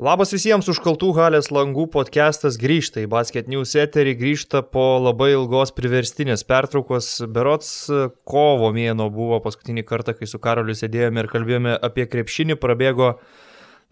[0.00, 5.68] Labas visiems užkaltų halės langų podcastas grįžta į Basket News eterį, grįžta po labai ilgos
[5.76, 7.08] priverstinės pertraukos.
[7.28, 7.90] Berots
[8.24, 13.18] kovo mėno buvo paskutinį kartą, kai su Karoliu sėdėjome ir kalbėjome apie krepšinį, prabėgo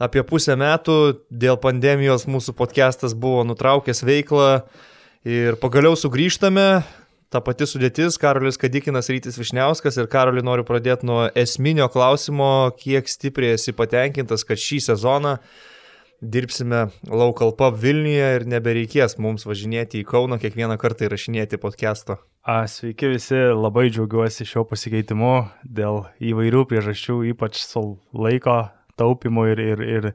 [0.01, 0.97] apie pusę metų,
[1.29, 4.63] dėl pandemijos mūsų podcastas buvo nutraukęs veiklą
[5.29, 6.81] ir pagaliau sugrįžtame.
[7.29, 13.05] Ta pati sudėtis, Karolis Kadikinas, Rytis Višniauskas ir Karoliu noriu pradėti nuo esminio klausimo, kiek
[13.05, 15.37] stipriai esi patenkintas, kad šį sezoną
[16.21, 22.21] dirbsime Local Pub Vilniuje ir nebereikės mums važinėti į Kauną kiekvieną kartą įrašinėti podcast'o.
[22.41, 27.61] A, sveiki visi, labai džiaugiuosi šio pasikeitimu dėl įvairių priežasčių, ypač
[28.17, 28.63] laiko
[29.01, 30.09] taupimo ir, ir, ir,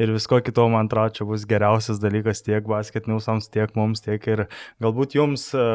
[0.00, 4.44] ir visko kito, man atrodo, čia bus geriausias dalykas tiek basketniusams, tiek mums, tiek ir
[4.82, 5.66] galbūt jums, e,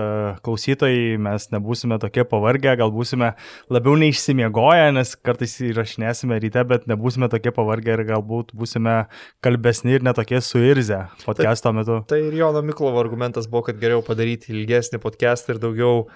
[0.45, 3.33] klausytojai, mes nebūsime tokie pavargę, gal būsime
[3.73, 8.97] labiau neišsimiegoję, nes kartais įrašinėsime ryte, bet nebūsime tokie pavargę ir galbūt būsime
[9.45, 12.01] kalbesni ir netokie suirzę podcast'o metu.
[12.03, 16.07] Tai, tai ir Jono Miklovo argumentas buvo, kad geriau padaryti ilgesnį podcast'ą ir daugiau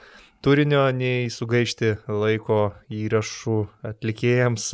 [0.42, 3.58] turinio, nei sugaišti laiko įrašų
[3.92, 4.68] atlikėjams,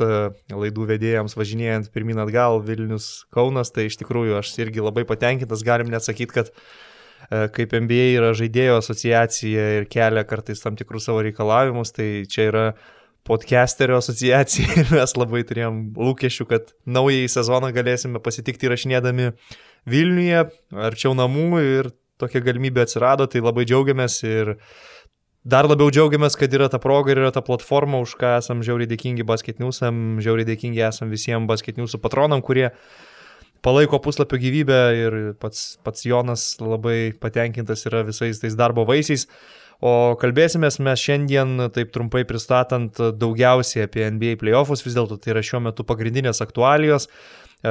[0.52, 5.92] laidų vedėjams važinėjant pirmin atgal Vilnius Kaunas, tai iš tikrųjų aš irgi labai patenkintas, galim
[5.92, 11.22] net sakyti, kad e, kaip NBA yra žaidėjo asociacija ir kelia kartais tam tikrus savo
[11.26, 12.66] reikalavimus, tai čia yra
[13.28, 14.72] podcasterio asociacija.
[14.80, 19.32] Ir mes labai turėjom lūkesčių, kad naująjį sezoną galėsime pasitikti įrašinėdami
[19.88, 20.46] Vilniuje,
[20.88, 24.70] arčiau namų ir tokia galimybė atsirado, tai labai džiaugiamės ir uh,
[25.46, 28.90] Dar labiau džiaugiamės, kad yra ta proga ir yra ta platforma, už ką esam žiauriai
[28.90, 32.72] dėkingi basketniusam, žiauriai dėkingi esam visiems basketniusų patronam, kurie
[33.62, 39.28] palaiko puslapio gyvybę ir pats, pats Jonas labai patenkintas yra visais tais darbo vaisiais.
[39.78, 45.44] O kalbėsime mes šiandien, taip trumpai pristatant, daugiausiai apie NBA playoffus, vis dėlto tai yra
[45.46, 47.06] šiuo metu pagrindinės aktualijos.
[47.58, 47.70] E,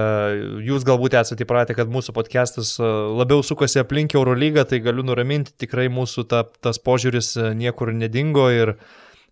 [0.67, 5.53] jūs galbūt esate įpratę, kad mūsų podcastas e, labiau sukasi aplink Eurolygą, tai galiu nuraminti,
[5.63, 8.73] tikrai mūsų ta, tas požiūris e, niekur nedingo ir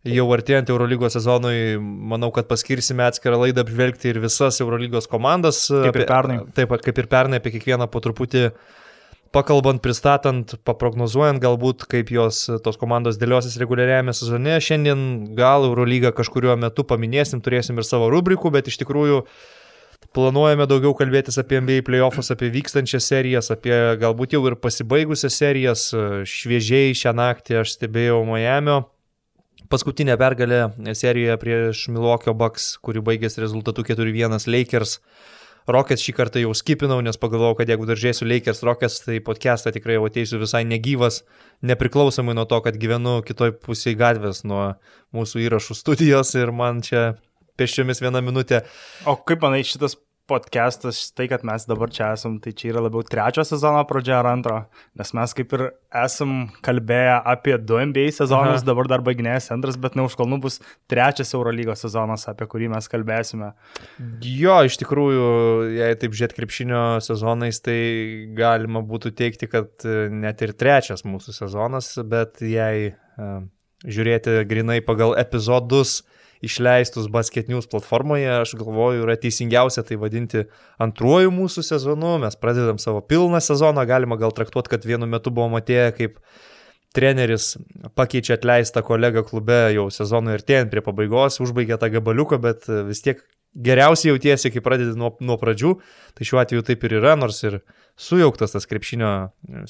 [0.07, 5.65] jau artėjant Eurolygos sezonui, manau, kad paskirsime atskirą laidą apžvelgti ir visas Eurolygos komandas.
[5.67, 6.39] Kaip ir pernai.
[6.55, 8.45] Taip kaip ir pernai apie kiekvieną po truputį
[9.35, 14.55] pakalbant, pristatant, paprognozuojant galbūt, kaip jos tos komandos dėliosis reguliariajame sezone.
[14.63, 15.03] Šiandien
[15.35, 19.35] gal Eurolygą kažkuriuo metu paminėsim, turėsim ir savo rubrikų, bet iš tikrųjų uh,
[20.15, 25.89] Planuojame daugiau kalbėtis apie NBA playoffs, apie vykstančias serijas, apie galbūt jau ir pasibaigusias serijas.
[26.29, 28.81] Šviežiai šią naktį aš stebėjau Miami.
[29.71, 30.61] Paskutinė pergalė
[30.95, 34.99] serijoje prieš Milwaukee Bucks, kuri baigėsi rezultatu 4-1 Lakers.
[35.65, 39.95] Rockets šį kartą jau skipinau, nes pagalvojau, kad jeigu daržėsiu Lakers Rockets, tai podcastą tikrai
[39.97, 41.23] jau ateisiu visai negyvas,
[41.65, 44.75] nepriklausomai nuo to, kad gyvenu kitoj pusėje gatvės nuo
[45.17, 47.15] mūsų įrašų studijos ir man čia
[47.57, 48.63] pešiomis vieną minutę.
[49.05, 53.05] O kaip manai šitas podcastas, tai kad mes dabar čia esam, tai čia yra labiau
[53.05, 54.57] trečio sezono pradžia ar antro,
[54.97, 55.63] nes mes kaip ir
[56.01, 56.33] esam
[56.65, 58.65] kalbėję apie du NBA sezonus, Aha.
[58.65, 60.57] dabar dar baiginėjęs antras, bet ne už kalnų bus
[60.89, 63.51] trečias Eurolygos sezonas, apie kurį mes kalbėsime.
[64.25, 65.27] Jo, iš tikrųjų,
[65.77, 67.79] jei taip žiūrėt krepšinio sezonais, tai
[68.37, 73.43] galima būtų teikti, kad net ir trečias mūsų sezonas, bet jei uh,
[73.85, 75.99] žiūrėti grinai pagal epizodus,
[76.43, 80.45] išleistus Basket News platformoje, aš galvoju, yra teisingiausia tai vadinti
[80.81, 82.17] antruoju mūsų sezonu.
[82.25, 86.19] Mes pradedam savo pilną sezoną, galima gal traktuoti, kad vienu metu buvom atėję kaip
[86.95, 87.55] treneris
[87.95, 93.19] pakeičia atleistą kolegą klube jau sezonui tien prie pabaigos, užbaigė tą gabaliuką, bet vis tiek
[93.55, 95.75] geriausiai jautiesi, kai pradedi nuo, nuo pradžių,
[96.15, 97.61] tai šiuo atveju taip ir yra, nors ir
[97.95, 99.09] sujauktas tas krepšinio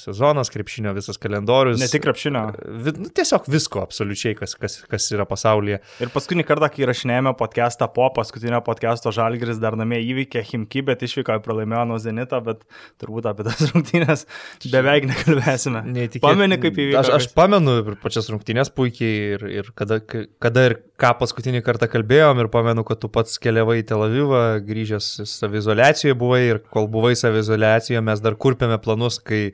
[0.02, 1.78] sezonas, krepšinio visas kalendorius.
[1.78, 2.42] Ne tik krepšinio.
[2.82, 5.78] Vi, nu, tiesiog visko absoliučiai, kas, kas, kas yra pasaulyje.
[6.02, 11.04] Ir paskutinį kartą, kai rašinėjome podcastą po paskutinio podcast'o Žalgris dar namie įveikė Himki, bet
[11.06, 12.66] išvyko ir pralaimėjo nuo Zenito, bet
[13.02, 14.26] turbūt apie tas rungtynės
[14.74, 15.84] beveik nekalbėsime.
[15.86, 16.26] Neįtikėt...
[16.26, 17.04] Pameni, kaip įvyko.
[17.04, 21.88] Aš, aš pamenu ir pačias rungtynės puikiai ir, ir kada, kada ir ką paskutinį kartą
[21.92, 26.88] kalbėjom ir pamenu, kad tu pats keliavai į Tel Avivą, grįžęs savizolacijoje buvai ir kol
[26.92, 29.50] buvai savizolacijoje mes dar kurpėme planus, kai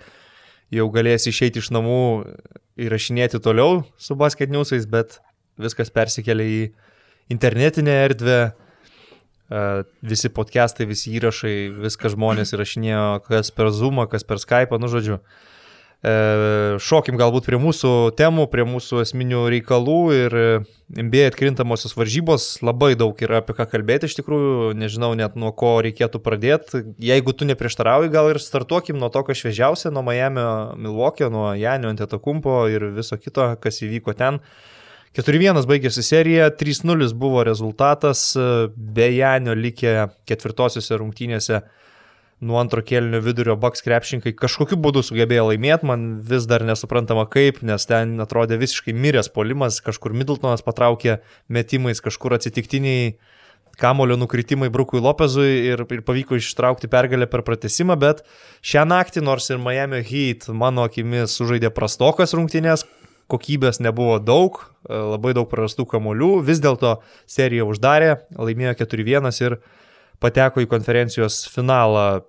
[0.72, 2.00] jau galėsi išeiti iš namų
[2.80, 5.18] įrašinėti toliau su basketniusais, bet
[5.60, 6.60] viskas persikėlė į
[7.34, 8.40] internetinę erdvę,
[10.00, 15.18] visi podcastai, visi įrašai, viską žmonės įrašinėjo, kas per Zoom, kas per Skype, nu žodžiu.
[15.18, 15.51] E,
[16.02, 20.34] šokim galbūt prie mūsų temų, prie mūsų esminių reikalų ir
[20.98, 25.76] NBA atkrintamosios varžybos labai daug yra apie ką kalbėti iš tikrųjų, nežinau net nuo ko
[25.86, 26.82] reikėtų pradėti.
[26.98, 30.42] Jeigu tu neprieštarauji, gal ir startuokim nuo to, kas šviežiausia, nuo Miami,
[30.82, 34.42] Milwaukee, nuo Janio Antetokumpo ir viso kito, kas įvyko ten.
[35.14, 38.32] 4-1 baigėsi serija, 3-0 buvo rezultatas,
[38.74, 41.62] be Janio likė ketvirtosiuose rungtynėse
[42.42, 47.60] nuo antro kėlinio vidurio Bucks krepšininkai kažkokiu būdu sugebėjo laimėti, man vis dar nesuprantama kaip,
[47.66, 51.20] nes ten atrodė visiškai miręs polimas, kažkur Middletonas patraukė
[51.52, 53.14] metimais, kažkur atsitiktiniai
[53.78, 58.24] kamulio nukritimai Brukui Lopezui ir, ir pavyko ištraukti pergalę per pratesimą, bet
[58.66, 62.84] šią naktį, nors ir Miami Heat mano akimis sužaidė prastokas rungtynės,
[63.32, 64.58] kokybės nebuvo daug,
[64.88, 66.98] labai daug prarastų kamuolių, vis dėlto
[67.30, 69.58] seriją uždarė, laimėjo 4-1 ir
[70.22, 72.24] pateko į konferencijos finalą.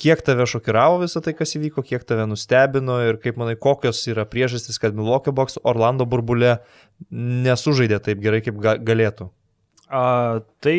[0.00, 4.24] Kiek tave šokiravo visą tai, kas įvyko, kiek tave nustebino ir kaip manai, kokios yra
[4.26, 6.56] priežastys, kad Milwaukee Box Orlando burbulė
[7.14, 9.30] nesužaidė taip gerai, kaip galėtų?
[9.86, 10.78] A, tai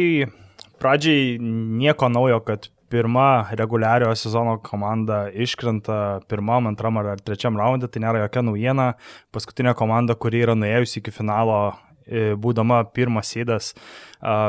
[0.83, 8.03] pradžiai nieko naujo, kad pirma reguliariojo sezono komanda iškrenta pirmam, antram ar trečiam raundė, tai
[8.03, 8.91] nėra jokia naujiena.
[9.35, 11.59] Paskutinė komanda, kuri yra nuėjusi iki finalo,
[12.07, 13.73] būdama pirmas įdas,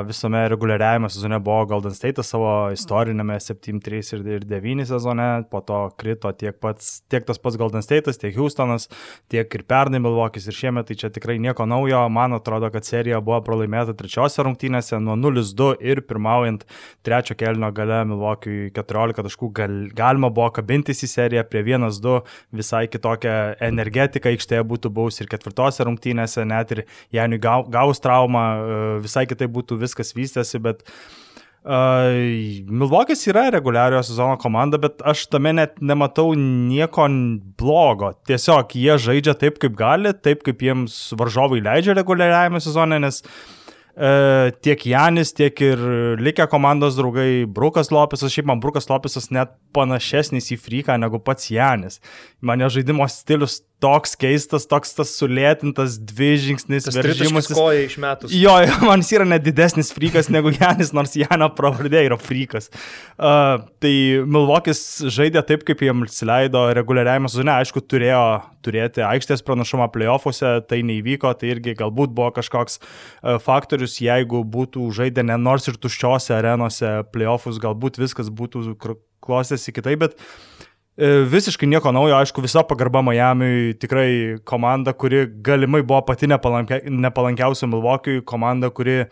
[0.06, 6.30] visame reguliariajame sezone buvo Golden State savo istorinėme 7-3 ir 9 sezone, po to krito
[6.32, 8.88] tiek, pats, tiek tas pats Golden State, tiek Houstonas,
[9.32, 12.06] tiek ir pernai Milvokis ir šiemet, tai čia tikrai nieko naujo.
[12.12, 16.64] Man atrodo, kad serija buvo pralaimėta trečiose rungtynėse nuo 0-2 ir pirmaujant
[17.04, 22.20] trečio kelnio gale Milvokiui 14 taškų gal, galima buvo kabintis į seriją prie 1-2,
[22.56, 23.36] visai kitokią
[23.66, 28.46] energetiką aikštėje būtų buvus ir ketvirtose rungtynėse, net ir Janiui gaus traumą,
[29.04, 31.26] visai kitaip būtų viskas vystėsi, bet uh,
[31.66, 37.08] Milvokis yra reguliariojo sezono komanda, bet aš tame net nematau nieko
[37.58, 38.12] blogo.
[38.28, 44.54] Tiesiog jie žaidžia taip, kaip gali, taip, kaip jiems varžovai leidžia reguliariajame sezone, nes uh,
[44.62, 45.82] tiek Janis, tiek ir
[46.22, 51.50] likę komandos draugai Brukas Lopesas, šiaip man Brukas Lopesas net panašesnis į Freaką negu pats
[51.50, 51.98] Janis.
[52.46, 57.48] Mane žaidimo stilius toks keistas, toks tas sulėtintas dvi žingsnis veržimas.
[57.52, 58.30] Koja iš metų.
[58.32, 58.54] Jo,
[58.88, 62.70] man jis yra net didesnis frykas negu Janis, nors Jano pravardė yra frykas.
[63.16, 63.92] Uh, tai
[64.24, 64.80] Milvokis
[65.12, 68.22] žaidė taip, kaip jiems leido reguliariajame sezone, aišku, turėjo
[68.66, 74.88] turėti aikštės pranašumą playoffuose, tai neįvyko, tai irgi galbūt buvo kažkoks uh, faktorius, jeigu būtų
[74.96, 78.64] žaidę ne nors ir tuščiose arenose playoffus, galbūt viskas būtų
[79.26, 80.55] klostėsi kitaip, bet e,
[80.96, 84.08] visiškai nieko naujo, aišku, visa pagarba Miamiui, tikrai
[84.48, 89.02] komanda, kuri galimai buvo pati nepalankia, nepalankiausia Milvokijui, komanda, kuri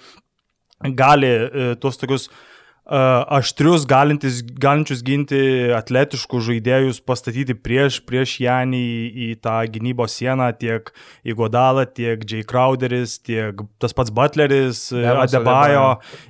[0.96, 2.53] gali e, tuos tokius uh,
[2.84, 5.38] aštrius, galintis, galinčius ginti
[5.72, 10.92] atletiškus žaidėjus pastatyti prieš, prieš Janį į, į tą gynybos sieną, tiek
[11.24, 15.86] Igodalą, tiek Jay Crowderis, tiek tas pats Butleris, Devas Adebayo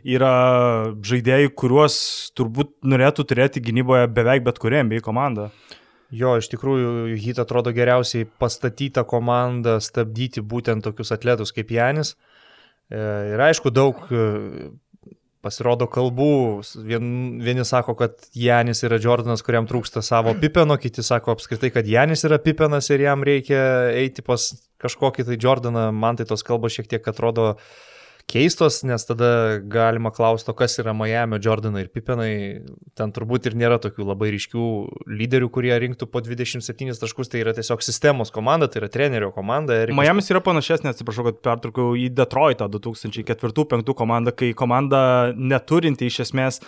[0.06, 0.34] yra
[1.02, 1.96] žaidėjai, kuriuos
[2.38, 5.50] turbūt norėtų turėti gynyboje beveik bet kuriam bei komanda.
[6.14, 12.14] Jo, iš tikrųjų, Hyt atrodo geriausiai pastatyta komanda stabdyti būtent tokius atletus kaip Janis.
[12.86, 13.00] E,
[13.32, 14.04] ir aišku, daug
[15.44, 16.34] Pasirodo kalbų,
[16.88, 17.08] vien,
[17.44, 22.24] vieni sako, kad Janis yra Jordanas, kuriam trūksta savo pipeno, kiti sako apskritai, kad Janis
[22.24, 24.50] yra pipenas ir jam reikia eiti pas
[24.80, 25.90] kažkokį tai Jordaną.
[25.92, 27.68] Man tai tos kalbos šiek tiek atrodo uh,
[28.30, 32.30] keistos, nes tada galima klausti, kas yra Miami, Jordanai ir Pipenai.
[32.98, 34.68] Ten turbūt ir nėra tokių labai ryškių
[35.20, 39.76] lyderių, kurie rinktų po 27 taškus, tai yra tiesiog sistemos komanda, tai yra trenerio komanda.
[39.84, 40.00] Erikas...
[40.00, 45.04] Miami's yra panašesnė, atsiprašau, kad pertraukiau į Detroitą 2004-2005 komandą, kai komanda
[45.36, 46.62] neturinti iš esmės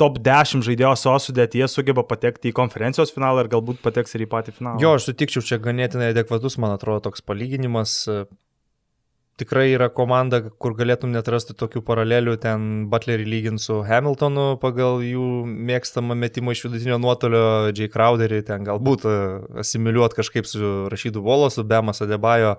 [0.00, 4.30] top 10 žaidėjo savo sudėtyje sugeba patekti į konferencijos finalą ir galbūt pateks ir į
[4.32, 4.82] patį finalą.
[4.82, 8.02] Jo, aš sutikčiau, čia ganėtinai adekvatus, man atrodo, toks palyginimas
[9.40, 15.02] tikrai yra komanda, kur galėtum net rasti tokių paralelių, ten Butlerį lygint su Hamiltonu pagal
[15.04, 17.44] jų mėgstamą metimą iš vidutinio nuotolio,
[17.76, 19.18] Jay Crowderį, ten galbūt e,
[19.64, 22.56] asimiliuot kažkaip su Rašydu Volosu, Bemas Adebajo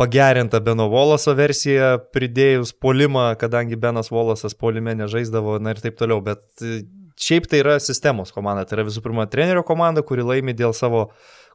[0.00, 6.22] pagerinta Beno Voloso versija, pridėjus polimą, kadangi Benas Volosas polime nežaisdavo, na ir taip toliau,
[6.24, 6.80] bet e,
[7.20, 11.10] šiaip tai yra sistemos komanda, tai yra visų pirma trenerio komanda, kuri laimi dėl savo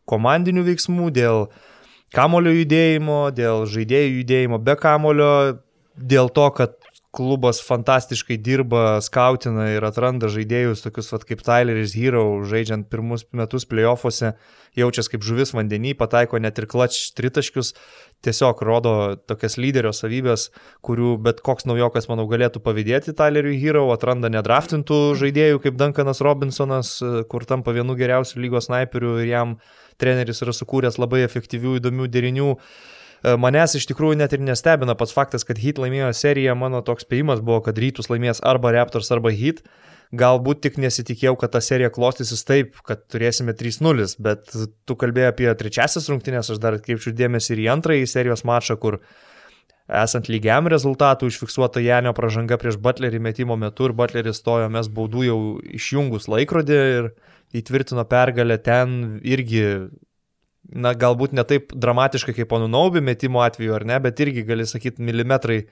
[0.09, 1.69] komandinių veiksmų, dėl uh,
[2.13, 5.33] kamulio judėjimo, dėl žaidėjų judėjimo be kamulio,
[5.97, 6.77] dėl to, kad
[7.13, 13.67] klubas fantastiškai dirba, skautina ir atranda žaidėjus, tokius vat, kaip Tyleris Hero, žaidžiant pirmus metus
[13.69, 14.31] playoffuose,
[14.79, 17.75] jaučiasi kaip žuvis vandenį, pataiko net ir klač tritaškius,
[18.25, 18.95] tiesiog rodo
[19.29, 20.47] tokias lyderio savybės,
[20.81, 26.95] kurių bet koks naujokas, manau, galėtų pavydėti Tyleriui Hero, atranda nedraftintų žaidėjų kaip Duncanas Robinsonas,
[27.29, 29.57] kur tampa vienu geriausių lygos snaiperių ir jam
[30.01, 32.49] treneris yra sukūręs labai efektyvių, įdomių derinių.
[32.53, 37.07] E, manęs iš tikrųjų net ir nestebina pats faktas, kad Heat laimėjo seriją, mano toks
[37.07, 39.63] spėjimas buvo, kad rytus laimės arba Raptors, arba Heat.
[40.13, 44.51] Galbūt tik nesitikėjau, kad ta serija klostysis taip, kad turėsime 3-0, bet
[44.85, 48.99] tu kalbėjai apie trečiasis rungtynės, aš dar atkreipčiau dėmesį ir į antrąjį serijos mačą, kur
[49.87, 55.25] esant lygiam rezultatui užfiksuota Janio pažanga prieš Butlerį metimo metu ir Butleris stojo mes baudų
[55.27, 55.39] jau
[55.75, 57.09] išjungus laikrodį ir
[57.53, 59.89] įtvirtino pergalę ten irgi,
[60.71, 64.65] na galbūt ne taip dramatiškai kaip ponų Naubi metimo atveju ar ne, bet irgi gali
[64.69, 65.65] sakyti milimetrai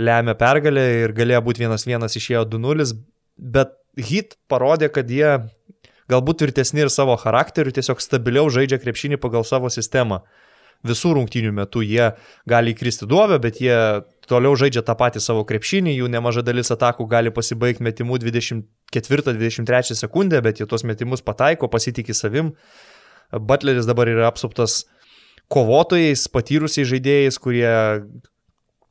[0.00, 2.96] lemia pergalę ir galėjo būti vienas vienas išėjo 2-0,
[3.36, 5.36] bet hit parodė, kad jie
[6.08, 10.22] galbūt tvirtesni ir savo charakteriu, tiesiog stabiliau žaidžia krepšinį pagal savo sistemą
[10.86, 12.12] visų rungtynių metu jie
[12.48, 13.76] gali įkristi duobę, bet jie
[14.30, 20.42] toliau žaidžia tą patį savo krepšinį, jų nemaža dalis atakų gali pasibaigti metimu 24-23 sekundę,
[20.44, 22.52] bet jie tuos metimus pataiko, pasitikė savim.
[23.32, 24.84] Butleris dabar yra apsuptas
[25.52, 27.68] kovotojais, patyrusiais žaidėjais, kurie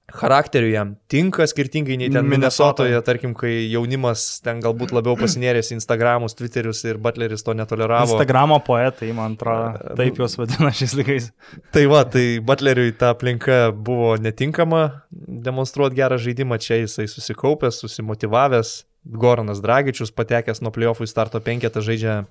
[0.07, 6.37] charakteriu jam tinka skirtingai nei ten Minnesotoje, tarkim, kai jaunimas ten galbūt labiau pasinėrės Instagramus,
[6.39, 8.15] Twitterius ir Butleris to netoleravo.
[8.15, 11.29] Instagramo poetai, man atrodo, taip juos vadina šiais laikais.
[11.75, 18.77] Tai va, tai Butleriui ta aplinka buvo netinkama demonstruoti gerą žaidimą, čia jisai susikaupęs, susimotivavęs,
[19.07, 22.21] Goranas Dragičius patekęs nuo playoffų į starto penketą žaidžia,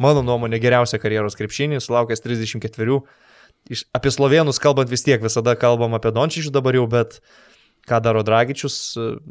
[0.00, 3.00] mano nuomonė, geriausią karjeros krepšinį, sulaukęs 34
[3.68, 7.20] iš, apie slovėnus kalbant vis tiek visada kalbam apie Dončičių dabar jau, bet
[7.88, 8.76] ką daro Dragičius,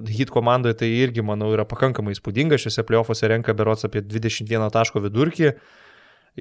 [0.09, 5.03] hit komandoje tai irgi, manau, yra pakankamai įspūdinga, šiuose playoffuose renka berots apie 21 taško
[5.05, 5.53] vidurkį,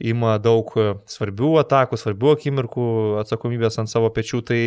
[0.08, 0.72] ima daug
[1.08, 2.88] svarbių atakų, svarbių akimirkų,
[3.22, 4.60] atsakomybės ant savo pečių, tai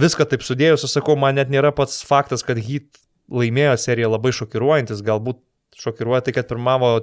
[0.00, 4.32] viską taip sudėjus, aš sakau, man net nėra pats faktas, kad hit laimėjo seriją labai
[4.34, 5.40] šokiruojantis, galbūt
[5.80, 6.94] šokiruoja tai, kad pirmavo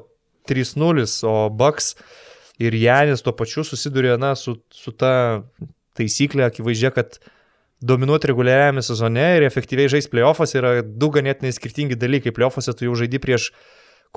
[0.48, 1.96] 3-0, o Bucks
[2.60, 5.44] ir Janis tuo pačiu susiduria na, su, su ta
[5.98, 7.20] taisyklė akivaizdžia, kad
[7.82, 12.34] dominuoti reguliariajame sezone ir efektyviai žaisti playoffas yra du ganėtinai skirtingi dalykai.
[12.34, 13.52] Playoffuose tu jau žaidži prieš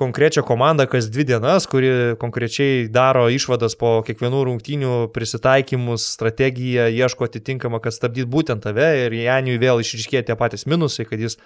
[0.01, 7.27] konkrečią komandą kas dvi dienas, kuri konkrečiai daro išvadas po kiekvienų rungtynių, prisitaikymus, strategiją, ieško
[7.27, 11.37] atitinkamą, kad stabdyt būtent tave ir Janiui vėl išriškėja tie patys minusai, kad jis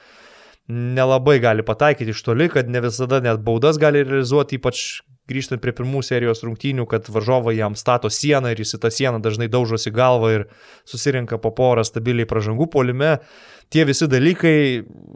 [0.72, 4.86] nelabai gali pataikyti iš toli, kad ne visada net baudas gali realizuoti, ypač
[5.30, 9.22] grįžtant prie pirmų serijos rungtynių, kad varžovai jam stato sieną ir jis į tą sieną
[9.26, 10.48] dažnai daužosi galvą ir
[10.86, 13.18] susirinka po porą stabiliai pražangų polime.
[13.74, 14.58] Tie visi dalykai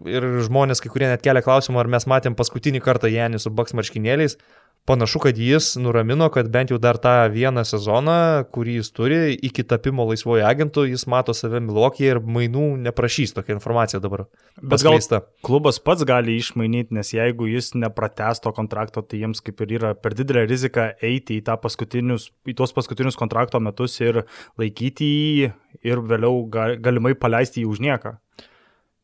[0.10, 3.76] ir žmonės, kai kurie net kelia klausimą, ar mes matėm paskutinį kartą Janį su baks
[3.78, 4.40] marškinėliais,
[4.86, 9.62] Panašu, kad jis nuramino, kad bent jau dar tą vieną sezoną, kurį jis turi, iki
[9.68, 14.26] tapimo laisvojo agentų, jis mato save Milokėje ir mainų neprašys tokia informacija dabar.
[14.58, 14.98] Bet gal
[15.46, 19.94] klubas pats gali išmainyti, nes jeigu jis neprates to kontrakto, tai jiems kaip ir yra
[19.94, 24.24] per didelė rizika eiti į, paskutinius, į tuos paskutinius kontrakto metus ir
[24.58, 25.52] laikyti jį
[25.86, 26.48] ir vėliau
[26.82, 28.18] galimai paleisti jį už nieką.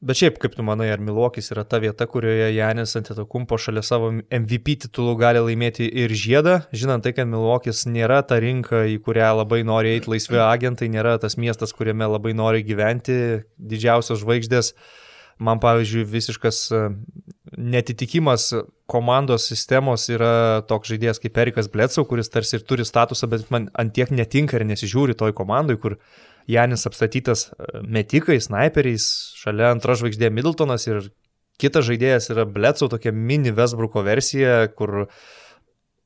[0.05, 4.11] Bet šiaip, kaip tu manai, ar Milokis yra ta vieta, kurioje Janis Antetokumpo šalia savo
[4.13, 9.31] MVP titulų gali laimėti ir žiedą, žinant tai, kad Milokis nėra ta rinka, į kurią
[9.39, 13.17] labai nori eiti laisvi agentai, nėra tas miestas, kuriame labai nori gyventi
[13.57, 14.75] didžiausios žvaigždės.
[15.41, 16.83] Man, pavyzdžiui, visiškas e,
[17.57, 18.51] netitikimas
[18.87, 23.67] komandos sistemos yra toks žaidėjas kaip Erikas Bletsau, kuris tarsi ir turi statusą, bet man
[23.73, 25.97] antiek netinka ir nesižiūri toj komandai, kur
[26.47, 29.05] Janis apstatytas e, metikais, snaiperiais,
[29.39, 31.09] šalia antra žvaigždė Middletonas ir
[31.61, 35.07] kitas žaidėjas yra Bledsoe, tokia mini Vesbruko versija, kur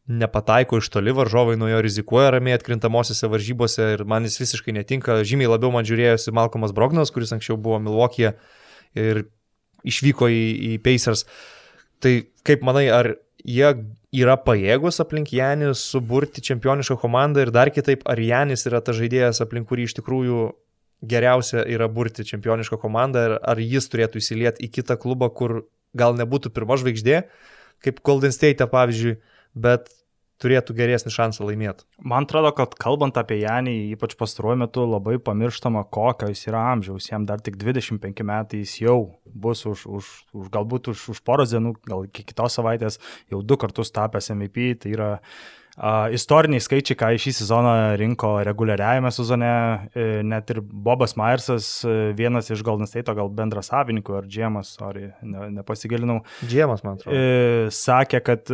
[0.09, 5.19] nepataiko iš toli, varžovai nuo jo rizikuoja ramiai atkrintamosiose varžybose ir man jis visiškai netinka.
[5.27, 8.33] Žymiai labiau man žiūrėjosi Malcolmas Brognas, kuris anksčiau buvo Milwaukee
[8.97, 9.27] ir
[9.85, 11.27] išvyko į, į Pacers.
[12.01, 12.15] Tai
[12.47, 13.13] kaip manai, ar
[13.45, 13.69] jie
[14.15, 19.41] yra pajėgus aplink Janį suburti čempionišką komandą ir dar kitaip, ar Janis yra ta žaidėjas,
[19.45, 20.49] aplink kurį iš tikrųjų
[21.09, 25.61] geriausia yra burti čempionišką komandą ir ar jis turėtų įsilieti į kitą klubą, kur
[25.95, 27.23] gal nebūtų pirma žvaigždė,
[27.85, 29.19] kaip Golden State pavyzdžiui,
[29.55, 29.87] bet
[30.39, 31.85] turėtų geresnį šansą laimėti.
[31.99, 37.09] Man atrodo, kad kalbant apie Janį, ypač pastaruoju metu labai pamirštama, kokio jis yra amžiaus.
[37.11, 41.53] Jam dar tik 25 metai, jis jau bus už, už, už galbūt už, už poros
[41.53, 44.71] dienų, gal iki kitos savaitės jau du kartus tapęs MVP.
[44.79, 45.33] Tai yra uh,
[46.11, 49.51] istoriniai skaičiai, ką šį sezoną rinko reguliariajame sezone,
[49.93, 54.73] e, net ir Bobas Myersas, e, vienas iš Golden State, gal bendras savininkų, ar Džiemas,
[54.83, 56.19] ar ne, nepasigilinau.
[56.43, 57.15] Džiemas, man atrodo.
[57.15, 58.51] E, sakė, kad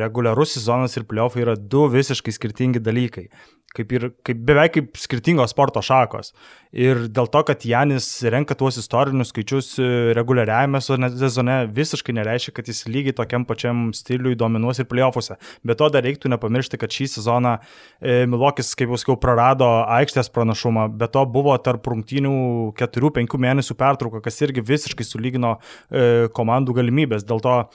[0.00, 3.28] reguliarus sezonas ir playoffai yra du visiškai skirtingi dalykai
[3.76, 6.32] kaip ir kaip, beveik kaip skirtingos sporto šakos.
[6.72, 12.68] Ir dėl to, kad Janis renka tuos istorinius skaičius e, reguliariajame sezone, visiškai nereiškia, kad
[12.68, 15.38] jis lygiai tokiam pačiam stiliui dominuos ir playoffuose.
[15.68, 20.32] Be to dar reiktų nepamiršti, kad šį sezoną e, Milokis, kaip jau sakiau, prarado aikštės
[20.34, 22.34] pranašumą, be to buvo tarp rungtynių
[22.80, 27.24] 4-5 mėnesių pertrauka, kas irgi visiškai sulygino e, komandų galimybės.
[27.28, 27.66] Dėl to e,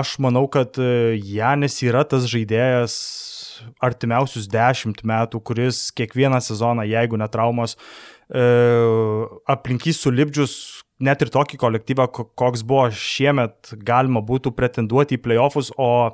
[0.00, 3.00] aš manau, kad e, Janis yra tas žaidėjas
[3.82, 7.76] artimiausius dešimt metų, kuris kiekvieną sezoną, jeigu netraumos,
[8.30, 8.44] e,
[9.50, 10.54] aplinkys sulibdžius
[11.00, 16.12] net ir tokį kolektyvą, koks buvo šiemet, galima būtų pretenduoti į playoffus, o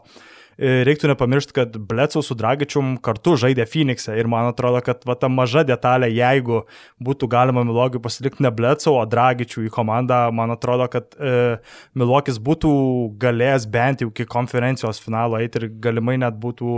[0.59, 5.29] reiktų nepamiršti, kad Blecau su Dragičium kartu žaidė Phoenix'e ir man atrodo, kad va, ta
[5.33, 6.63] maža detalė, jeigu
[7.03, 11.59] būtų galima Milogui pasilikti ne Blecau, o Dragičių į komandą, man atrodo, kad e,
[11.99, 12.73] Milokis būtų
[13.21, 16.77] galėjęs bent jau iki konferencijos finalo eiti ir galimai net būtų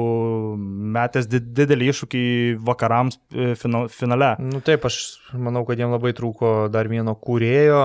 [0.98, 2.24] metęs didelį iššūkį
[2.66, 4.34] vakarams e, finale.
[4.42, 7.84] Nu taip, aš manau, kad jiems labai trūko dar vieno kūrėjo,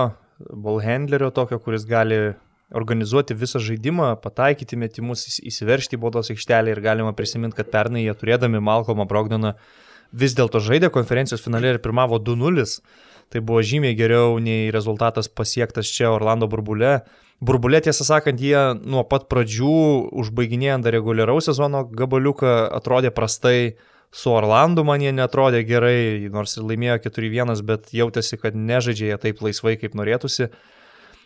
[0.50, 2.34] ballhandlerio tokio, kuris gali
[2.72, 8.14] organizuoti visą žaidimą, pataikyti metimus, įsiveršti į baudos aikštelę ir galima prisiminti, kad pernai jie
[8.16, 9.54] turėdami Malcolmą Brogdoną
[10.14, 12.64] vis dėlto žaidė konferencijos finale ir pirmavo 2-0.
[13.32, 17.00] Tai buvo žymiai geriau nei rezultatas pasiektas čia Orlando burbulė.
[17.44, 19.72] Burbulė, tiesą sakant, jie nuo pat pradžių,
[20.22, 23.74] užbaiginėjant dar reguliaraus sezono gabaliuką, atrodė prastai.
[24.14, 29.16] Su Orlandu man jie netrodė gerai, nors ir laimėjo 4-1, bet jautėsi, kad nežaidžia jie
[29.24, 30.52] taip laisvai, kaip norėtųsi.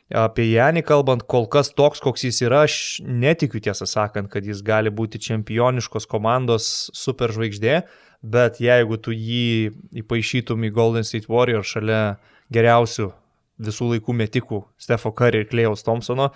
[0.09, 2.75] Apie Janį kalbant, kol kas toks, koks jis yra, aš
[3.05, 7.83] netikiu tiesą sakant, kad jis gali būti čempioniškos komandos superžvaigždė,
[8.25, 12.17] bet jeigu tu jį įpašytum į Golden State Warrior šalia
[12.49, 13.11] geriausių
[13.61, 16.31] visų laikų metikų Stefo Curry ir Klėjaus Thompsono,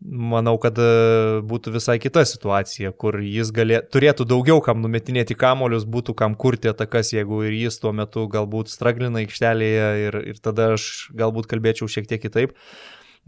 [0.00, 5.84] manau, kad e, būtų visai kita situacija, kur jis galė, turėtų daugiau kam numetinėti kamolius,
[5.84, 10.72] būtų kam kurti atakas, jeigu ir jis tuo metu galbūt straglina aikštelėje ir, ir tada
[10.78, 12.56] aš galbūt kalbėčiau šiek tiek kitaip.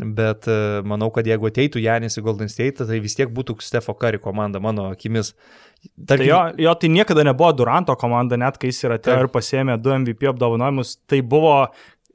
[0.00, 3.92] Bet e, manau, kad jeigu ateitų Janis į Golden State, tai vis tiek būtų Stefo
[3.92, 5.34] Kari komanda, mano akimis.
[5.82, 6.24] Tarkim...
[6.24, 9.76] Tai jo, jo, tai niekada nebuvo Duranto komanda, net kai jis yra atėjo ir pasėmė
[9.82, 10.96] du MVP apdovanojimus.
[11.04, 11.56] Tai buvo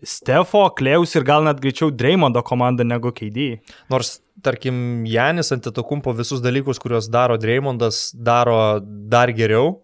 [0.02, 3.60] Stefo, Kleus ir gal net greičiau Dreymondo komanda negu KD.
[3.94, 9.78] Nors, tarkim, Janis antitokumpo visus dalykus, kuriuos daro Dreymondas, daro dar geriau,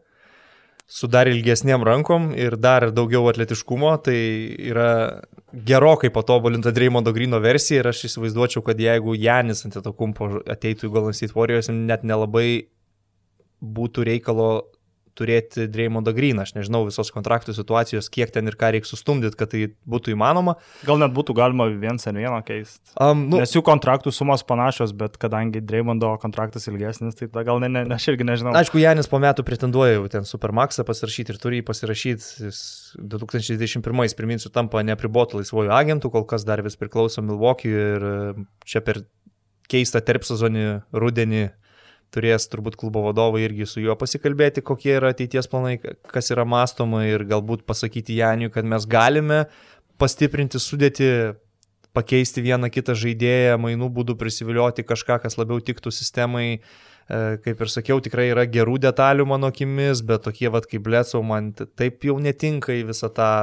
[0.87, 4.17] su dar ilgesniem rankom ir dar daugiau atletiškumo, tai
[4.71, 5.21] yra
[5.53, 11.17] gerokai patobulinta Dreymondo Grino versija ir aš įsivaizduočiau, kad jeigu Janis antitokumpo ateitų į Golden
[11.17, 12.67] State Warriors, net nelabai
[13.63, 14.49] būtų reikalo
[15.17, 16.45] turėti Dreymondą Greeną.
[16.47, 20.55] Aš nežinau visos kontraktų situacijos, kiek ten ir ką reikia sustumdyti, kad tai būtų įmanoma.
[20.87, 22.81] Gal net būtų galima viens ant vieno keisti.
[22.97, 27.71] Um, nu, Nes jų kontraktų sumos panašios, bet kadangi Dreymondo kontraktas ilgesnis, tai gal ne,
[27.71, 28.55] ne, aš irgi nežinau.
[28.59, 32.29] Aišku, Janis po metų pretenduoja jau ten Supermaxą pasirašyti ir turi jį pasirašyti.
[32.49, 32.61] Jis
[32.99, 38.07] 2021, priminsiu, tampa nepribotų laisvojų agentų, kol kas dar vis priklauso Milwaukee ir
[38.67, 39.03] čia per
[39.71, 41.47] keistą terp sezonį rudenį
[42.13, 45.77] turės turbūt klubo vadovai irgi su juo pasikalbėti, kokie yra ateities planai,
[46.13, 49.45] kas yra mąstoma ir galbūt pasakyti Janiui, kad mes galime
[50.01, 51.09] pastiprinti sudėti,
[51.93, 56.47] pakeisti vieną kitą žaidėją, mainų būdų prisivilioti kažką, kas labiau tiktų sistemai.
[57.03, 61.21] E, kaip ir sakiau, tikrai yra gerų detalių mano akimis, bet tokie vad kaip Blėsau
[61.27, 63.33] man taip jau netinka į visą tą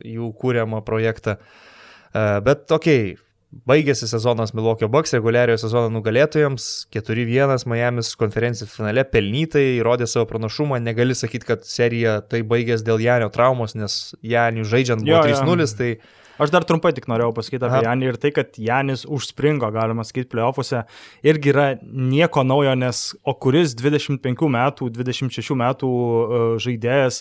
[0.00, 1.36] jų kūriamą projektą.
[1.36, 3.31] E, bet tokiai, okay,
[3.68, 9.04] Baigėsi sezonas Milwaukee Bucks reguliariojo sezono nugalėtojams, 4-1 Miami's konferencijų finale.
[9.04, 14.64] Pelnytai, įrodė savo pranašumą, negali sakyti, kad serija tai baigės dėl Janio traumos, nes Janių
[14.72, 15.92] žaidžiant buvo 3-0, tai
[16.40, 20.30] Aš dar trumpai tik norėjau pasakyti apie Janį ir tai, kad Janis užspringo, galima sakyti,
[20.32, 20.80] playoffuose,
[21.28, 27.20] irgi yra nieko naujo, nes o kuris 25 metų, 26 metų e, žaidėjas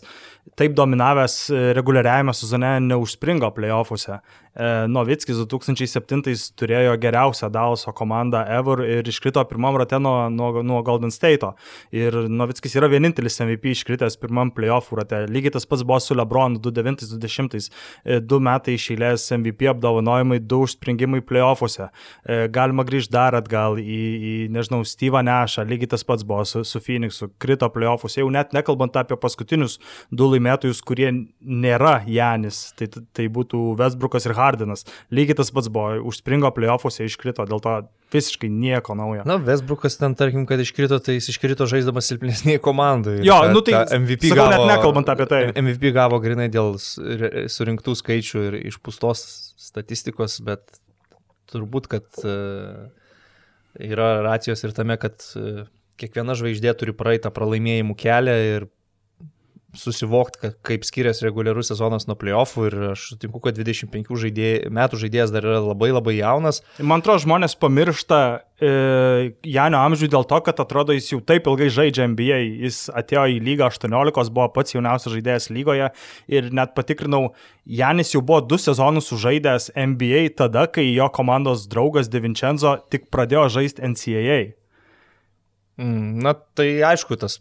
[0.58, 4.22] taip dominavęs e, reguliariajame sezone neužspringo playoffuose.
[4.52, 6.24] E, Novickis 2007
[6.60, 11.54] turėjo geriausią Dalaso komandą ever ir iškrito pirmam rate nuo, nuo, nuo Golden State'o.
[11.96, 15.24] Ir Novickis yra vienintelis MVP iškritęs pirmam playoffų rate.
[15.32, 17.70] Lygiai tas pats buvo su Lebron 2009-2010.
[18.04, 21.88] E, du metai išėlės MVP apdovanojimai, du užspringimai playoffuose.
[22.52, 25.66] Galima grįžti dar atgal į, į nežinau, Steve'ą Nešą.
[25.70, 27.32] Lygiai tas pats buvo su, su Phoenixu.
[27.42, 28.20] Krito playoffuose.
[28.22, 29.78] Jau net nekalbant apie paskutinius
[30.12, 31.10] du laimėtojus, kurie
[31.40, 32.64] nėra Janis.
[32.78, 34.86] Tai, tai būtų Westbrookas ir Hardinas.
[35.14, 37.76] Lygiai tas pats buvo, užspringo playoffuose, iškrito, dėl to
[38.12, 39.24] visiškai nieko naujo.
[39.30, 43.20] Na, Westbrookas ten, tarkim, kad iškrito, tai jis iškrito žaisdamas silpnesniai komandai.
[43.26, 45.42] Jo, ta, nu tai MVP sakau, gavo, net nekalbant apie tai.
[45.54, 49.24] MVP gavo grinai dėl surinktų skaičių ir išpūstos
[49.62, 50.66] statistikos, bet
[51.52, 52.90] turbūt, kad uh,
[53.80, 55.64] yra racijos ir tame, kad uh,
[56.02, 58.70] kiekviena žvaigždė turi praeitą pralaimėjimų kelią ir
[59.78, 65.32] susivokti, kaip skiriasi reguliarus sezonas nuo playoffų ir aš sutinku, kad 25 žaidėj, metų žaidėjas
[65.32, 66.60] dar yra labai labai jaunas.
[66.80, 68.20] Man atrodo, žmonės pamiršta
[68.60, 68.72] e,
[69.48, 72.40] Janio amžių dėl to, kad atrodo jis jau taip ilgai žaidžia NBA.
[72.66, 75.92] Jis atėjo į lygą 18, buvo pats jauniausias žaidėjas lygoje
[76.32, 77.30] ir net patikrinau,
[77.66, 83.48] Janis jau buvo du sezonus sužaidęs NBA tada, kai jo komandos draugas Devincenzo tik pradėjo
[83.60, 84.42] žaisti NCAA.
[85.80, 87.40] Mm, na tai aišku, tas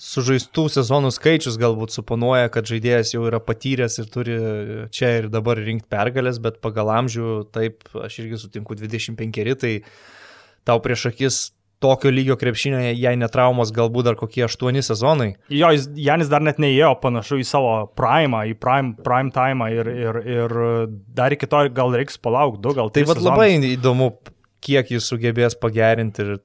[0.00, 4.36] sužaistų sezonų skaičius galbūt suponuoja, kad žaidėjas jau yra patyręs ir turi
[4.96, 9.74] čia ir dabar rinkti pergalės, bet pagal amžių, taip, aš irgi sutinku 25, tai
[10.64, 11.40] tau prieš akis
[11.80, 15.30] tokio lygio krepšinio, jei netraumos, galbūt dar kokie aštuoni sezonai.
[15.52, 20.20] Jo, Janis dar net neįėjo panašu į savo prime, į prime, prime time ir, ir,
[20.28, 20.56] ir
[21.16, 23.04] dar iki to gal reiks palaukti du, gal tai.
[23.04, 24.12] Tai vad labai įdomu,
[24.64, 26.38] kiek jis sugebės pagerinti ir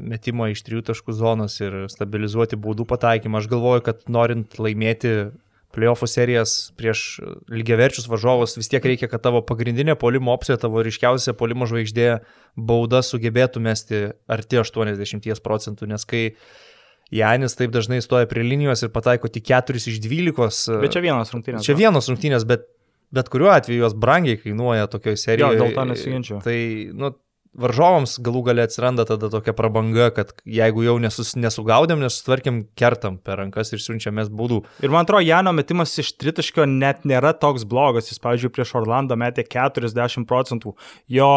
[0.00, 3.40] metimo iš trijų taškų zonos ir stabilizuoti baudų pataikymą.
[3.40, 5.32] Aš galvoju, kad norint laimėti
[5.72, 11.32] playoffų serijas prieš lygiaverčius varžovus, vis tiek reikia, kad tavo pagrindinė polimo opcija, tavo ryškiausia
[11.38, 12.10] polimo žvaigždė
[12.60, 16.26] bauda sugebėtų mesti arti 80 procentų, nes kai
[17.12, 20.78] Janis taip dažnai stoja prie linijos ir pataiko tik 4 iš 12.
[20.84, 21.64] Bet čia vienos rungtynės.
[21.64, 22.68] Čia vienos rungtynės, bet
[23.12, 25.58] bet kuriuo atveju jos brangiai kainuoja tokioje serijoje.
[25.58, 26.38] Jo, dėl to nesiginčiu.
[26.44, 26.56] Tai,
[26.96, 27.12] nu,
[27.58, 33.40] varžovams galų gale atsiranda tada tokia prabanga, kad jeigu jau nesus, nesugaudėm, nesutvarkėm, kertam per
[33.42, 34.62] rankas ir siunčiamės būdų.
[34.84, 38.10] Ir man atrodo, Jano metimas iš tritaškio net nėra toks blogas.
[38.10, 40.74] Jis, pavyzdžiui, prieš Orlandą metė 40 procentų.
[41.12, 41.32] Jo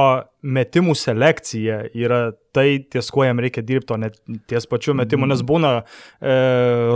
[0.46, 2.22] metimų selekcija yra
[2.56, 4.18] tai, ties kuo jam reikia dirbti, o net
[4.50, 6.36] ties pačiu metimu, nes būna e,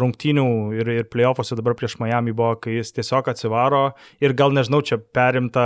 [0.02, 0.48] rungtynių
[0.80, 3.84] ir, ir playoffuose dabar prieš Miami buvo, kai jis tiesiog atsivaro
[4.24, 5.65] ir gal nežinau, čia perimta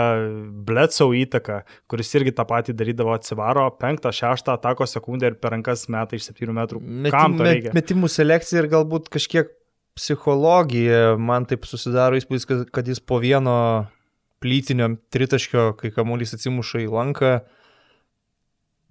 [0.68, 5.88] Bledsoe įtaka, kuris irgi tą patį darydavo, atsivaro penktą, šeštą atako sekundę ir per rankas
[5.94, 6.84] metą iš septynių metrų.
[6.84, 7.76] Metim, Kam to reikia?
[7.78, 9.52] Metimų selekcija ir galbūt kažkiek
[9.98, 13.56] psichologija, man taip susidaro įspūdis, kad, jis po vieno
[14.44, 17.36] plytinio tritaškio, kai kamuolys atsimuša į lanką,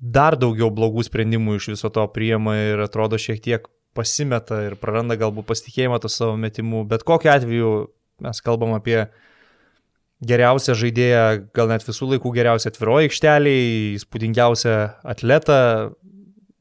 [0.02, 5.16] dar daugiau blogų sprendimų iš viso to priema ir atrodo šiek tiek pasimeta ir praranda
[5.20, 6.82] galbūt pasitikėjimą to savo metimu.
[6.88, 7.72] Bet kokiu atveju
[8.22, 9.04] mes kalbam apie
[10.26, 13.66] geriausią žaidėją, gal net visų laikų geriausią atviroji aikšteliai,
[13.98, 14.76] įspūdingiausią
[15.14, 15.58] atletą.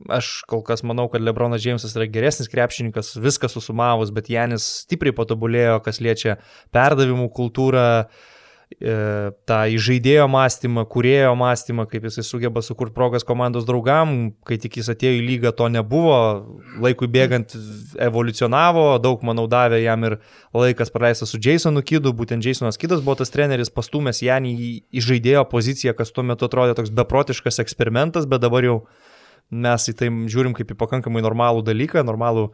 [0.09, 5.13] Aš kol kas manau, kad Lebronas Džeimsas yra geresnis krepšininkas, viską susumavus, bet Janis stipriai
[5.13, 6.39] patobulėjo, kas liečia
[6.73, 8.31] perdavimų kultūrą, uh,
[8.79, 14.89] tą įžaidėjo mąstymą, kurėjo mąstymą, kaip jisai sugeba sukurti progas komandos draugam, kai tik jis
[14.93, 16.15] atėjo į lygą, to nebuvo,
[16.81, 17.53] laikui bėgant
[18.01, 20.17] evoliucionavo, daug manau davė jam ir
[20.55, 24.55] laikas praleistas su Jasonu Kidu, būtent Jasonas Kidas buvo tas treneris, pastumęs Janį
[24.89, 28.77] į žaidėjo poziciją, kas tuo metu atrodė toks beprotiškas eksperimentas, bet dabar jau
[29.51, 32.49] mes į tai žiūrim kaip į pakankamai normalų dalyką, normalų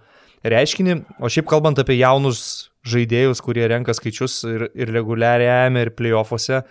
[0.48, 6.62] reiškinį, o šiaip kalbant apie jaunus žaidėjus, kurie renka skaičius ir, ir reguliariajame, ir playoffuose.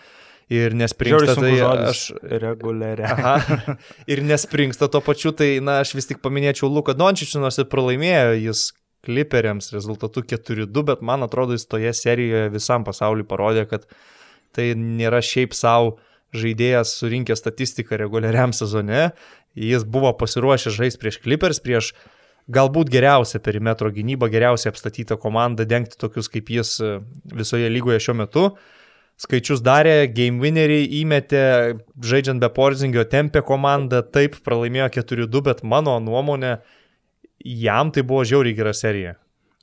[0.52, 2.00] Ir nespringsta tai aš.
[2.22, 3.74] Reguliariai.
[4.12, 8.36] Ir nespringsta to pačiu, tai na, aš vis tik paminėčiau Luką Dončičių, nors ir pralaimėjo
[8.38, 8.68] jis
[9.02, 13.90] kliperiams rezultatu 4-2, bet man atrodo, jis toje serijoje visam pasauliu parodė, kad
[14.54, 15.96] tai nėra šiaip savo
[16.36, 19.08] žaidėjas surinkęs statistiką reguliariam sezone.
[19.58, 22.06] Jis buvo pasiruošęs žaisti prieš klipers, prieš uh,
[22.52, 26.96] galbūt geriausia perimetro gynyba, geriausiai apstatyta komanda dengti tokius kaip jis e,
[27.34, 28.46] visoje lygoje šiuo metu.
[29.16, 31.42] Skaičius darė, game winneriai įmetė,
[32.04, 36.58] žaidžiant be Porzingio tempė komandą, taip pralaimėjo 4-2, bet mano nuomonė,
[37.40, 39.14] jam tai buvo žiauriai gera serija.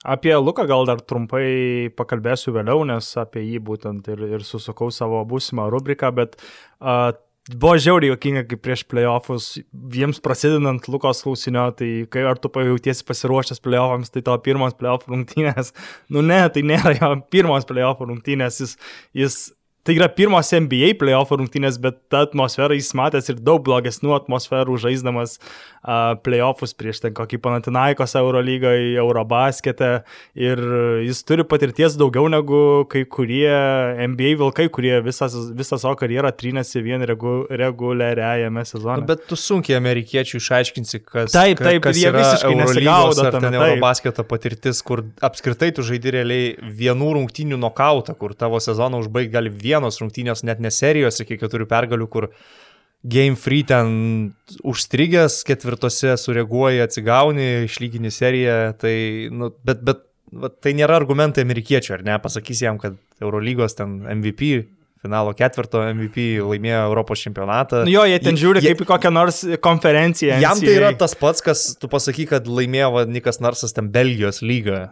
[0.03, 5.21] Apie Luką gal dar trumpai pakalbėsiu vėliau, nes apie jį būtent ir, ir susukau savo
[5.29, 7.13] būsimą rubriką, bet uh,
[7.51, 9.47] Buvo žiauriai jokinga, kaip prieš playoffus,
[9.91, 15.09] jiems prasidedant Lukos klausinio, tai kai ar tu pajautiesi pasiruošęs playoffams, tai tavo pirmos playoff
[15.11, 15.73] rungtynės.
[16.07, 18.77] Nu ne, tai nėra jo pirmos playoff rungtynės, jis,
[19.19, 19.37] jis
[19.83, 24.77] Tai yra pirmos NBA playoff rungtynės, bet ta atmosfera jis matęs ir daug blogesnių atmosferų
[24.79, 29.89] žaisdamas uh, playoffus prieš ten kokį Panatinaikos Eurolygoje, Eurobasketą
[30.39, 30.61] ir
[31.03, 33.51] jis turi patirties daugiau negu kai kurie
[34.07, 39.03] NBA vilkai, kurie visą savo karjerą trynėsi vien regu, reguliariajame sezone.
[39.11, 43.49] Bet tu sunkiai amerikiečių išaiškinsi, kas, taip, taip, kas jie visiškai nesigaudo tame.
[43.49, 49.35] Ten Eurobasketo patirtis, kur apskritai tu žaidži realiai vienų rungtynių nokautą, kur tavo sezoną užbaigti
[49.35, 52.29] gali vieną vienos rungtynės, net ne serijos iki keturių pergalių, kur
[53.03, 53.89] Game Free ten
[54.63, 58.95] užstrigęs, ketvirtose sureaguoji, atsigauni, išlygini seriją, tai,
[59.33, 63.99] nu, bet, bet va, tai nėra argumentai amerikiečių, ar ne, pasakys jam, kad Eurolygos ten
[64.15, 64.53] MVP
[65.03, 67.83] finalo ketvirto MVP laimėjo Europos čempionatą.
[67.83, 70.39] Nu jo, jie ten žiūri jie, kaip į kokią nors konferenciją.
[70.39, 70.69] Jam NCAA.
[70.69, 74.85] tai yra tas pats, kas tu pasaky, kad laimėjo va, Nikas Narsas ten Belgijos lygą.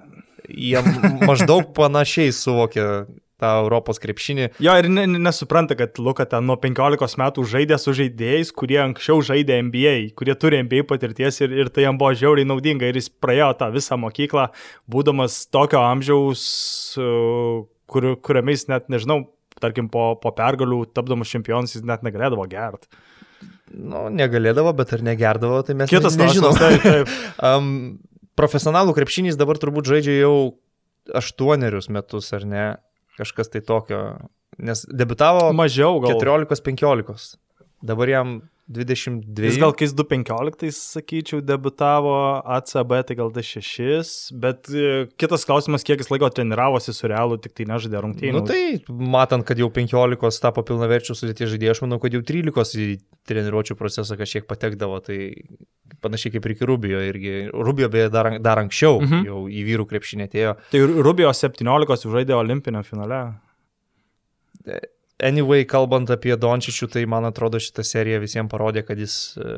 [0.51, 0.83] Jie
[1.29, 3.05] maždaug panašiai suvokia
[3.41, 4.47] tą Europos krepšinį.
[4.63, 9.23] Jo, ir ne, nesupranta, kad Luka ten nuo 15 metų žaidė su žaidėjais, kurie anksčiau
[9.25, 13.09] žaidė NBA, kurie turi NBA patirties ir, ir tai jam buvo žiauriai naudinga ir jis
[13.11, 14.49] praėjo tą visą mokyklą,
[14.91, 16.43] būdamas tokio amžiaus,
[17.91, 19.23] kur, kuriame jis net, nežinau,
[19.61, 22.89] tarkim, po, po pergalių tapdamas čempionas jis net negalėdavo gerti.
[23.71, 26.57] Nu, negalėdavo, bet ar negerdavo, tai mes Kitas nežinom.
[26.59, 27.11] Taip, taip.
[27.47, 27.69] um,
[28.39, 30.35] profesionalų krepšinys dabar turbūt žaidžia jau
[31.17, 32.65] aštuonerius metus, ar ne?
[33.21, 34.01] Kažkas tai tokio.
[34.61, 36.17] Nes debitavo Mažiau gal.
[36.17, 37.37] 14-15.
[37.85, 38.39] Dabar jam
[38.71, 39.49] 22.
[39.49, 42.13] Jis gal kais 2.15, sakyčiau, debutavo
[42.57, 47.39] ACB, tai gal tai 6, bet e, kitas klausimas, kiek jis laiko treniravosi su realu,
[47.41, 48.39] tik tai nežaidė rungtynių.
[48.39, 52.81] Nu tai, matant, kad jau 15 tapo pilnaverčių sudėties žaidėjai, aš manau, kad jau 13
[52.87, 52.97] į
[53.29, 55.19] treniruočio procesą kažkiek patekdavo, tai
[56.01, 59.27] panašiai kaip ir iki Rubio, irgi Rubio beje dar, dar anksčiau mhm.
[59.27, 60.55] jau į vyrų krepšinį atėjo.
[60.71, 63.21] Tai Rubio 17 žaidė olimpinio finale.
[64.65, 64.79] E,
[65.21, 69.57] Anyway, kalbant apie Dončičių, tai man atrodo šitą seriją visiems parodė, kad jis e,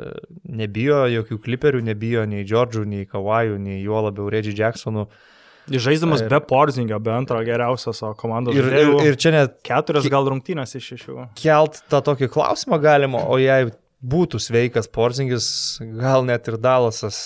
[0.60, 5.06] nebijo jokių kliperių, nebijo nei Džordžų, nei Kawajų, nei juo labiau Reggie Jacksonų.
[5.71, 8.58] Žaisdamas ir, be Porzingio, be antro geriausio savo komandos.
[8.60, 11.15] Ir, ir, ir čia net keturias gal rungtynės iš šešių.
[11.39, 13.71] Kelt tą tokį klausimą galima, o jei
[14.04, 15.47] būtų sveikas Porzingis,
[15.80, 17.23] gal net ir Dalasas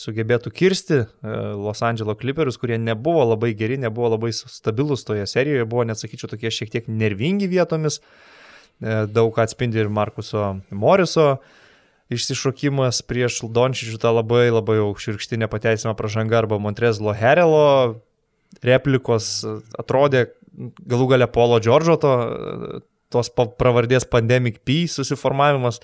[0.00, 1.06] sugebėtų kirsti e,
[1.60, 6.52] Los Angeles Clippers, kurie nebuvo labai geri, nebuvo labai stabilus toje serijoje, buvo, nesakyčiau, tokie
[6.54, 8.00] šiek tiek nervingi vietomis.
[8.80, 11.34] E, daug atspindi ir Markuso Moriso
[12.10, 18.00] išsišokimas prieš Dončičių tą labai labai aukščiurkštinę nepateisimą pražangą arba Montrezlo Herelo
[18.66, 19.44] replikos
[19.78, 20.26] atrodė
[20.90, 22.14] galų gale Polo Džordžo to,
[23.12, 25.80] tos pravardės Pandemic P susiformavimas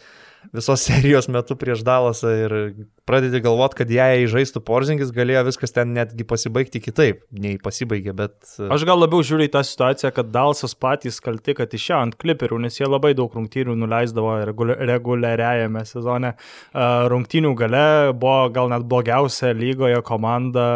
[0.55, 2.55] visos serijos metu prieš Dalasą ir
[3.07, 8.35] pradedi galvot, kad jei žaistų Porzingis, galėjo viskas ten netgi pasibaigti kitaip, nei pasibaigė, bet...
[8.59, 12.19] E, Aš gal labiau žiūriu į tą situaciją, kad Dalasas patys kalti, kad išėjo ant
[12.21, 14.37] kliperių, nes jie labai daug rungtynių nuleisdavo
[14.91, 16.35] reguliariajame sezone.
[16.35, 17.87] E, rungtynių gale
[18.19, 20.67] buvo gal net blogiausia lygoje komanda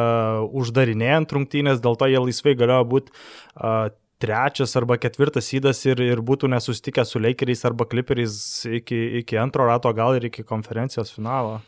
[0.46, 3.74] uždarinėjant rungtynės, dėl to jie laisvai galėjo būti e,
[4.20, 8.34] trečias arba ketvirtas įdas ir, ir būtų nesustikę su Lakeriais arba Clipperiais
[8.68, 11.58] iki, iki antro rato, gal ir iki konferencijos finalo.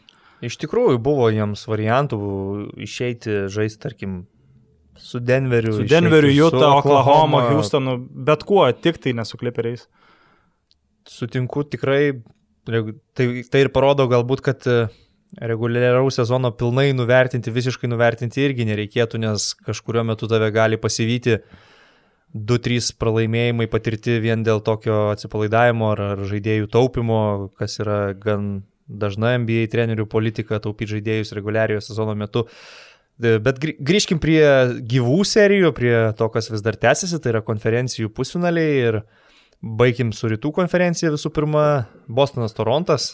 [0.42, 2.18] Iš tikrųjų buvo jiems variantų
[2.82, 4.16] išeiti žaisti, tarkim,
[4.98, 5.76] su Denveriu.
[5.78, 9.86] Su Denveriu, Utah, Oklahoma, Houstonu, bet kuo, tik tai nesu Clipperiais.
[11.08, 12.18] Sutinku tikrai,
[12.66, 12.82] tai,
[13.50, 14.78] tai ir parodo galbūt, kad e,
[15.46, 21.60] reguliaraus sezono pilnai nuvertinti, visiškai nuvertinti irgi nereikėtų, nes kažkurio metu tave gali pasivyti uh,
[22.32, 27.18] 2-3 pralaimėjimai patirti vien dėl tokio atsipalaidavimo ar, ar žaidėjų taupimo,
[27.60, 32.46] kas yra gan dažna NBA trenerių politika taupyti žaidėjus reguliariojo sezono metu.
[33.20, 34.42] Bet grįžkim prie
[34.88, 39.02] gyvų serijų, prie to, kas vis dar tęsiasi, tai yra konferencijų pusfinaliai ir
[39.62, 41.66] baigim su rytų konferencija visų pirma.
[42.08, 43.12] Bostonas Torontas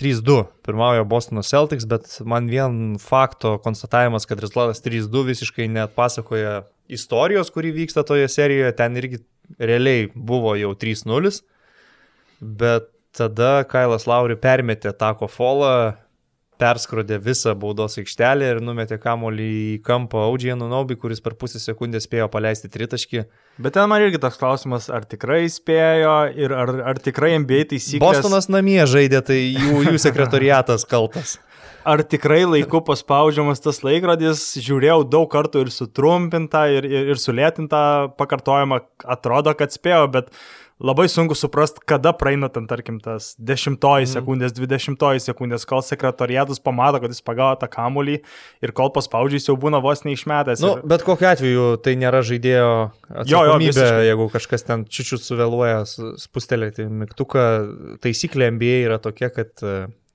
[0.00, 6.62] 3-2 pirmauja Bostono Celtics, bet man vien fakto konstatavimas, kad rezultatas 3-2 visiškai net pasakoja
[6.92, 9.22] istorijos, kuri vyksta toje serijoje, ten irgi
[9.58, 11.42] realiai buvo jau 3-0,
[12.40, 15.94] bet tada Kailas Lauri permetė tako folą,
[16.62, 22.06] perskrodė visą baudos aikštelę ir numetė kamolį į kampą Audžianų Naubi, kuris per pusę sekundės
[22.08, 23.24] spėjo paleisti tritaškį.
[23.62, 28.04] Bet ten man irgi toks klausimas, ar tikrai spėjo ir ar, ar tikrai NBA taisyklės.
[28.04, 31.36] Bostonas namie žaidė, tai jų, jų sekretoriatas kaltas
[31.84, 37.84] ar tikrai laiku paspaudžiamas tas laikrodis, žiūrėjau daug kartų ir sutrumpintą, ir, ir, ir sulėtintą
[38.18, 38.82] pakartojimą,
[39.16, 40.30] atrodo, kad spėjo, bet
[40.82, 44.12] labai sunku suprast, kada praeina ten, tarkim, tas dešimtoji mm.
[44.16, 48.18] sekundės, dvidešimtoji sekundės, kol sekretoriatas pamato, kad jis pagavo tą kamulį
[48.64, 50.62] ir kol paspaudžia, jis jau būna vos neišmetęs.
[50.64, 50.84] Nu, ir...
[50.92, 52.72] Bet kokiu atveju tai nėra žaidėjo
[53.08, 55.84] atsakomybė, jo, jo, jeigu kažkas ten čiučiut suvėluoja
[56.20, 57.48] spustelėti mygtuką.
[58.02, 59.62] Taisyklė MBA yra tokia, kad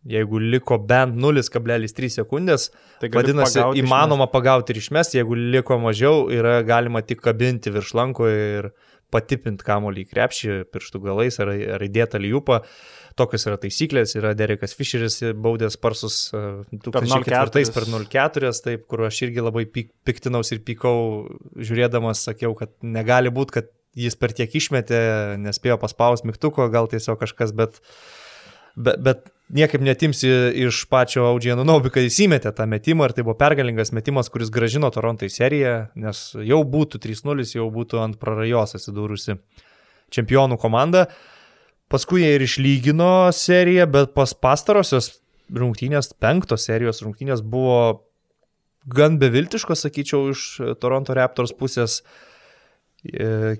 [0.07, 2.69] Jeigu liko bent 0,3 sekundės,
[3.01, 4.33] tai vadinasi, pagauti įmanoma išmest.
[4.35, 8.69] pagauti ir išmesti, jeigu liko mažiau, yra galima tik kabinti virš lanko ir
[9.13, 12.61] patipinti kamolį į krepšį pirštų galais ar, ar įdėtą lyjupą.
[13.17, 19.23] Tokios yra taisyklės, yra Derekas Fisheris baudęs parsus 2004 e, per 04, taip, kur aš
[19.25, 20.99] irgi labai piktinaus ir pykau,
[21.57, 24.99] žiūrėdamas, sakiau, kad negali būti, kad jis per tiek išmetė,
[25.41, 27.81] nespėjo paspausti mygtuko, gal tiesiog kažkas, bet,
[28.75, 30.29] bet, bet niekaip netimsi
[30.67, 34.51] iš pačio Audžiano Naubi, kad jis įmetė tą metimą ir tai buvo pergalingas metimas, kuris
[34.53, 39.37] gražino Toronto į seriją, nes jau būtų 3-0, jau būtų ant prarajos atsidūrusi
[40.13, 41.07] čempionų komanda.
[41.91, 45.13] Paskui jie ir išlygino seriją, bet pas pastarosios
[45.55, 48.03] rungtynės, penktos serijos rungtynės buvo
[48.87, 52.01] gan beviltiškos, sakyčiau, iš Toronto Raptors pusės.
[52.01, 52.26] Uh,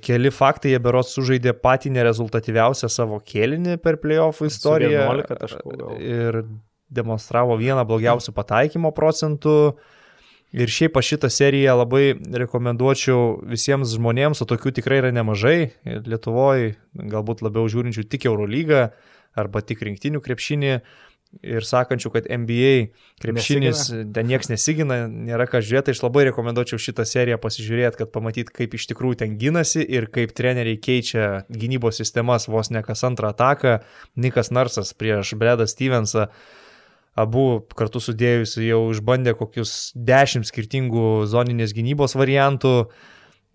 [0.03, 5.05] keli faktai, jie berots sužaidė patį nerezultatyviausią savo kėlinį per playoffų istoriją.
[5.29, 6.41] Taškų, ir
[6.89, 9.77] demonstravo vieną blogiausių pataikymo procentų.
[10.55, 15.73] Ir šiaip aš šitą seriją labai rekomenduočiau visiems žmonėms, o tokių tikrai yra nemažai.
[15.83, 18.87] Lietuvoje galbūt labiau žiūrinčių tik Eurolygą
[19.37, 20.77] arba tik rinktinių krepšinį.
[21.45, 22.73] Ir sakančių, kad NBA
[23.21, 24.11] krepšinis, nesigina.
[24.15, 28.75] ten niekas nesigina, nėra ką žiūrėti, aš labai rekomenduočiau šitą seriją pasižiūrėti, kad pamatyt, kaip
[28.77, 33.79] iš tikrųjų ten gynasi ir kaip treneriai keičia gynybos sistemas vos ne kas antrą ataką.
[34.19, 36.29] Nikas Narsas prieš Bredą Stevensą
[37.17, 42.73] abu kartu sudėjus jau išbandė kokius dešimt skirtingų zoninės gynybos variantų.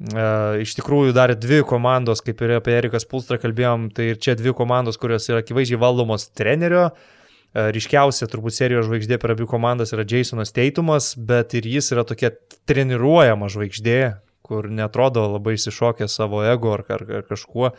[0.02, 4.34] Uh, iš tikrųjų dar dvi komandos, kaip ir apie Erikas Pulstrą kalbėjom, tai ir čia
[4.34, 6.88] dvi komandos, kurios yra akivaizdžiai valdomos trenerio.
[6.90, 7.21] Uh,
[7.54, 12.32] ryškiausia turbūt serijos žvaigždė per abi komandas yra Jasonas Teitumas, bet ir jis yra tokia
[12.68, 13.98] treniruojama žvaigždė,
[14.46, 17.72] kur netrodo labai išsišokė savo ego ar, ar, ar kažkuo.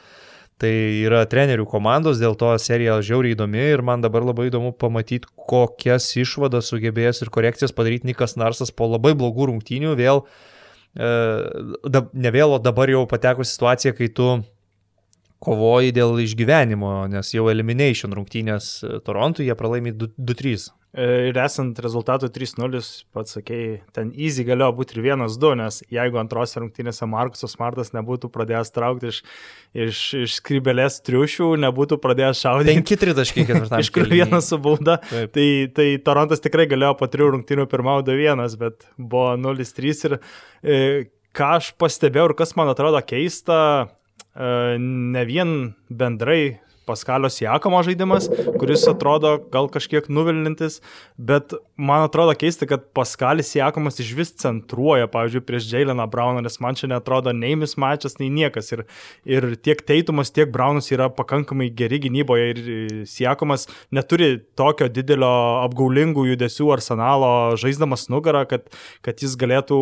[0.61, 0.69] Tai
[1.01, 6.11] yra trenerių komandos, dėl to serija žiauriai įdomi ir man dabar labai įdomu pamatyti, kokias
[6.21, 10.21] išvadas sugebėjęs ir korekcijas padaryti Nikas Narsas po labai blogų rungtynių vėl
[10.93, 11.09] E,
[12.13, 14.27] ne vėl, o dabar jau patekusi situacija, kai tu
[15.43, 20.71] kovoji dėl išgyvenimo, nes jau elimination rungtynės Torontui jie pralaimi 2-3.
[20.93, 22.79] E, ir esant rezultatų 3-0,
[23.17, 28.29] pats sakėjai, ten easy galėjo būti ir 1-2, nes jeigu antrose rungtynėse Markusas Smartas nebūtų
[28.35, 29.23] pradėjęs traukti iš,
[29.73, 32.77] iš, iš skrybelės triušių, nebūtų pradėjęs šaudyti.
[32.93, 33.81] 5-3 taškai ketvirtame.
[33.87, 34.99] iš kur vienas su bauda.
[35.09, 40.79] Tai, tai Torontas tikrai galėjo po trijų rungtynių pirmau 2-1, bet buvo 0-3 ir e,
[41.33, 43.57] ką aš pastebėjau ir kas man atrodo keista,
[43.89, 44.02] e,
[44.35, 48.27] ne vien bendrai Paskalio Siakamo žaidimas,
[48.59, 50.79] kuris atrodo gal kažkiek nuvilintis,
[51.17, 56.59] bet man atrodo keista, kad Paskalis Siakamas iš vis centruoja, pavyzdžiui, prieš Jaileną Brauną, nes
[56.63, 58.73] man čia netrodo nei mismačias, nei niekas.
[58.75, 58.83] Ir,
[59.25, 62.61] ir tiek Teitumas, tiek Braunas yra pakankamai geri gynyboje ir
[63.09, 65.31] Siakamas neturi tokio didelio
[65.63, 68.67] apgaulingų judesių arsenalo žaisdamas nugarą, kad,
[69.05, 69.79] kad jis galėtų,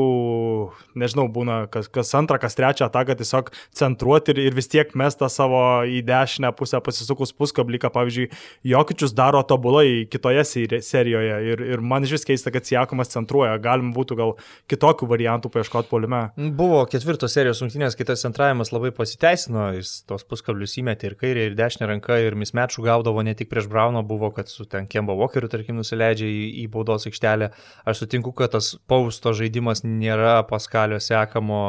[0.99, 5.17] nežinau, būna kas, kas antrą, kas trečią ataką tiesiog centruoti ir, ir vis tiek mes
[5.17, 8.29] tą savo į dešinę pusę pasisukus puskabliką, pavyzdžiui,
[8.63, 10.43] Jokičius daro tobulai kitoje
[10.81, 14.33] serijoje ir, ir man iš vis keista, kad Sijakumas centruoja, galim būtų gal
[14.71, 16.21] kitokių variantų paieškoti polime.
[16.37, 21.47] Buvo ketvirtos serijos rungtynės, kai tas centravimas labai pasiteisino, jis tos puskablius įmetė ir kairė,
[21.49, 25.15] ir dešinė ranka, ir mismečų gaudavo ne tik prieš Brauną, buvo, kad su ten Kemba
[25.17, 27.51] Walkeriu, tarkim, nusileidžia į, į baudos aikštelę.
[27.87, 31.61] Aš sutinku, kad tas pausto žaidimas nėra Paskalio sekamo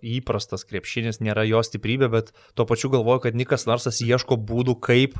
[0.00, 4.80] įprastas krepšinis, nėra jo stiprybė, bet tuo pačiu galvoju, kad Nikas Narsas ieško būdų būdų,
[4.80, 5.18] kaip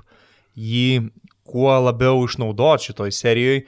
[0.55, 1.11] jį
[1.45, 3.67] kuo labiau išnaudoti šitoj serijoje,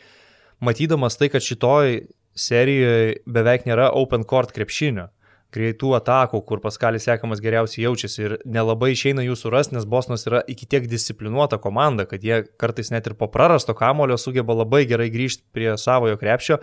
[0.61, 5.11] matydamas tai, kad šitoj serijoje beveik nėra open court krepšinio
[5.53, 10.41] greitų atakų, kur Paskalis sekamas geriausiai jaučiasi ir nelabai išeina jų surasti, nes Bosnos yra
[10.49, 15.11] iki tiek disciplinuota komanda, kad jie kartais net ir po prarasto kamulio sugeba labai gerai
[15.13, 16.63] grįžti prie savojo krepšio.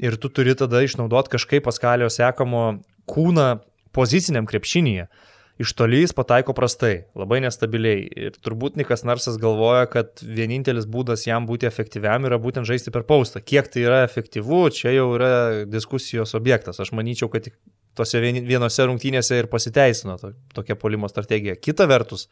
[0.00, 3.58] Ir tu turi tada išnaudoti kažkaip Paskalio sekamo kūną
[3.92, 5.10] poziciniam krepšinėje
[5.58, 8.04] iš toli jis pataiko prastai, labai nestabiliai.
[8.28, 13.06] Ir turbūt Nikas Narsas galvoja, kad vienintelis būdas jam būti efektyviam yra būtent žaisti per
[13.08, 13.40] paustą.
[13.40, 15.30] Kiek tai yra efektyvu, čia jau yra
[15.68, 16.80] diskusijos objektas.
[16.82, 17.48] Aš manyčiau, kad
[17.96, 21.56] tose vienose rungtynėse ir pasiteisino to, tokia polimo strategija.
[21.56, 22.28] Kita vertus,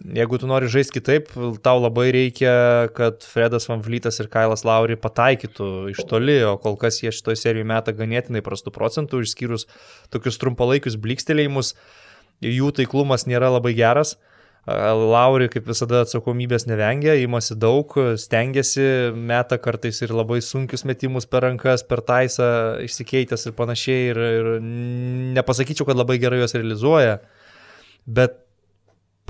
[0.00, 1.26] Jeigu tu nori žaisti kitaip,
[1.60, 6.78] tau labai reikia, kad Fredas Van Vlytas ir Kailas Lauri pataikytų iš toli, o kol
[6.80, 9.66] kas jie šitoje serijoje meta ganėtinai prastų procentų, išskyrus
[10.08, 11.74] tokius trumpalaikius blikstelėjimus.
[11.74, 12.00] Uh,
[12.44, 14.16] jų taiklumas nėra labai geras.
[14.68, 18.84] Lauri, kaip visada, atsakomybės nevengia, įmasi daug, stengiasi,
[19.16, 24.04] meta kartais ir labai sunkius metimus per rankas, per taisą, išsikeitęs ir panašiai.
[24.12, 24.50] Ir, ir
[25.38, 27.18] nepasakyčiau, kad labai gerai juos realizuoja,
[28.04, 28.36] bet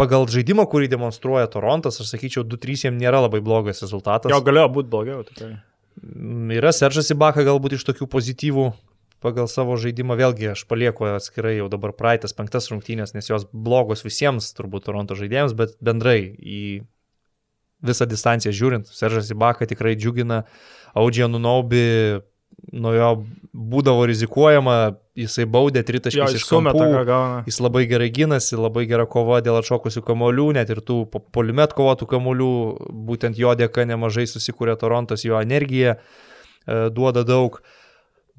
[0.00, 4.32] pagal žaidimą, kurį demonstruoja Torontas, aš sakyčiau, 2-3 jiems nėra labai blogas rezultatas.
[4.34, 5.54] Jo galėjo būti blogiau, tikrai.
[6.56, 8.70] Yra Seržas Ibaka galbūt iš tokių pozityvų
[9.20, 14.04] pagal savo žaidimą vėlgi aš palieku atskirai jau dabar praeitas penktas rungtynės, nes jos blogos
[14.06, 16.62] visiems turbūt Toronto žaidėjams, bet bendrai į
[17.85, 20.44] visą distanciją žiūrint, Seržas Ibaka tikrai džiugina,
[20.96, 22.20] Audžija Nunaubi,
[22.76, 23.11] nuo jo
[23.56, 24.74] būdavo rizikuojama,
[25.16, 26.85] jisai baudė tritaškius iš kampų,
[27.48, 31.02] jis labai gerai gynasi, labai gera kova dėl atšokusių kamolių, net ir tų
[31.33, 32.52] polimet kovotų kamolių,
[33.09, 37.61] būtent jo dėka nemažai susikūrė Torontas, jo energija e, duoda daug.
[37.61, 37.79] E,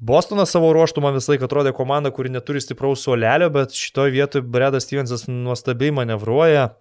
[0.02, 4.42] Bostonas savo ruoštų man visą laiką atrodė komanda, kuri neturi stipraus suolelio, bet šitoje vietoje
[4.42, 6.72] Bredas Stevensas nuostabiai manevruoja.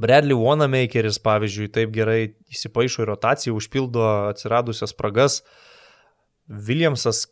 [0.00, 5.40] Bradley Wanamakeris, pavyzdžiui, taip gerai įsipaišo į rotaciją, užpildo atsiradusias spragas.
[6.48, 7.24] Williamsas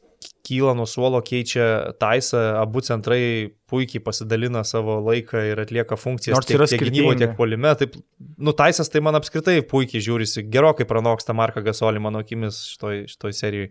[0.47, 6.49] kyla nuo suolo, keičia taisą, abu centrai puikiai pasidalina savo laiką ir atlieka funkcijas Nors
[6.49, 7.73] tiek, tiek gynyboje, tiek polime.
[7.79, 7.97] Taip,
[8.43, 13.71] nutaisęs tai man apskritai puikiai žiūrisi, gerokai pranoksta Marką Gasolį mano akimis šitoj, šitoj serijai.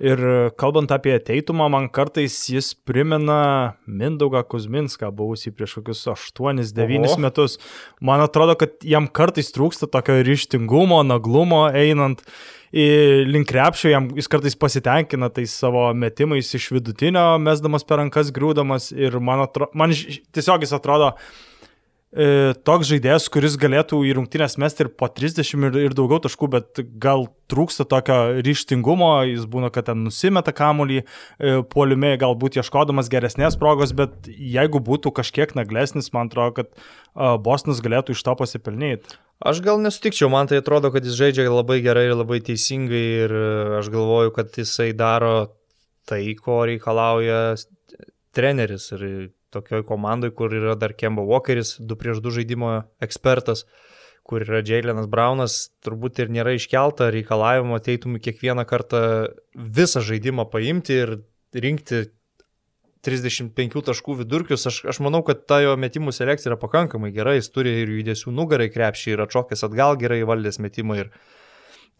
[0.00, 0.20] Ir
[0.56, 7.18] kalbant apie teitumą, man kartais jis primena Mindaugą Kuzminską, buvusį prieš kokius 8-9 Oho.
[7.20, 7.58] metus.
[8.00, 12.24] Man atrodo, kad jam kartais trūksta tokio ryštingumo, naglumo einant
[12.72, 18.94] link krepšio, jam jis kartais pasitenkina tais savo metimais iš vidutinio, mesdamas per rankas, griūdamas
[18.96, 21.12] ir man, atro, man tiesiog jis atrodo
[22.10, 26.80] toks žaidėjas, kuris galėtų į rungtynės mesti ir po 30 ir, ir daugiau taškų, bet
[26.98, 33.58] gal trūksta tokio ryštingumo, jis būna, kad ten nusimeta kamuolį, e, puolime galbūt ieškodamas geresnės
[33.60, 36.70] progos, bet jeigu būtų kažkiek naglesnis, man atrodo, kad
[37.14, 39.18] a, Bostonas galėtų iš to pasipelnyti.
[39.40, 43.34] Aš gal nesutikčiau, man tai atrodo, kad jis žaidžia labai gerai ir labai teisingai ir
[43.38, 43.50] e,
[43.80, 45.52] aš galvoju, kad jisai daro
[46.10, 47.54] tai, ko reikalauja
[48.34, 53.64] treneris ir tokioj komandai, kur yra dar Kemba Walkeris, 2 prieš 2 žaidimo ekspertas,
[54.26, 59.02] kur yra Jailenas Braunas, turbūt ir nėra iškelta reikalavimo ateitumui kiekvieną kartą
[59.54, 61.16] visą žaidimą paimti ir
[61.56, 62.06] rinkti
[63.06, 67.48] 35 taškų vidurkius, aš, aš manau, kad ta jo metimų selekcija yra pakankamai gera, jis
[67.52, 71.12] turi ir judesių nugarai krepšį, ir atšokęs atgal gerai valdęs metimą, ir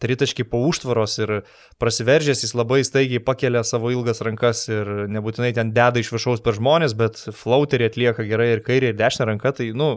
[0.01, 1.33] tritaškai po užtvaros, ir
[1.81, 6.57] prasiveržęs jis labai staigiai pakelia savo ilgas rankas ir nebūtinai ten deda iš viršaus per
[6.57, 9.93] žmonės, bet flauterį atlieka gerai ir kairė, ir dešinė ranka, tai, nu,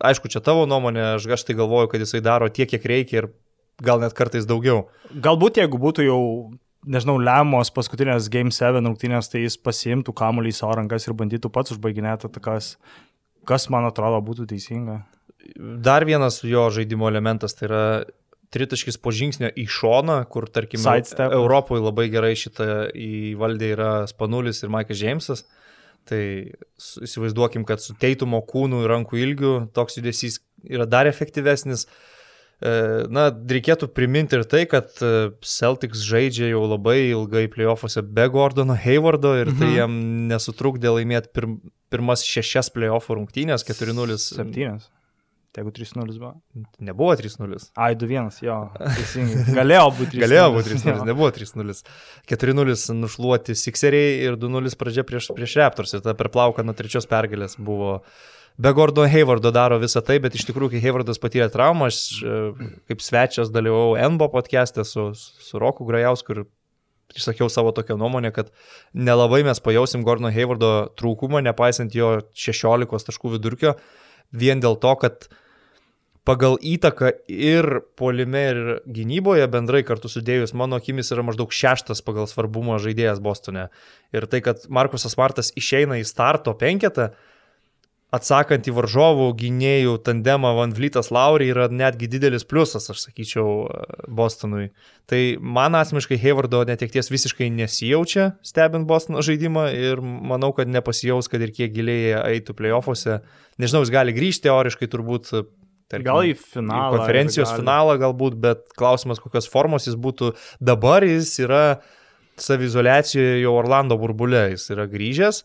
[0.00, 3.30] aišku, čia tavo nuomonė, aš, aš tai galvoju, kad jisai daro tiek, kiek reikia ir
[3.84, 4.88] gal net kartais daugiau.
[5.10, 6.20] Galbūt jeigu būtų jau,
[6.90, 11.52] nežinau, lemos paskutinės Game 7 rungtynės, tai jis pasiimtų kamuolį į savo rankas ir bandytų
[11.52, 12.74] pats užbaiginėti atakas,
[13.48, 15.02] kas man atrodo būtų teisinga.
[15.56, 17.84] Dar vienas jo žaidimo elementas tai yra
[18.54, 20.80] tritaškis po žingsnio į šoną, kur, tarkim.
[21.38, 25.44] Europoje labai gerai šitą įvaldė yra Spanulis ir Maikas Džeimsas.
[26.08, 26.20] Tai
[27.04, 31.86] įsivaizduokim, kad su teitumo kūnų ir rankų ilgiu toks judesys yra dar efektyvesnis.
[32.60, 38.26] E, Na, reikėtų priminti ir tai, kad e, Celtics žaidžia jau labai ilgai playoffuose be
[38.32, 39.76] Gordono Haywardo ir tai Mhm.
[39.78, 39.94] jam
[40.28, 41.46] nesutrukdė laimėti pir,
[41.92, 44.18] pirmas šešias playoffų rungtynės 4-0.
[44.18, 44.80] 7.
[45.56, 46.28] Jeigu 3-0 buvo.
[46.78, 47.56] Nebuvo 3-0.
[47.74, 49.40] Ai, 2-1, jo, teisingai.
[49.56, 50.22] Galėjo būti 3-0.
[50.22, 51.06] Galėjo būti 3-0, Jo.
[51.08, 51.74] nebuvo 3-0.
[52.30, 55.96] 4-0 nušluoti Sixeriai ir 2-0 pradžia prieš, prieš Raptors.
[55.96, 57.96] Ir tada per plauką nuo trečios pergalės buvo.
[58.60, 62.38] Be Gordo Haywardo daro visą tai, bet iš tikrųjų, kai Haywardas patyrė traumą, aš e,
[62.90, 66.42] kaip svečias dalyvavau NBO podcast'e su, su Roku Grajausku ir
[67.16, 68.52] išsakiau savo tokią nuomonę, kad
[68.94, 70.70] nelabai mes pajausim Gordo Haywardo
[71.00, 73.74] trūkumą, nepaisant jo 16 taškų vidurkio,
[74.32, 75.28] vien dėl to, kad
[76.28, 77.66] pagal įtaką ir
[77.98, 83.68] polime, ir gynyboje bendrai kartu sudėjus, mano akimis yra maždaug šeštas pagal svarbumą žaidėjas Bostone.
[84.14, 87.10] Ir tai, kad Markusas Martas išeina į starto penketą,
[88.14, 93.68] atsakant į varžovų gynėjų tandemą Van Vlytas Laurį yra netgi didelis pliusas, aš sakyčiau,
[94.10, 94.70] Bostonui.
[95.10, 101.42] Tai man asmeniškai Haywardo netekties visiškai nesijaučia, stebint Bostono žaidimą ir manau, kad nepasijaus, kad
[101.42, 103.20] ir kiek giliai eitų playoffuose.
[103.62, 105.32] Nežinau, jis gali grįžti teoriškai turbūt.
[105.90, 106.92] Tarkim, Gal į finalą.
[106.94, 107.62] į konferencijos gali.
[107.64, 110.36] finalą galbūt, bet klausimas, kokios formos jis būtų.
[110.62, 111.80] Dabar jis yra
[112.38, 115.42] savizolacijoje jau Orlando burbulė, jis yra grįžęs,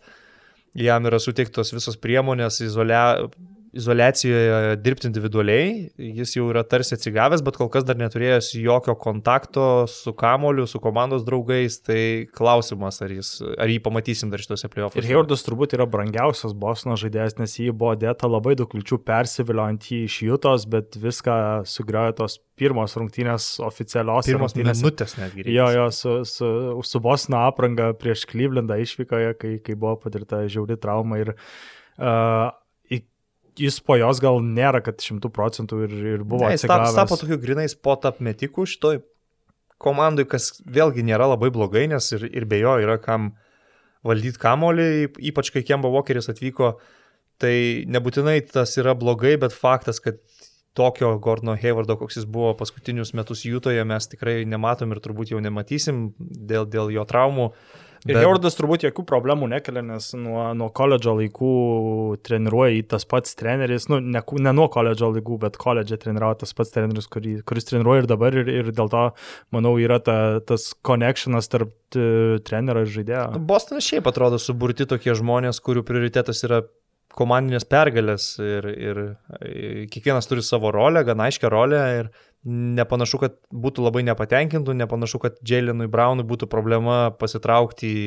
[0.76, 3.05] jam yra suteiktos visos priemonės izolia...
[3.76, 9.65] izolacijoje dirbti individualiai, jis jau yra tarsi atsigavęs, bet kol kas dar neturėjęs jokio kontakto
[9.91, 11.99] su kamoliu, su komandos draugais, tai
[12.36, 15.03] klausimas, ar, jis, ar jį pamatysim dar šituose playoffuose.
[15.03, 19.91] Ir Haywardas turbūt yra brangiausias Bostono žaidėjas, nes jį buvo dėta labai daug vilčių persiviliojant
[19.91, 24.84] jį iš Jutos, bet viską sugriaujo tos pirmos rungtynės oficialios Pirmos rungtynės.
[24.84, 25.49] minutės netgi.
[25.51, 26.51] Jo, jo, su, su,
[26.88, 32.53] su Bostono apranga prieš Klyvlendą išvykoje, kai, kai buvo patirta žiauri trauma ir uh,
[33.59, 37.17] jis po jos gal nėra, kad šimtų procentų ir, ir buvo Ne, jis tapo, tapo
[37.19, 39.01] tokiu grinai spot apmetikų šitoj
[39.81, 43.33] komandai, kas vėlgi nėra labai blogai, nes ir, ir be jo yra kam
[44.05, 44.89] valdyti kamolį,
[45.31, 46.75] ypač kai Kemba Walkeris atvyko,
[47.41, 47.55] tai
[47.91, 50.21] nebūtinai tas yra blogai, bet faktas, kad
[50.75, 55.41] tokio Gordono Haywardo, koks jis buvo paskutinius metus Jūtoje, mes tikrai nematom ir turbūt jau
[55.43, 57.49] nematysim dėl, dėl jo traumų.
[58.05, 61.53] Ir Haywardas turbūt jokių problemų nekelia, nes nuo, nuo koledžo laikų
[62.25, 66.53] treniruoja į tas pats treneris, nu, ne, ne nuo koledžo laikų, bet koledže treniruoja tas
[66.57, 69.07] pats treneris, kurį, kuris treniruoja ir dabar, ir, ir dėl to,
[69.55, 73.25] manau, yra ta, tas connectionas tarp trenerio ir žaidėjo.
[73.49, 76.61] Bostonas šiaip atrodo suburti tokie žmonės, kurių prioritetas yra
[77.15, 79.01] komandinės pergalės ir, ir
[79.91, 82.09] kiekvienas turi savo rolę, gan aiškę rolę ir
[82.45, 88.05] nepanašu, kad būtų labai nepatenkintų, nepanašu, kad Jalenui Brownui būtų problema pasitraukti į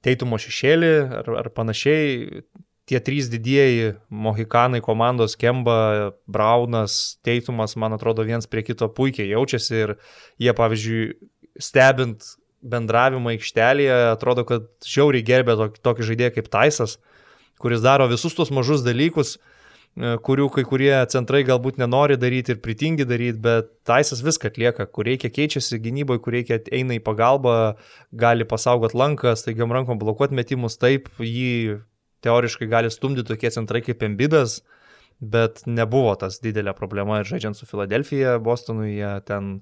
[0.00, 2.42] Teitumo šešėlį ar, ar panašiai.
[2.88, 9.76] Tie trys didieji mohikanai komandos Kemba, Braunas, Teitumas, man atrodo, viens prie kito puikiai jaučiasi
[9.76, 9.92] ir
[10.40, 11.04] jie, pavyzdžiui,
[11.60, 16.96] stebint bendravimą aikštelėje, atrodo, kad žiauriai gerbė tokį, tokį žaidėją kaip Taisas,
[17.60, 19.49] kuris daro visus tos mažus dalykus, e,
[19.98, 25.08] kurių kai kurie centrai galbūt nenori daryti ir pritingi daryti, bet Taisas viską atlieka, kur
[25.08, 27.74] reikia keičiasi gynyboje, kur reikia eina į pagalbą,
[28.12, 31.80] gali pasaugot lanką, staigiam rankom blokuoti metimus, taip jį
[32.24, 34.60] teoriškai gali stumdyti tokie centrai kaip Embidas,
[35.20, 39.58] bet nebuvo tas didelė problema ir žaidžiant su Filadelfija, Bostonui, jie ten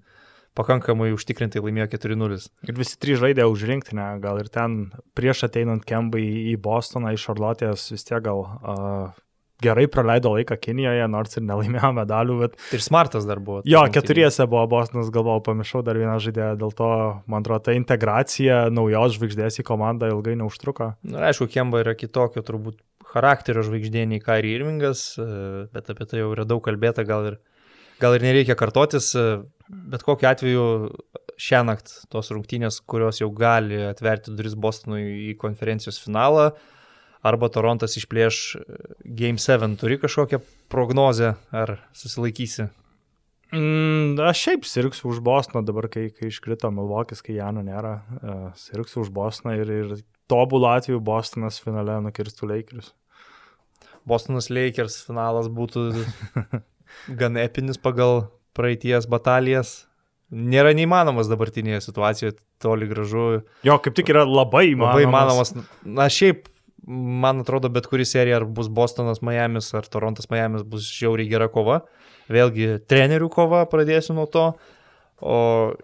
[0.59, 2.39] pakankamai užtikrintai laimėjo 4-0.
[2.69, 6.23] Ir visi trys žaidė už rinktinę, gal ir ten prieš ateinant Kembai
[6.53, 9.17] į Bostoną, iš Šarlotės vis tiek gal uh,
[9.63, 12.57] gerai praleido laiką Kinijoje, nors ir nelaimėjo medalių, bet...
[12.77, 13.63] Ir smartas dar buvo.
[13.69, 16.91] Jo, keturiese buvo Bostonas, galvojau, pamiršau dar vieną žaidėją, dėl to,
[17.31, 20.93] man atrodo, ta integracija naujos žvaigždės į komandą ilgai neužtruko.
[21.09, 22.79] Na, aišku, Kemba yra kitokio turbūt
[23.09, 25.29] charakterio žvaigždė nei Kairi Irvingas, e,
[25.75, 27.39] bet apie tai jau yra daug kalbėta, gal ir,
[28.03, 30.67] gal ir nereikia kartotis, e, bet kokiu atveju
[31.39, 36.51] šią naktį tos rungtynės, kurios jau gali atverti duris Bostonui į konferencijos finalą,
[37.27, 38.43] arba Torontas išplėš
[39.05, 39.77] Game 7.
[39.81, 40.43] Turi kažkokią
[40.73, 42.69] prognozę ar susilaikysi?
[43.49, 47.95] Mm, aš šiaip sirgsiu už Bosną dabar, kai, kai iškrito Milvokis, kai Jano nėra.
[48.21, 49.95] Uh, sirgsiu už Bosną ir, ir
[50.29, 52.93] tobulų atveju Bostonas finale nukirstų Lakers.
[54.09, 55.87] Bostonas Lakers finalas būtų
[57.21, 59.87] gan epinis pagal praeities batalijas.
[60.29, 63.47] Nėra neįmanomas dabartinėje situacijoje, toli gražu.
[63.65, 64.93] Jo, kaip tik yra labai įmanomas.
[64.93, 65.55] Labai įmanomas.
[65.89, 66.51] Na, šiaip
[66.89, 71.49] man atrodo, bet kuri serija, ar bus Bostonas, Miamis, ar Torontas, Miamis, bus žiauriai gera
[71.53, 71.83] kova.
[72.33, 74.51] Vėlgi, trenerių kova, pradėsiu nuo to.
[75.19, 75.39] O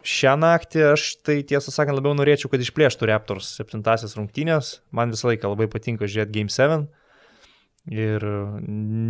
[0.07, 4.79] šią naktį aš tai tiesą sakant labiau norėčiau, kad išplėštų Raptors septintasias rungtynės.
[4.95, 6.87] Man visą laiką labai patinka žiūrėti Game 7.
[7.93, 8.23] Ir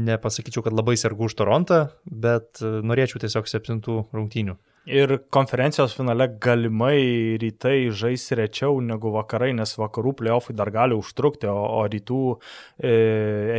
[0.09, 4.57] nepasakyčiau, kad labai sergu už Torontą, bet norėčiau tiesiog septintų rungtynių.
[4.85, 11.49] Ir konferencijos finale galimai rytai žais rečiau negu vakarai, nes vakarų playoffai dar gali užtrukti,
[11.49, 12.19] o, o rytų
[12.85, 12.91] e,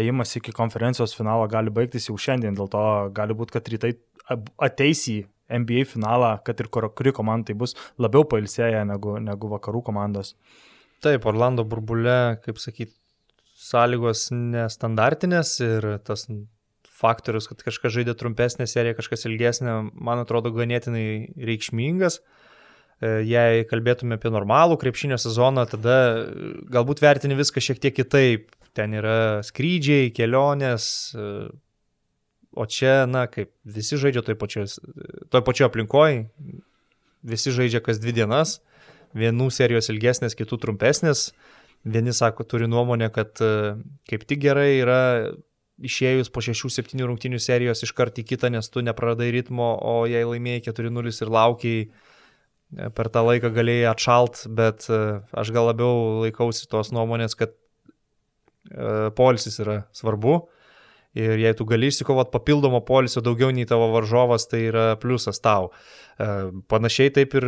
[0.04, 2.54] ėjimas iki konferencijos finalo gali baigtis jau šiandien.
[2.54, 2.84] Dėl to
[3.18, 3.96] gali būti, kad rytai
[4.62, 9.82] ateis į NBA finalą, kad ir kuri komanda tai bus labiau pailsėję negu, negu vakarų
[9.90, 10.36] komandos.
[11.02, 12.94] Taip, Orlando burbule, kaip sakyti,
[13.66, 16.30] sąlygos nestandartinės ir tas
[16.96, 22.22] faktorius, kad kažkas žaidė trumpesnę seriją, kažkas ilgesnę, man atrodo ganėtinai reikšmingas.
[23.04, 28.54] E, jei kalbėtume apie normalų krepšinio sezoną, tada e, galbūt vertini viską šiek tiek kitaip.
[28.76, 30.86] Ten yra skrydžiai, kelionės,
[31.16, 31.26] e,
[32.56, 34.70] o čia, na, kaip visi žaidžia toj pačioj,
[35.32, 36.26] toj pačioj aplinkoje,
[37.28, 38.62] visi žaidžia kas dvi dienas,
[39.16, 41.30] vienų serijos ilgesnės, kitų trumpesnės.
[41.86, 43.38] Vieni sako, turi nuomonę, kad
[44.10, 45.02] kaip tik gerai yra
[45.84, 50.70] išėjus po 6-7 rungtinių serijos iškart į kitą, nes tu nepraradai ritmo, o jei laimėjai
[50.70, 55.04] 4-0 ir laukiai, e, per tą laiką galėjai atšalt, bet e,
[55.36, 60.46] aš gal labiau laikausi tos nuomonės, kad e, polisis yra svarbu.
[61.16, 65.70] Ir jei tu gali išsikovot papildomo polisio daugiau nei tavo varžovas, tai yra pliusas tau.
[66.20, 67.46] Panašiai taip ir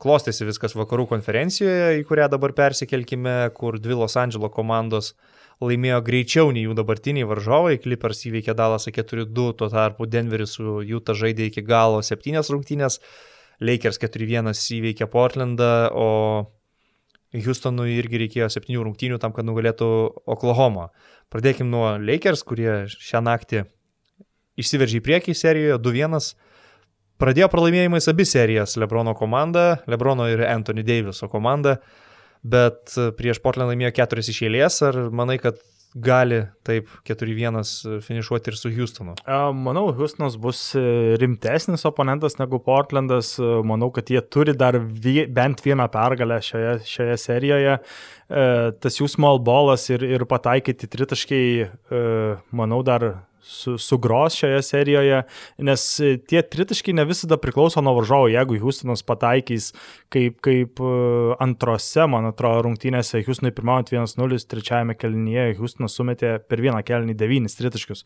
[0.00, 6.00] klostėsi viskas vakarų konferencijoje, į kurią dabar persikelkime, kur dvi Los Andželo komandos uh, laimėjo
[6.04, 7.78] greičiau nei jų dabartiniai varžovai.
[7.80, 13.00] Clippers įveikė Dalasą 4-2, tuo tarpu Denveris su Jūta žaidė iki galo 7 rungtynės,
[13.60, 16.08] Lakers 4-1 įveikė Portlandą, o
[17.36, 19.88] Houstonui irgi reikėjo 7 rungtynių tam, kad nugalėtų
[20.28, 20.90] Oklahoma.
[21.32, 23.64] Pradėkim nuo Lakers, kurie šią naktį
[24.60, 26.34] išsiveržė į priekį serijoje 2-1.
[27.16, 31.78] Pradėjo pralaimėjimais abi serijas Lebrono komanda, Lebrono ir Anthony Daviso komanda
[32.52, 35.58] bet e, prieš Portland laimėjo keturis iš eilės, ar manai, kad
[35.96, 39.14] gali taip 4-1 finišuoti ir su Houstonu?
[39.56, 40.82] Manau, Houstonas bus e,
[41.20, 43.34] rimtesnis oponentas negu Portlandas.
[43.40, 47.78] E, manau, kad jie turi dar vie, bent vieną pergalę šioje, šioje serijoje.
[48.26, 51.68] Tas jų small ballas ir, ir pataikyti tritaškiai,
[52.58, 53.04] manau, dar
[53.46, 55.22] su, sugros šioje serijoje,
[55.58, 55.84] nes
[56.28, 58.28] tie tritaškai ne visada priklauso nuo varžovo.
[58.32, 59.70] Jeigu Houstonas pataikys
[60.12, 60.90] kaip, kaip e,
[61.42, 67.56] antrose, man atrodo, rungtynėse, Houstonui pirmaujant 1-0, trečiajame kelnyje Houstonas sumetė per vieną kelnį 9
[67.60, 68.02] tritaškius.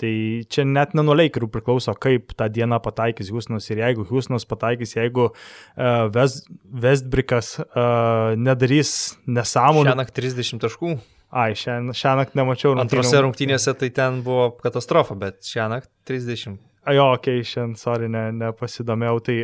[0.00, 0.12] Tai
[0.52, 4.96] čia net ne nuo Lakerų priklauso, kaip tą dieną pataikys Houstonas ir jeigu Houstonas pataikys,
[4.98, 9.96] jeigu uh, West, Westbrickas uh, nedarys nesąmonę.
[9.96, 10.96] Šiąnakt 30 taškų.
[11.32, 12.74] Ai, šią, šią naktį nemačiau.
[12.76, 16.58] Antrose rungtynėse tai ten buvo katastrofa, bet šią naktį 30.
[16.82, 19.20] A, jo, okei, okay, šiandien, sorry, ne, nepasidomėjau.
[19.28, 19.36] Tai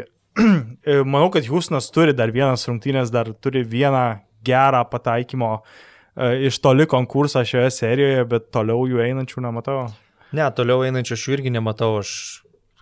[1.15, 4.05] manau, kad Houstonas turi dar vienas rungtynės, dar turi vieną
[4.45, 9.87] gerą pataikymo e, iš toli konkursą šioje serijoje, bet toliau jų einančių nematau.
[10.37, 11.95] Ne, toliau einančių aš irgi nematau.
[12.03, 12.13] Aš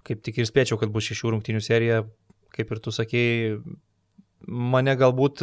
[0.06, 2.02] kaip tik ir spėčiau, kad bus šešių rungtynių serija,
[2.54, 3.56] kaip ir tu sakėjai,
[4.46, 5.42] mane galbūt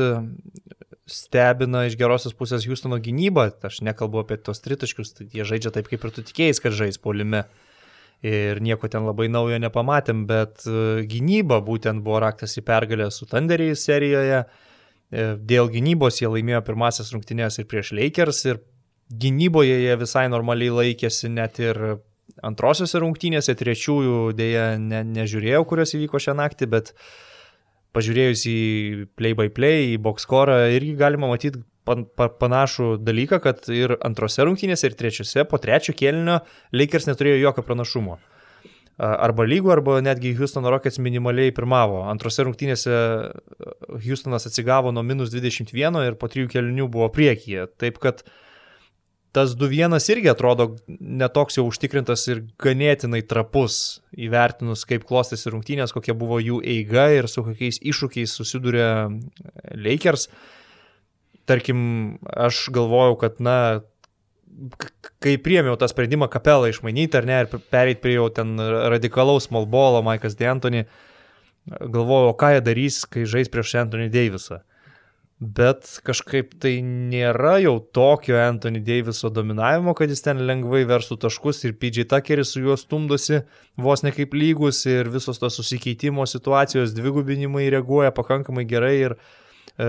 [1.10, 3.50] stebina iš gerosios pusės Houstono gynyba.
[3.66, 7.00] Aš nekalbu apie tos tritaškius, tai jie žaidžia taip, kaip ir tu tikėjai, kad žais
[7.02, 7.46] polime.
[8.24, 13.28] Ir nieko ten labai naujo nepamatėm, bet e, gynyba būtent buvo raktas į pergalę su
[13.28, 14.46] Thunderiais serijoje.
[15.12, 18.62] E, dėl gynybos jie laimėjo pirmasis rungtynės ir prieš Lakers ir
[19.12, 21.82] gynyboje jie visai normaliai laikėsi net ir
[22.48, 27.04] antrosiose rungtynėse, trečiųjų dėja ne, nežiūrėjau, kurios įvyko šią naktį, bet uh,
[27.94, 28.58] pažiūrėjus į
[29.20, 33.96] play by play, į box score, irgi galima matyti pan, pa, panašų dalyką, kad ir
[34.06, 36.42] antrose rungtynėse, ir trečiose, po trečio kėlinio
[36.76, 38.20] Lakers neturėjo jokio pranašumo.
[39.04, 42.04] Arba lygų, arba netgi Houston Rockets minimaliai pirmavo.
[42.06, 42.94] Antrose rungtynėse
[43.90, 47.66] Houstonas atsigavo nuo minus 21 ir po trijų kelinių buvo priekyje.
[47.82, 48.36] Taip kad uh,
[49.34, 56.14] tas 2-1 irgi atrodo netoks jau užtikrintas ir ganėtinai trapus, įvertinus, kaip klostėsi rungtynės, kokia
[56.18, 58.92] buvo jų eiga ir su kokiais iššūkiais susiduria
[59.74, 60.28] Lakers.
[61.50, 61.80] Tarkim,
[62.30, 63.56] aš galvojau, kad, na,
[65.24, 68.54] kai priemiau tą sprendimą kapelą išmainyti ar ne, ir perėti prie jau ten
[68.94, 70.86] radikalaus malbolo, Maikas D'Antoni,
[71.68, 74.62] galvojau, ką jie darys, kai žais prieš Anthony Davisą
[75.58, 81.64] bet kažkaip tai nėra jau tokio Anthony Daviso dominavimo, kad jis ten lengvai versų taškus
[81.68, 83.42] ir PJ Tuckeris su juo stumdosi
[83.78, 89.88] vos ne kaip lygus ir visos tos susikeitimo situacijos, dvigubinimai reaguoja pakankamai gerai ir e,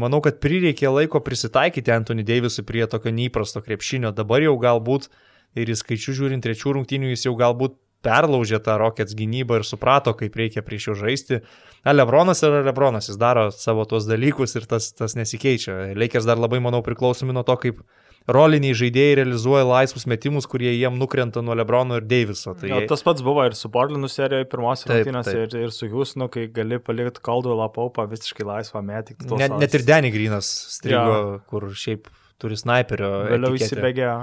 [0.00, 4.14] manau, kad prireikė laiko prisitaikyti Anthony Davisui prie tokio neįprasto krepšinio.
[4.16, 5.10] Dabar jau galbūt
[5.56, 10.14] ir į skaičių žiūrint trečių rungtynių jis jau galbūt perlaužė tą Rockets gynybą ir suprato,
[10.18, 11.40] kaip reikia prieš jų žaisti.
[11.86, 15.94] Na, Lebronas yra Lebronas, jis daro savo tuos dalykus ir tas, tas nesikeičia.
[15.94, 17.84] Lakers dar labai, manau, priklausomi nuo to, kaip
[18.26, 22.56] roliniai žaidėjai realizuoja laisvus metimus, kurie jiem nukrenta nuo Lebrono ir Daviso.
[22.58, 22.70] Tai...
[22.72, 26.48] Ja, tas pats buvo ir su Portlandu serijoje pirmosios rungtynės ir, ir su Houstonu, kai
[26.54, 29.20] gali palikti Caldwellą paupą visiškai laisvą metį.
[29.38, 31.38] Net, net ir Denny Grinas strigo, ja.
[31.46, 32.10] kur šiaip
[32.42, 33.12] turi sniperio.
[33.30, 34.18] Vėliau įsibėgėjo.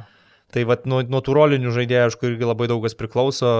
[0.53, 3.53] Tai vat, nuo, nuo tų rolinių žaidėjų, aišku, irgi labai daug kas priklauso.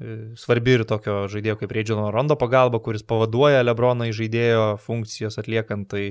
[0.00, 5.36] E, svarbi ir tokio žaidėjo kaip Reidžino Rondo pagalba, kuris pavaduoja Lebroną į žaidėjo funkcijas
[5.42, 5.90] atliekant.
[5.92, 6.04] Tai,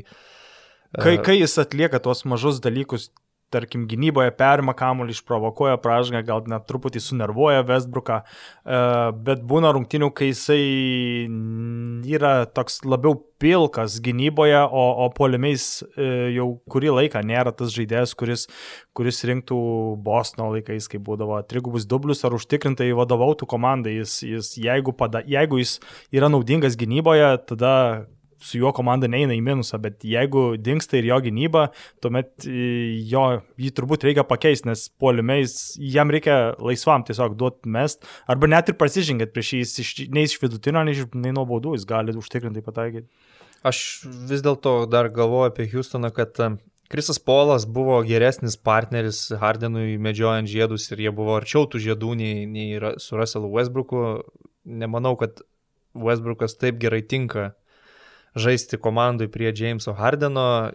[0.93, 3.09] kai, e, kai jis atlieka tuos mažus dalykus
[3.53, 8.81] tarkim, gynyboje perima kamuolį, išprovokuoja pražangą, gal net truputį sunervuoja Westbrooką, e,
[9.25, 10.61] bet būna rungtinių, kai jisai
[12.09, 18.13] yra toks labiau pilkas gynyboje, o, o polimiais e, jau kurį laiką nėra tas žaidėjas,
[18.19, 18.45] kuris,
[18.97, 19.59] kuris rinktų
[20.03, 23.99] Bosno laikais, kai būdavo trigubus dublius ar užtikrintai vadovautų komandai.
[24.01, 25.77] Jis, jis, jeigu, pada, jeigu jis
[26.15, 27.73] yra naudingas gynyboje, tada
[28.41, 31.65] su juo komanda neina į minusą, bet jeigu dinksta ir jo gynyba,
[32.03, 33.25] tuomet e, jo,
[33.59, 38.79] jį turbūt reikia pakeisti, nes puolimiais jam reikia laisvam tiesiog duoti mest, arba net ir
[38.79, 43.07] prasižengėt prieš jį, iš, nei iš vidutinio, nei, nei nuo baudų, jis gali užtikrintai pataikyti.
[43.67, 43.79] Aš
[44.29, 46.37] vis dėlto dar galvoju apie Houstoną, kad
[46.89, 52.47] Krisas Polas buvo geresnis partneris Hardenui medžiojant žiedus ir jie buvo arčiau tų žiedų nei,
[52.49, 54.23] nei su Russellu Westbrooku.
[54.65, 55.43] Nemanau, kad
[55.93, 57.51] Westbrookas taip gerai tinka
[58.35, 60.71] žaisti komandai prie Jameso Hardeno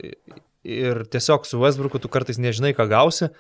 [0.65, 3.31] ir tiesiog su Westbrooku tu kartais nežinai, ką gausi.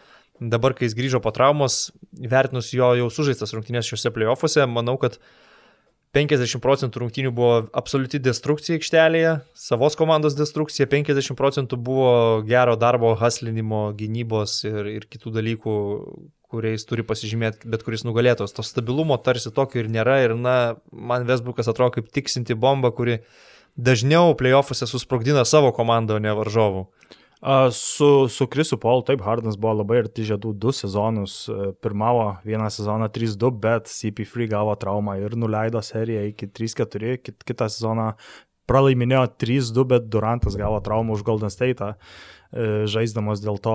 [0.40, 5.20] Dabar, kai jis grįžo po traumos, vertinus jo jau sužaistas rungtynės šiuose playoffuose, manau, kad
[6.14, 12.14] 50 procentų rungtynių buvo absoliuti destrukcija aikštelėje, savos komandos destrukcija, 50 procentų buvo
[12.46, 15.78] gero darbo, haslinimo, gynybos ir, ir kitų dalykų,
[16.54, 18.54] kuriais turi pasižymėti bet kuris nugalėtos.
[18.54, 23.20] To stabilumo tarsi tokio ir nėra ir, na, man Westbrookas atrodo kaip tiksinti bomba, kuri
[23.76, 26.86] dažniau playoffuose susprogdina savo komandą, o ne varžovų.
[27.76, 31.42] Su, su Krisu Paul, taip, Hardanas buvo labai arti žiedų du sezonus.
[31.52, 37.18] E, pirmavo vieną sezoną 3-2, bet CP3 gavo traumą ir nuleido seriją iki 3-4.
[37.20, 38.14] Kit, kitą sezoną
[38.64, 41.84] pralaiminėjo 3-2, bet Durantas gavo traumą už Golden State.
[41.84, 43.74] E, žaisdamas dėl to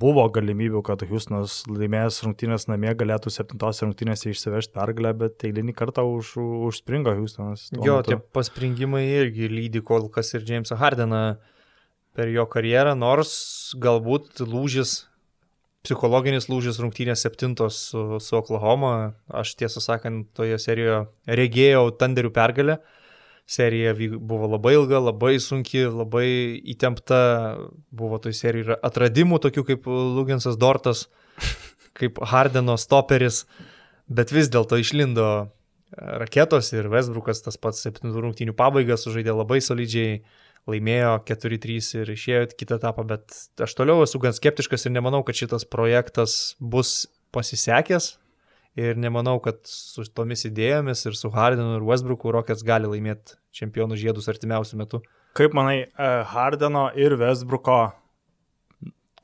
[0.00, 6.04] buvo galimybių, kad Houstonas laimėjęs rungtynės namie galėtų septintos rungtynėse išsivežti pergalę, bet eilinį kartą
[6.08, 6.34] už,
[6.68, 7.70] užspringo Houstonas.
[7.72, 8.10] Jo, metu.
[8.10, 11.22] tie paspringimai irgi lydi kol kas ir Jamesą Hardeną
[12.12, 13.32] per jo karjerą, nors
[13.80, 15.06] galbūt lūžis
[15.82, 19.14] psichologinis lūžis rungtynės septintos su, su Oklahoma.
[19.32, 22.78] Aš tiesą sakant, toje serijoje regėjau Tanderių pergalę.
[23.52, 26.26] Serija buvo labai ilga, labai sunki, labai
[26.72, 27.18] įtempta.
[27.92, 31.06] Buvo toj serijoje atradimų, tokių kaip Lugensas Dortas,
[31.98, 33.42] kaip Hardeno stoperis,
[34.08, 35.26] bet vis dėlto išlindo
[35.96, 40.22] raketos ir Westbrookas tas pats septintų rungtynių pabaigas sužaidė labai solidžiai.
[40.62, 45.34] laimėjo 4-3 ir išėjo kitą etapą, bet aš toliau esu gan skeptiškas ir nemanau, kad
[45.34, 48.21] šitas projektas bus pasisekęs.
[48.80, 53.98] Ir nemanau, kad su tomis idėjomis ir su Hardenu ir Westbrooku Rockets gali laimėti čempionų
[54.00, 55.02] žiedus artimiausių metų.
[55.36, 57.80] Kaip manai, e, Hardeno ir Westbrooko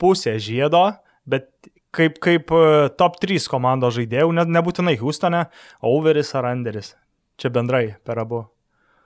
[0.00, 0.82] pusė žiedo,
[1.28, 1.48] bet
[1.96, 5.46] kaip, kaip e, top 3 komandos žaidėjų, ne, nebūtinai Houstone,
[5.80, 6.92] Overis ar Anderis.
[7.40, 8.42] Čia bendrai per abu.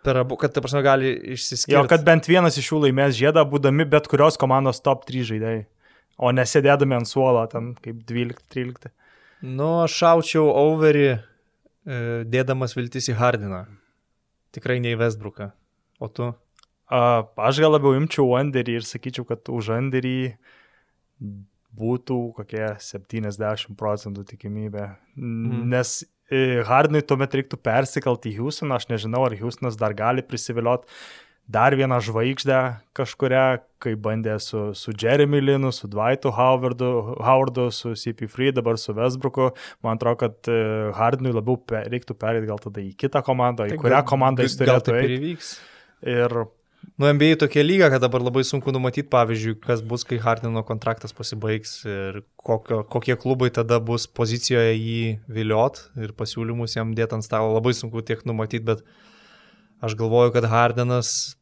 [0.03, 1.77] Per abu, kad, ta prasme, gali išsiskirti.
[1.77, 5.63] Jo, kad bent vienas iš jų laimės žiedą, būdami bet kurios komandos top 3 žaidėjai.
[6.23, 8.91] O nesėdėdami ant suolo, ten kaip 12-13.
[9.43, 13.65] Nu, aš šaučiau overį, e, dėdamas viltis į Hardiną.
[14.55, 15.51] Tikrai ne į Westbrooką.
[16.03, 16.31] O tu?
[16.93, 17.01] A,
[17.49, 20.35] aš gal labiau imčiau Anderį ir sakyčiau, kad už Anderį
[21.73, 24.91] būtų kokie 70 procentų tikimybė.
[25.17, 25.67] Mm.
[25.73, 30.91] Nes e, Hardinui tuomet reiktų persikelti į Houstoną, aš nežinau, ar Houstonas dar gali prisivilioti
[31.51, 32.59] dar vieną žvaigždę
[32.97, 38.95] kažkuria, kai bandė su, su Jeremy Linu, su Dwightu Howardu, Howardu, su CP3, dabar su
[38.95, 39.51] Westbrooku.
[39.83, 40.63] Man atrodo, kad e,
[40.97, 44.59] Hardinui labiau per, reiktų perėti gal tada į kitą komandą, į tai kurią komandą jis
[44.61, 45.37] turėtų eiti.
[46.03, 46.43] Ir
[46.99, 51.15] Nu, NBA tokia lyga, kad dabar labai sunku numatyti, pavyzdžiui, kas bus, kai Hardino kontraktas
[51.17, 57.27] pasibaigs ir kokio, kokie klubai tada bus pozicijoje jį viliot ir pasiūlymus jam dėti ant
[57.27, 57.55] stalo.
[57.55, 58.83] Labai sunku tiek numatyti, bet
[59.83, 61.37] aš galvoju, kad Hardinas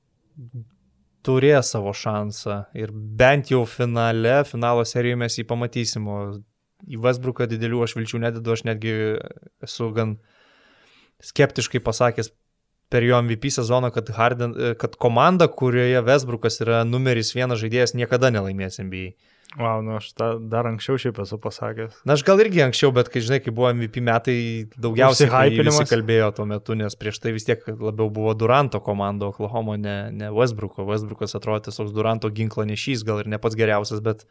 [1.26, 6.20] turės savo šansą ir bent jau finale, finalo serijoje mes jį pamatysim, o
[6.88, 8.94] į Westbrooką didelių aš vilčių nededu, aš netgi
[9.64, 10.16] esu gan
[11.20, 12.32] skeptiškai pasakęs
[12.90, 18.32] per jo MVP sezoną, kad, Harden, kad komanda, kurioje Westbrookas yra numeris vienas žaidėjas, niekada
[18.34, 19.12] nelaimės NBA.
[19.58, 21.96] Wow, nu aš ta, dar anksčiau šiaip esu pasakęs.
[22.06, 24.36] Na aš gal irgi anksčiau, bet kai žinai, kai buvo MVP metai,
[24.78, 29.74] daugiausiai hypinimas kalbėjo tuo metu, nes prieš tai vis tiek labiau buvo Duranto komanda Oklahoma,
[29.80, 30.86] ne, ne Westbrooko.
[30.86, 34.22] Westbrookas atrodė tiesiog Duranto ginklo nešys, gal ir ne pats geriausias, bet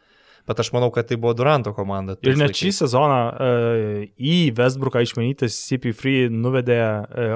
[0.48, 2.16] bet aš manau, kad tai buvo Duranto komanda.
[2.26, 7.36] Ir net šį sezoną uh, į Westbrooką išmanytas CP3 nuvedė uh,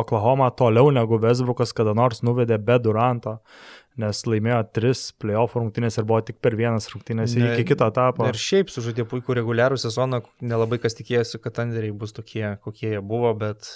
[0.00, 3.40] Oklahoma toliau negu Westbrookas kada nors nuvedė be Duranto
[4.00, 8.26] nes laimėjo tris playoff rungtynės ir buvo tik per vienas rungtynės ne, iki kito etapo.
[8.26, 13.04] Ir šiaip sužaidė puikų reguliarų sezoną, nelabai kas tikėjosi, kad tenderiai bus tokie, kokie jie
[13.04, 13.70] buvo, bet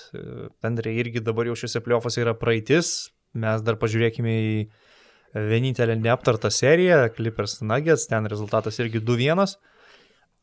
[0.65, 2.93] tenderiai irgi dabar jau šiuose playoffuose yra praeitis.
[3.39, 4.53] Mes dar pažiūrėkime į
[5.49, 9.59] vienintelę neaptartą seriją, Clippers Nuggets, ten rezultatas irgi 2-1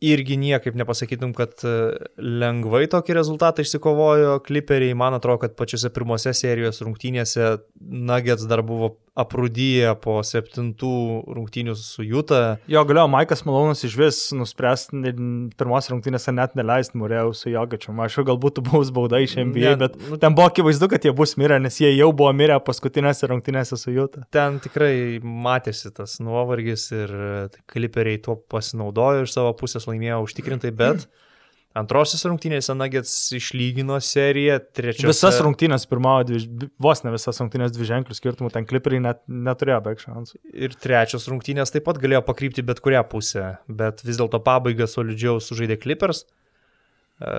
[0.03, 1.73] irgi niekaip nepasakytum, kad e,
[2.19, 4.95] lengvai tokį rezultatą išsikovojo kliperiai.
[4.97, 10.91] Man atrodo, kad pačiose pirmose serijos rungtynėse Nuggets dar buvo aprūdyję po septintų
[11.35, 12.57] rungtynių su Jūta.
[12.71, 15.13] Jo, galėjo Maikas Malonas iš vis nuspręsti
[15.55, 17.95] pirmos rungtynėse net neleisti Murėjau su Jogačiu.
[18.05, 21.15] Aš jau galbūt buvus bauda iš NBA, ne, bet nu, ten buvo akivaizdu, kad jie
[21.15, 24.25] bus mirę, nes jie jau buvo mirę paskutinėse rungtynėse su Jūta.
[24.35, 27.15] Ten tikrai matėsi tas nuovargis ir
[27.71, 31.07] kliperiai tuo pasinaudojo iš savo pusės laimėjo užtikrintai, bet
[31.75, 35.09] Antrosios rungtynėse Nuggets išlygino seriją, trečiose.
[35.09, 36.37] Visas rungtynės pirmavo,
[36.79, 40.39] vos ne visas rungtynės dvi ženklių skirtumų, ten kliperiai net neturėjo beveik šansų.
[40.55, 45.41] Ir trečios rungtynės taip pat galėjo pakrypti bet kurią pusę, bet vis dėlto pabaigą solidžiau
[45.43, 46.23] sužaidė Clippers.
[47.19, 47.35] E,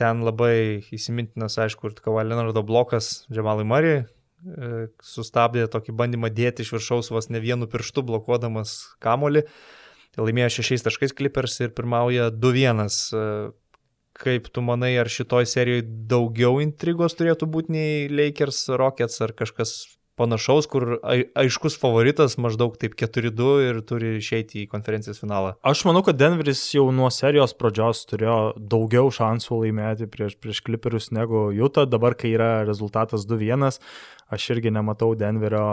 [0.00, 6.64] ten labai įsimintinas, aišku, ir Kava Leonardo blokas Džemalui Marijai e, sustabdė tokį bandymą dėti
[6.64, 9.44] iš viršaus vos ne vienu pirštu blokuodamas kamolį.
[10.16, 12.88] Laimėjo šešiais taškais Clippers ir pirmauja 2-1
[14.16, 19.76] Kaip tu manai, ar šitoj serijoje daugiau intrigos turėtų būti nei Lakers, Rockets ar kažkas
[20.16, 20.96] panašaus, kur
[21.36, 25.54] aiškus favoritas maždaug taip 4-2 ir turi išeiti į konferencijos finalą.
[25.66, 31.12] Aš manau, kad Denveris jau nuo serijos pradžios turėjo daugiau šansų laimėti prieš, prieš Clipperius
[31.12, 31.88] negu Utah.
[31.88, 33.80] Dabar, kai yra rezultatas 2-1,
[34.32, 35.66] aš irgi nematau Denverio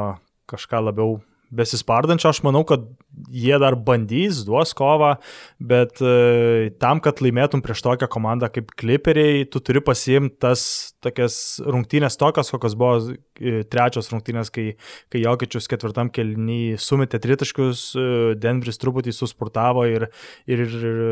[0.51, 1.21] kažką labiau
[1.55, 2.85] besispardančio, aš manau, kad
[3.33, 5.13] jie dar bandys, duos kovą,
[5.61, 10.63] bet e, tam, kad laimėtum prieš tokią komandą kaip Clipperiai, tu turi pasiimti tas
[11.03, 11.35] tokias
[11.65, 14.67] rungtynės tokios, kokios buvo e, trečios rungtynės, kai,
[15.13, 18.07] kai Jokičius ketvirtam kelnį sumetė tritaškius, e,
[18.41, 20.07] Denveris truputį susportavo ir,
[20.49, 21.03] ir, ir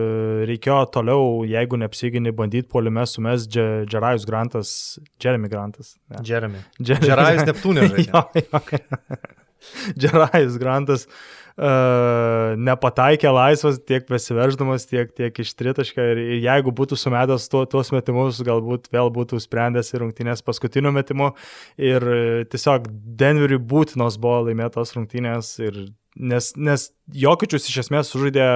[0.49, 4.73] reikėjo toliau, jeigu neapsigini, bandyti poliume sumes Džerajus Grantas,
[5.21, 5.95] Jeremy Grantas.
[6.09, 6.25] Ne.
[6.27, 6.65] Jeremy.
[6.81, 7.87] Džerajus Neptūnė.
[9.99, 16.99] Džerajus Grantas uh, nepataikė laisvas tiek besiverždamas, tiek, tiek iš tritašką ir, ir jeigu būtų
[16.99, 21.33] sumetęs tuo, tuos metimus, galbūt vėl būtų sprendęs ir rungtynės paskutiniu metimu
[21.79, 22.07] ir
[22.51, 22.89] tiesiog
[23.21, 25.83] Denveriui būtinos buvo laimėtos rungtynės ir
[26.15, 28.47] nes, nes Jokičius iš esmės sužaidė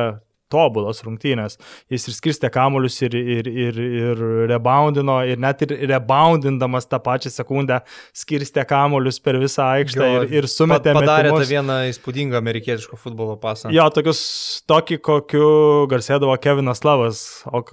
[0.55, 1.59] tobulas rungtynės.
[1.91, 7.33] Jis ir skirstė kamuolius, ir, ir, ir, ir reboundino, ir net ir reboundindamas tą pačią
[7.33, 7.81] sekundę
[8.15, 10.95] skirstė kamuolius per visą aikštę jo, ir, ir sumetė.
[10.95, 11.45] Padarė metimus.
[11.45, 13.73] tą vieną įspūdingą amerikietiško futbolo pasą.
[13.75, 14.23] Jo, tokius,
[14.69, 15.47] tokį, kokiu
[15.91, 17.25] garsėdavo Kevinas Lavas.
[17.51, 17.63] O,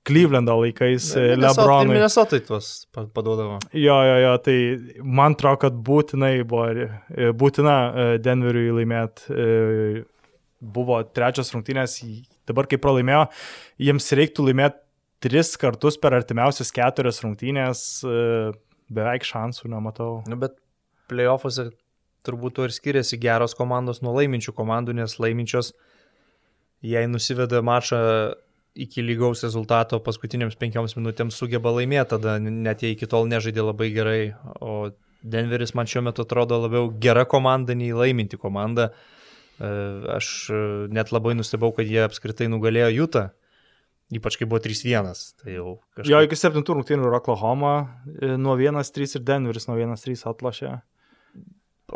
[0.00, 1.92] Clevelando laikais Lebronui.
[1.92, 3.58] Minnesotai tuos paduodavo.
[3.76, 4.56] Jo, jo, jo, tai
[5.04, 9.36] man atrodo, kad būtinai buvo, e, būtina e, Denveriui laimėti.
[10.60, 12.00] E, buvo trečios rungtynės,
[12.48, 13.26] dabar kai pralaimėjo,
[13.80, 14.80] jiems reiktų laimėti
[15.20, 18.02] tris kartus per artimiausias keturias rungtynės,
[18.92, 20.22] beveik šansų nematau.
[20.28, 20.56] Nu, bet
[21.10, 21.70] playoffuose
[22.24, 25.72] turbūt to ir skiriasi geros komandos nuo laiminčių komandų, nes laiminčios,
[26.84, 28.00] jei nusiveda mačą
[28.80, 33.90] iki lygaus rezultato paskutiniams penkioms minutėms sugeba laimėti, tada net jei iki tol nežaidė labai
[33.96, 34.20] gerai,
[34.60, 38.86] o Denveris man šiuo metu atrodo labiau gera komanda nei laiminti komanda.
[38.88, 39.19] E,
[40.16, 40.62] aš e,
[40.94, 43.24] net labai nustebau, kad jie apskritai nugalėjo Jutą,
[44.14, 45.10] ypač kai buvo 3-1.
[45.42, 46.12] Tai jau kažkaip...
[46.12, 47.74] Jo, iki 7 rungtynių yra Oklahoma
[48.08, 50.78] e, nuo 1-3 ir Denveris nuo 1-3 atlošė.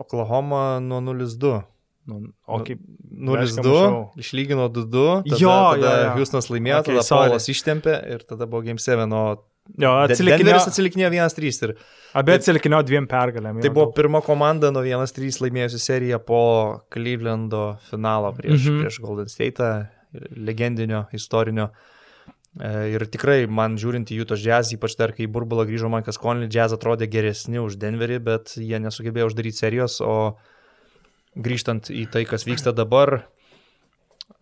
[0.05, 1.63] Oklahoma nuo 0-2.
[2.05, 2.83] Nu, o kaip
[3.17, 3.73] 0-2,
[4.21, 6.09] išlygino 2-2, tada, jo, tada jo, jo.
[6.19, 7.05] Houstonas laimėjo, okay, tada.
[7.09, 9.23] Paulas ištempė ir tada buvo Game 7, o
[9.81, 10.59] Jo, atsilikinėjo.
[10.69, 11.73] atsilikinėjo 1-3 ir...
[12.15, 13.63] Abi atsilikinėjo dviem pergalėm.
[13.65, 16.43] Tai buvo pirma komanda nuo 1-3 laimėjusi seriją po
[16.93, 18.85] Clevelando finalo prieš, mm -hmm.
[18.85, 19.71] prieš Golden State,
[20.37, 21.71] legendinio, istorinio.
[22.61, 26.47] E, ir tikrai, man žiūrint į Jutos jazz, ypač dar kai burbulą grįžo Mankas Conley,
[26.47, 30.37] jazz atrodė geresni už Denverį, bet jie nesugebėjo uždaryti serijos, o
[31.35, 33.25] grįžtant į tai, kas vyksta dabar,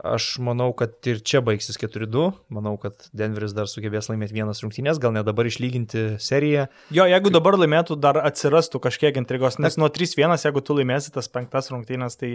[0.00, 2.30] Aš manau, kad ir čia baigsis 4-2.
[2.50, 6.64] Manau, kad Denveris dar sugebės laimėti vienas rungtynės, gal net dabar išlyginti seriją.
[6.96, 7.34] Jo, jeigu Kaip...
[7.36, 12.16] dabar laimėtų, dar atsirastų kažkiek intrigos, nes nuo 3-1, jeigu tu laimėsi tas penktas rungtynės,
[12.18, 12.30] tai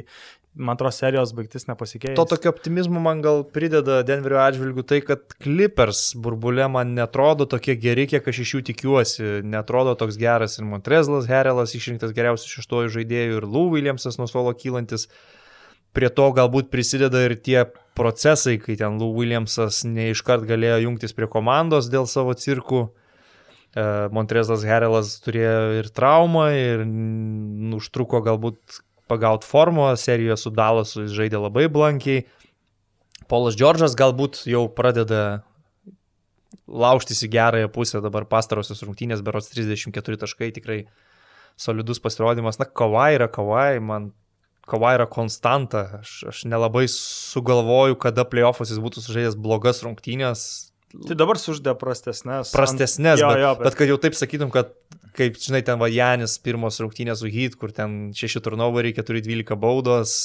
[0.53, 2.13] man atrodo serijos baigtis nepasikeis.
[2.19, 7.75] To tokio optimizmo man gal prideda Denverio atžvilgių tai, kad Clippers burbulė man netrodo tokie
[7.81, 9.31] geri, kiek aš iš jų tikiuosi.
[9.49, 14.53] Netrodo toks geras ir Montrezlas, Herelas išrinktas geriausiu šeštojų žaidėjų ir Lou Williamsas nuo suolo
[14.55, 15.09] kylantis
[15.97, 17.63] prie to galbūt prisideda ir tie
[17.97, 22.83] procesai, kai ten Lou Williamsas neiškart galėjo jungtis prie komandos dėl savo cirkų.
[22.85, 26.83] E, Montrezas Herelas turėjo ir traumą, ir
[27.79, 32.27] užtruko galbūt pagauti formą, serijoje su Dalasu jis žaidė labai blankiai.
[33.31, 35.41] Polas Džordžas galbūt jau pradeda
[36.67, 40.79] laužtis į gerąją pusę, dabar pastarosios rungtynės, berots 34 taškai, tikrai
[41.59, 42.59] solidus pasirodymas.
[42.61, 44.11] Na, kavai yra kavai, man
[44.67, 46.01] kova yra konstanta.
[46.01, 50.43] Aš, aš nelabai sugalvoju, kada playoffas jis būtų sužaidęs blogas rungtynės.
[51.07, 52.53] Tai dabar suždė prastesnės.
[52.55, 53.23] Prastesnės, ant...
[53.23, 53.65] jo, bet, jo, bet...
[53.67, 54.71] bet kad jau taip sakytum, kad
[55.17, 60.17] kaip, žinai, ten Vajanis pirmos rungtynės su Heat, kur ten 6 turnoveriai, 4-12 baudos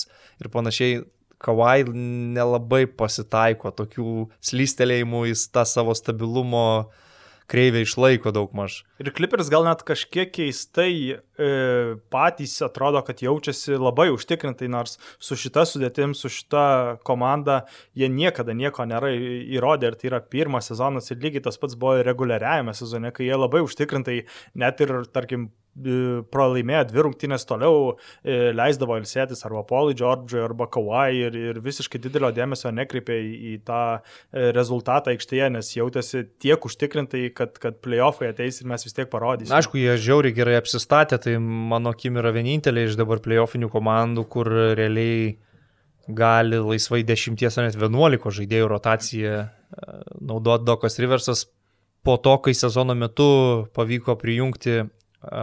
[0.42, 1.02] ir panašiai.
[1.42, 7.01] Kawai nelabai pasitaiko tokių slystelėjimų, jis tą savo stabilumo uh,
[7.50, 8.82] kreivė išlaiko daug maž.
[9.02, 11.18] Ir Clippers gal net kažkiek keistai e,
[12.12, 17.62] patys atrodo, kad jaučiasi labai užtikrintai, nors su šita sudėtim, su šita komanda
[17.98, 22.02] jie niekada nieko nėra įrodę ir tai yra pirmas sezonas ir lygiai tas pats buvo
[22.06, 24.22] reguliariajame sezone, kai jie labai užtikrintai
[24.58, 31.14] net ir, tarkim, pralaimėjo dvi rungtynės toliau, e, leisdavo ilsėtis arba Polui Džordžui, arba Kawai
[31.16, 36.68] ir, ir visiškai didelio dėmesio nekreipė į, į tą e, rezultatą aikštėje, nes jautėsi tiek
[36.68, 39.56] užtikrintai, kad, kad playoffai ateis ir mes vis tiek parodysime.
[39.56, 44.52] Aišku, jie žiauriai gerai apsistatė, tai mano akim yra vienintelė iš dabar playoffinių komandų, kur
[44.76, 45.38] realiai
[46.12, 49.50] gali laisvai 10 ar net 11 žaidėjų rotaciją e,
[50.20, 51.46] naudoti Dokas Riversas
[52.02, 54.82] po to, kai sezono metu pavyko prijungti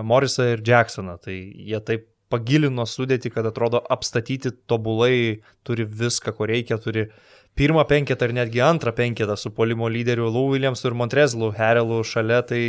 [0.04, 1.18] Morisą ir Jacksoną.
[1.24, 7.08] Tai jie taip pagilino sudėti, kad atrodo apstatyti tobulai, turi viską, ko reikia, turi
[7.58, 12.44] pirmą penketą ir netgi antrą penketą su polimo lyderiu Lou Williamsu ir Montrezlu Herelu šalia.
[12.46, 12.62] Tai,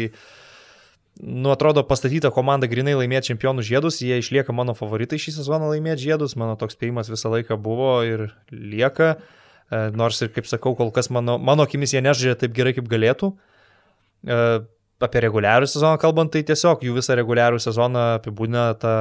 [1.20, 6.08] nu, atrodo, pastatyta komanda grinai laimėti čempionų žiedus, jie išlieka mano favoritai šį sezoną laimėti
[6.08, 9.18] žiedus, mano toks spėjimas visą laiką buvo ir lieka.
[9.70, 12.88] E, nors ir, kaip sakau, kol kas mano, mano akimis jie nežaidžia taip gerai, kaip
[12.90, 13.34] galėtų.
[15.00, 18.96] Apie reguliarų sezoną kalbant, tai tiesiog jų visą reguliarų sezoną apibūdina ta,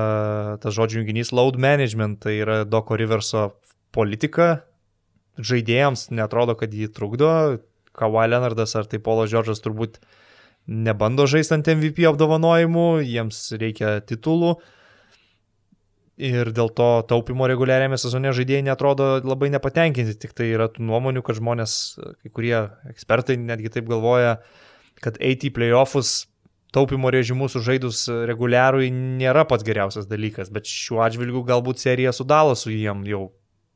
[0.63, 3.49] ta žodžių junginys load management, tai yra Doko Riverso
[3.91, 4.61] politika,
[5.35, 7.31] žaidėjams netrodo, kad jį trukdo,
[7.99, 9.97] Kawhi Leonardas ar tai Polo Džordžas turbūt
[10.71, 14.53] nebando žaisti ant MVP apdovanojimų, jiems reikia titulų.
[16.29, 21.27] Ir dėl to taupimo reguliariame sezone žaidėjai netrodo labai nepatenkinti, tik tai yra tų nuomonių,
[21.27, 21.75] kad žmonės,
[22.23, 22.57] kai kurie
[22.91, 24.65] ekspertai netgi taip galvoja, uh,
[25.03, 26.27] kad eiti į playoffus
[26.75, 32.73] taupimo režimu sužaidus reguliarui nėra pats geriausias dalykas, bet šiuo atžvilgiu galbūt serija su Dalasu
[32.73, 33.23] jiem jau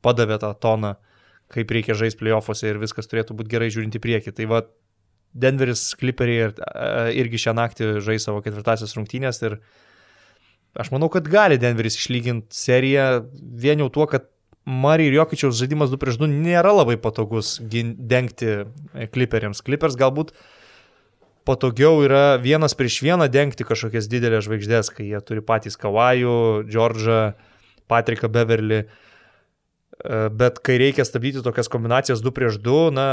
[0.04, 0.94] padavė tą toną,
[1.54, 4.34] kaip reikia žaisti playoffuose ir viskas turėtų būti gerai žiūrint į priekį.
[4.36, 4.60] Tai va,
[5.34, 6.54] Denveris, Clipperiai ir,
[7.24, 9.58] irgi šią naktį žais savo ketvirtasias rungtynės ir
[10.78, 14.30] aš manau, kad gali Denveris išlyginti seriją vien jau tuo, kad
[14.64, 18.62] Mari ir Jokičiaus žaidimas 2 prieš 2 nėra labai patogus dengti
[19.12, 19.60] Clipperiams.
[19.60, 20.32] Clippers galbūt
[21.44, 27.22] patogiau yra vienas prieš vieną dengti kažkokias didelės žvaigždės, kai jie turi patys Kavajų, Džordžą,
[27.90, 28.84] Patriką Beverly.
[30.34, 33.08] Bet kai reikia stabdyti tokias kombinacijas 2 prieš 2, na,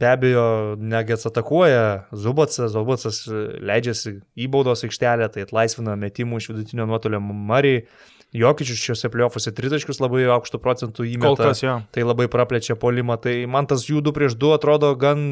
[0.00, 3.18] Be abejo, Negets atakuoja Zubacas, Zubacas
[3.60, 7.82] leidžiasi į baudos aikštelę, tai atlaisvina metimų iš vidutinio nuotolio Marį.
[8.30, 11.32] Jokičius šiuose pliofuose tritaškius labai aukštų procentų įmeta.
[11.34, 11.72] Kol kas, jo.
[11.90, 13.16] Tai labai praplečia polimą.
[13.24, 15.24] Tai man tas jų 2 prieš 2 atrodo gan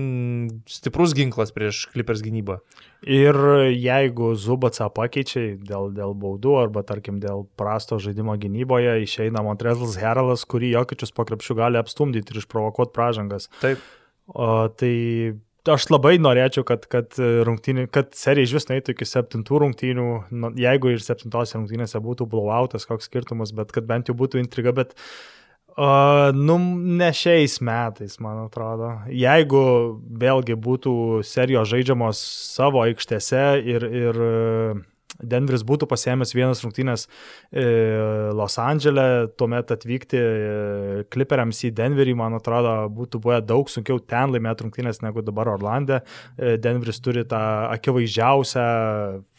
[0.66, 2.58] stiprus ginklas prieš Clippers gynybą.
[3.06, 3.38] Ir
[3.70, 10.42] jeigu Zubacą pakeičiai dėl, dėl baudų arba, tarkim, dėl prasto žaidimo gynyboje, išeina Montrezalas Heralas,
[10.50, 13.46] kurį Jokičius po krepšių gali apstumdyti ir išprovokuoti pražangas.
[13.62, 13.78] Taip.
[14.28, 15.38] O, tai
[15.72, 20.52] aš labai norėčiau, kad, kad, rungtynį, kad serija iš vis nueitų iki septintų rungtynių, nu,
[20.58, 24.94] jeigu ir septintose rungtynėse būtų blowoutas, koks skirtumas, bet kad bent jau būtų intriga, bet
[24.96, 26.58] uh, nu,
[26.98, 28.90] ne šiais metais, man atrodo.
[29.14, 29.62] Jeigu
[30.20, 30.94] vėlgi būtų
[31.26, 32.22] serijos žaidžiamos
[32.56, 34.22] savo aikštėse ir, ir
[35.16, 37.06] Denveris būtų pasėmęs vienas rungtynės
[37.50, 37.64] e,
[38.36, 40.20] Los Andželė, tuomet atvykti
[41.10, 45.50] kliperiams e, į Denverį, man atrodo, būtų buvę daug sunkiau ten laimėti rungtynės negu dabar
[45.56, 46.02] Orlande.
[46.36, 47.40] E, Denveris turi tą
[47.72, 48.66] akivaizdžiausią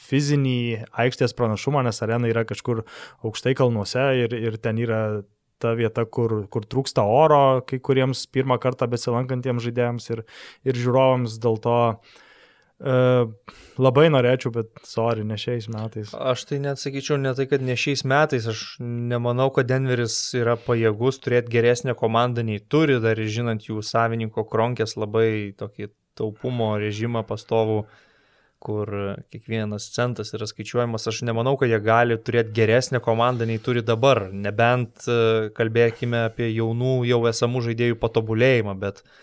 [0.10, 0.60] fizinį
[1.06, 2.84] aikštės pranašumą, nes arena yra kažkur
[3.24, 5.04] aukštai kalnuose ir, ir ten yra
[5.60, 10.24] ta vieta, kur, kur trūksta oro kai kuriems pirmą kartą besilankantiems žaidėjams ir,
[10.66, 11.36] ir žiūrovams.
[11.44, 12.20] Dėl to uh,
[12.80, 13.28] Uh,
[13.76, 16.14] labai norėčiau, bet sorry, ne šiais metais.
[16.16, 20.56] Aš tai net sakyčiau, ne tai, kad ne šiais metais, aš nemanau, kad Denveris yra
[20.56, 27.26] pajėgus turėti geresnę komandą nei turi, dar žinant jų savininko kronkės labai tokį taupumo režimą
[27.28, 27.82] pastovų,
[28.64, 28.96] kur
[29.28, 31.12] kiekvienas centas yra skaičiuojamas.
[31.12, 36.48] Aš nemanau, kad jie gali turėti geresnę komandą nei turi dabar, nebent e, kalbėkime apie
[36.52, 39.18] jaunų, jau esamų žaidėjų patobulėjimą, bet uh,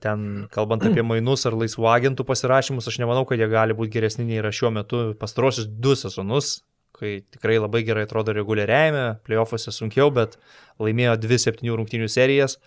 [0.00, 4.26] Ten, kalbant apie mainus ar laisvų agentų pasirašymus, aš nemanau, kad jie gali būti geresni
[4.28, 6.62] nei yra šiuo metu pastarosius du sezonus,
[6.94, 10.38] kai tikrai labai gerai atrodo reguliariajame, playoffuose sunkiau, bet
[10.82, 12.58] laimėjo dvi septynių rungtynių serijas.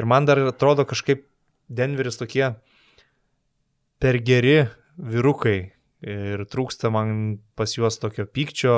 [0.00, 1.26] Ir man dar atrodo kažkaip
[1.68, 2.54] Denveris tokie
[4.00, 5.58] per geri vyrukai
[6.06, 8.76] ir trūksta man pas juos tokio pykčio,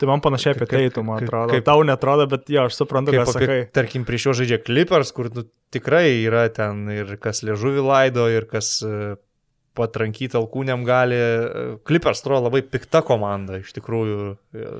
[0.00, 1.52] Tai man panašiai apie tai, tu man atrodo.
[1.52, 3.56] Kaip tau netrodo, bet jo, aš suprantu, ką sakai.
[3.76, 5.44] Tarkim, prieš jo žaidžia Clippers, kur nu,
[5.74, 9.18] tikrai yra ten ir kas liežuvį laido, ir kas e,
[9.76, 11.18] patrankyti alkūniam gali.
[11.20, 14.70] E, Clippers atrodo labai pikta komanda, iš tikrųjų, e,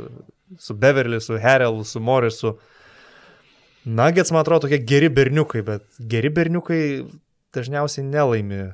[0.56, 2.54] su Beverly, su Harrelu, su Morrisu.
[3.84, 6.82] Nuggets, man atrodo, tokie geri berniukai, bet geri berniukai
[7.52, 8.70] dažniausiai nelaimi.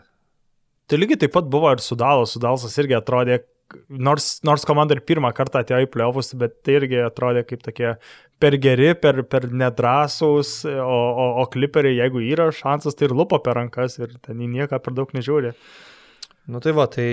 [0.86, 2.38] Tai lygiai taip pat buvo ir su Dalas.
[2.38, 3.42] Su Dalasas irgi atrodė,
[3.88, 7.94] nors, nors komanda ir pirmą kartą atėjo į playoffus, bet tai irgi atrodė kaip tokie
[8.42, 13.40] per geri, per, per nedrasus, o, o, o kliperiai, jeigu yra šansas, tai ir lupo
[13.42, 15.54] per rankas ir ten į nieką per daug nežiūri.
[16.52, 17.08] Nu tai va, tai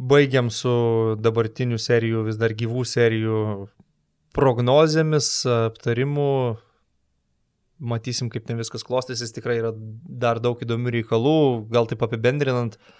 [0.00, 0.72] baigiam su
[1.20, 3.44] dabartinių serijų, vis dar gyvų serijų
[4.36, 5.30] prognozėmis,
[5.68, 6.32] aptarimu.
[7.80, 11.38] Matysim, kaip ten viskas klostysis, tikrai yra dar daug įdomių reikalų,
[11.72, 12.74] gal taip apibendrinant.
[12.76, 12.99] Uh,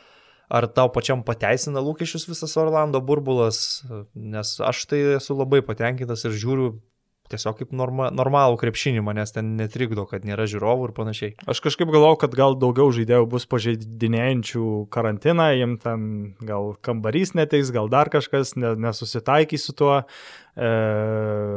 [0.51, 3.83] ar tau pačiam pateisina lūkesčius visas Orlando burbulas,
[4.15, 6.73] nes aš tai esu labai patenkintas ir žiūriu
[7.31, 11.33] tiesiog kaip norma, normalų krepšinį, manęs ten netrikdo, kad nėra žiūrovų ir panašiai.
[11.51, 16.07] Aš kažkaip galvoju, kad gal daugiau žaidėjų bus pažeidinėjančių karantiną, jiem ten
[16.45, 20.01] gal kambarys neteis, gal dar kažkas nesusitaikys su tuo.
[20.61, 20.69] E,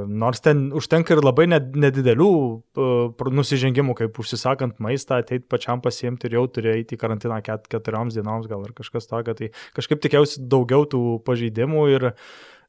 [0.08, 2.30] nors ten užtenka ir labai nedidelių
[2.78, 2.86] e,
[3.34, 8.16] nusižengimų, kaip užsisakant maistą, ateit pačiam pasiimti ir jau turi eiti į karantiną ket, keturioms
[8.16, 9.34] dienoms gal ar kažkas tokio.
[9.40, 12.16] Tai kažkaip tikėjausi daugiau tų pažeidimų ir e,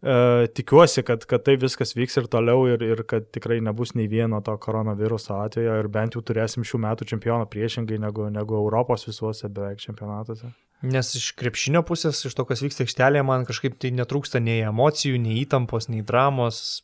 [0.04, 4.04] E, tikiuosi, kad, kad tai viskas vyks ir toliau ir, ir kad tikrai nebus nei
[4.10, 9.06] vieno to koronaviruso atvejo ir bent jau turėsim šių metų čempioną priešingai negu, negu Europos
[9.08, 10.50] visuose beveik čempionatuose.
[10.84, 15.22] Nes iš krepšinio pusės, iš to, kas vyksta aikštelėje, man kažkaip tai netrūksta nei emocijų,
[15.24, 16.82] nei įtampos, nei dramos.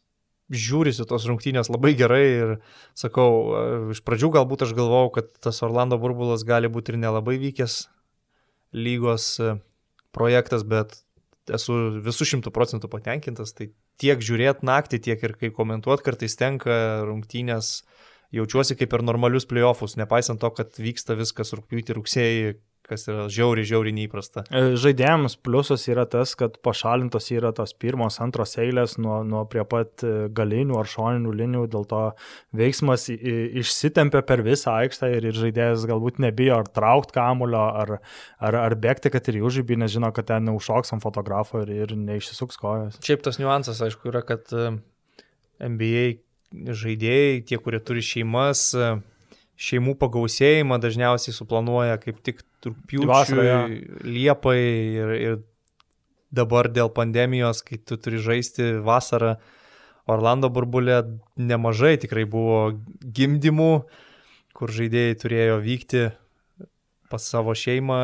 [0.51, 2.55] Žiūrisi tos rungtynės labai gerai ir
[2.99, 7.37] sakau, e, iš pradžių galbūt aš galvojau, kad tas Orlando burbulas gali būti ir nelabai
[7.45, 7.83] vykęs
[8.73, 9.53] lygos e,
[10.17, 11.03] projektas, bet
[11.49, 13.71] esu visų šimtų procentų patenkintas, tai
[14.01, 16.75] tiek žiūrėti naktį, tiek ir kai komentuoti kartais tenka
[17.09, 17.81] rungtynės,
[18.35, 22.53] jaučiuosi kaip per normalius playoffus, nepaisant to, kad vyksta viskas rūpjūtį, rugsėjį,
[22.91, 24.45] kas yra žiauriai, žiauriai neįprasta.
[24.51, 29.65] E, žaidėjams pliusas yra tas, kad pašalintos yra tos pirmos, antros eilės nuo, nuo prie
[29.69, 32.03] pat e, galinių ar šoninių linijų, dėl to
[32.61, 37.97] veiksmas išsitempia per visą aikštę ir, ir žaidėjas galbūt nebijo ar traukti kamulio, ar,
[38.39, 41.75] ar, ar bėgti, kad ir į užžybį, nes žino, kad ten neužšoks ant fotografo ir,
[41.85, 42.99] ir neišsisuks kojas.
[43.07, 44.73] Šiaip tas niuansas, aišku, yra, kad e,
[45.71, 46.09] NBA
[46.51, 48.73] žaidėjai, tie, kurie turi šeimas,
[49.61, 55.39] šeimų pagausėjimą dažniausiai suplanuoja kaip tik rūpiučiui, liepai ir, ir
[56.33, 59.37] dabar dėl pandemijos, kai tu turi žaisti vasarą,
[60.11, 61.03] Orlando burbulė
[61.39, 62.73] nemažai tikrai buvo
[63.15, 63.73] gimdymų,
[64.57, 66.07] kur žaidėjai turėjo vykti
[67.13, 68.01] pas savo šeimą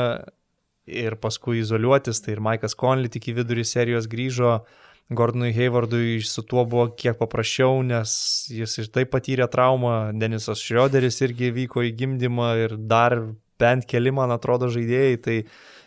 [0.86, 4.60] ir paskui izoliuotis, tai ir Maikas Conley tik į vidurį serijos grįžo,
[5.08, 8.10] Gordonui Haywardui su tuo buvo kiek paprasčiau, nes
[8.50, 13.14] jis ir taip patyrė traumą, Denisas Šrioderis irgi vyko į gimdymą ir dar
[13.60, 15.36] bent keli, man atrodo, žaidėjai, tai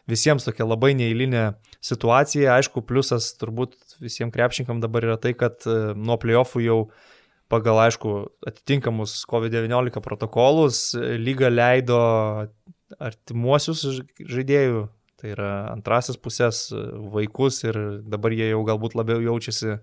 [0.10, 1.44] visiems tokia labai neįlinė
[1.84, 2.56] situacija.
[2.56, 6.80] Aišku, pliusas turbūt visiems krepšininkam dabar yra tai, kad e, nuo playoffų jau
[7.52, 8.14] pagal, aišku,
[8.48, 12.00] atitinkamus COVID-19 protokolus lyga leido
[13.04, 13.84] artimuosius
[14.16, 14.88] žaidėjų
[15.20, 16.70] Tai yra antrasis pusės
[17.12, 19.80] vaikus ir dabar jie jau galbūt labiau jaučiasi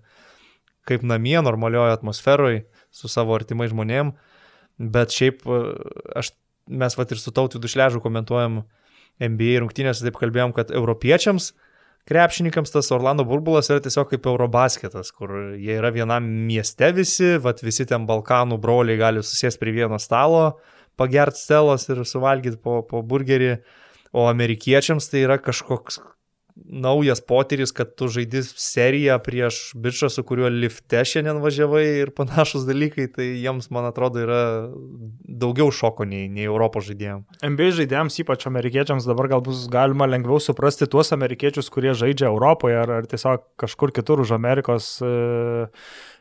[0.87, 2.63] kaip namie, normalioje atmosferoje
[2.95, 4.13] su savo artimai žmonėm.
[4.77, 5.61] Bet šiaip e,
[6.21, 6.31] aš,
[6.69, 8.61] mes vat ir su tautų dušležu komentuojam
[9.17, 11.51] NBA rungtynės, taip kalbėjom, kad europiečiams,
[12.07, 17.63] krepšininkams tas Orlando burbulas yra tiesiog kaip Eurobasketas, kur jie yra vienam mieste visi, vat
[17.65, 20.59] visi ten Balkanų broliai gali susės prie vieno stalo,
[20.97, 23.57] pagert stelos ir suvalgyti po, po burgerį.
[24.13, 25.99] O amerikiečiams tai yra kažkoks
[26.65, 32.65] naujas potyris, kad tu žaidži seriją prieš bičią, su kuriuo lifte šiandien važiavai ir panašus
[32.67, 34.41] dalykai, tai jiems, man atrodo, yra
[35.21, 37.41] daugiau šoko nei, nei Europos žaidėjams.
[37.45, 42.79] NBA žaidėjams, ypač amerikiečiams, dabar gal bus galima lengviau suprasti tuos amerikiečius, kurie žaidžia Europoje
[42.81, 44.97] ar, ar tiesiog kažkur kitur už Amerikos.
[45.01, 45.13] E,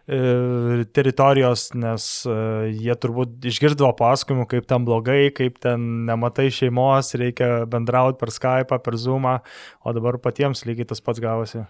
[0.06, 2.34] teritorijos, nes e,
[2.70, 8.78] jie turbūt išgirdavo pasakojimų, kaip ten blogai, kaip ten nematai šeimos, reikia bendrauti per Skype,
[8.84, 11.64] per Zoom, o dabar patiems lygiai tas pats gavosi.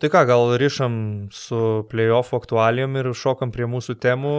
[0.00, 0.94] Tai ką, gal ryšam
[1.32, 4.38] su playoff aktualijom ir šokam prie mūsų temų.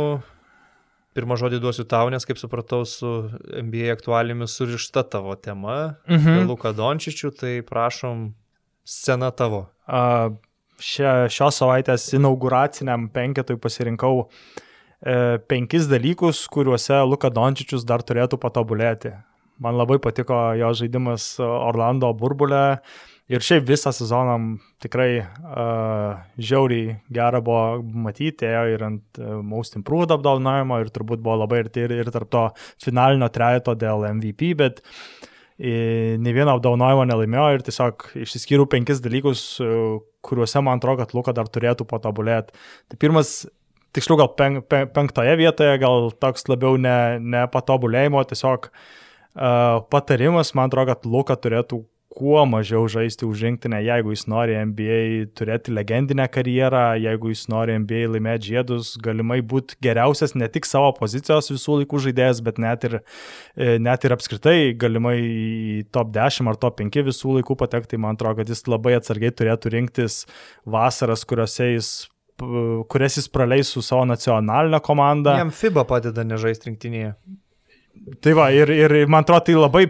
[1.16, 6.02] Pirmą žodį duosiu tau, nes kaip supratau, su NBA aktualijomis surišta tavo tema.
[6.10, 6.50] Mhm.
[6.50, 8.34] Luka Dončičių, tai prašom,
[8.84, 9.68] scena tavo.
[9.86, 10.36] Uh,
[10.86, 19.16] šia, šios savaitės inauguraciniam penketui pasirinkau e, penkis dalykus, kuriuose Luka Dončičius dar turėtų patobulėti.
[19.64, 22.66] Man labai patiko jo žaidimas Orlando burbulė
[23.32, 24.36] ir šiaip visą sezoną
[24.84, 31.24] tikrai uh, žiauriai gera buvo matyti, ėjo ir ant uh, Most Improved apdovanojimo ir turbūt
[31.26, 32.44] buvo labai arti ir, ir tarp to
[32.84, 34.84] finalinio trejeto dėl MVP, bet
[35.58, 39.44] ne vieno apdovanojimo nelaimėjo ir tiesiog išsiskyriau penkis dalykus,
[40.26, 42.56] kuriuose man atrodo, kad Luka dar turėtų patobulėti.
[42.92, 43.46] Tai pirmas,
[43.96, 50.52] tiksliau gal pen, pen, penktoje vietoje, gal toks labiau ne, ne patobulėjimo, tiesiog uh, patarimas,
[50.58, 51.86] man atrodo, kad Luka turėtų
[52.16, 55.00] kuo mažiau žaisti už rinktinę, jeigu jis nori NBA
[55.36, 60.94] turėti legendinę karjerą, jeigu jis nori NBA laimėti žiedus, galimai būti geriausias ne tik savo
[60.96, 62.98] pozicijos visų laikų žaidėjas, bet net ir,
[63.58, 68.16] e, net ir apskritai galimai į top 10 ar top 5 visų laikų patekti, man
[68.16, 70.24] atrodo, kad jis labai atsargiai turėtų rinktis
[70.64, 71.96] vasaras, kuriuose jis
[72.92, 75.38] kurias jis praleis su savo nacionalinė komanda.
[75.40, 77.14] Jam FIBA padeda nežaisti rinktinėje.
[78.22, 79.86] Tai va, ir, ir man atrodo, tai labai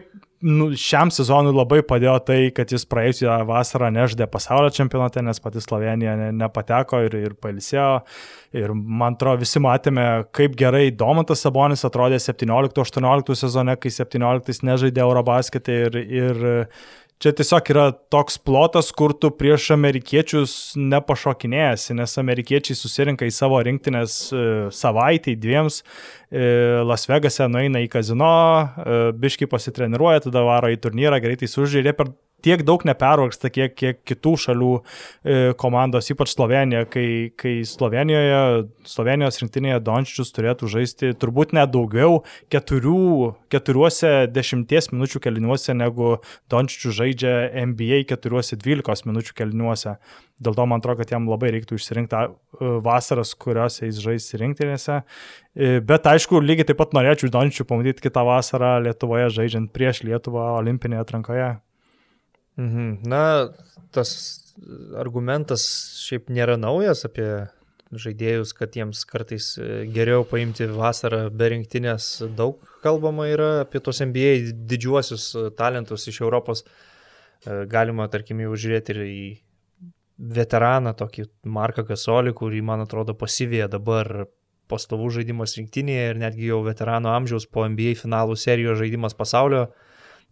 [0.45, 5.63] nu, šiam sezonui labai padėjo tai, kad jis praėjusią vasarą neždė pasaulio čempionate, nes pati
[5.63, 7.87] Slovenija ne, nepateko ir, ir pailsėjo.
[8.55, 15.03] Ir man atrodo, visi matėme, kaip gerai Domantas Sabonis atrodė 17-18 sezone, kai 17 nežaidė
[15.03, 16.45] Eurobasketį ir, ir
[17.23, 23.61] Čia tiesiog yra toks plotas, kur tu prieš amerikiečius nepašokinėjasi, nes amerikiečiai susirinka į savo
[23.63, 24.41] rinktinės e,
[24.75, 25.79] savaitį, dviems,
[26.27, 26.43] e,
[26.83, 28.33] Las Vegase nueina į kazino,
[28.67, 32.11] e, biški pasitreniruoja, tada varo į turnyrą, greitai sužiūrė per
[32.45, 37.07] tiek daug nepervargsta, kiek, kiek kitų šalių e, komandos, ypač Slovenija, kai,
[37.39, 42.21] kai Slovenijoje, Slovenijos rinktinėje Dončičius turėtų žaisti turbūt net daugiau
[42.53, 46.17] keturių, keturiuose dešimties minučių keliniuose, negu
[46.51, 47.33] Dončičius žaidžia
[47.71, 49.97] NBA keturiuose dvylikos minučių keliniuose.
[50.43, 55.01] Dėl to man atrodo, kad jam labai reiktų išsirinkti e, vasaras, kuriuose jis žais rinktinėse.
[55.55, 60.51] E, bet aišku, lygiai taip pat norėčiau Dončičių pamatyti kitą vasarą Lietuvoje žaidžiant prieš Lietuvą
[60.59, 61.53] olimpinėje atrankoje.
[62.57, 63.03] Mhm.
[63.11, 63.49] Na,
[63.95, 64.11] tas
[64.99, 65.65] argumentas
[66.05, 67.29] šiaip nėra naujas apie
[67.95, 72.09] žaidėjus, kad jiems kartais e, geriau paimti vasarą be rinktinės.
[72.35, 76.65] Daug kalbama yra apie tos NBA didžiuosius e, talentus iš Europos.
[77.45, 79.23] Galima, tarkim, jau žiūrėti ir į
[80.17, 84.25] veteraną, tokį Marką Gasolį, kurį, man atrodo, pasivėja dabar
[84.71, 89.67] pastovų žaidimas rinktinėje ir netgi jau veterano amžiaus po NBA finalų serijos žaidimas pasaulio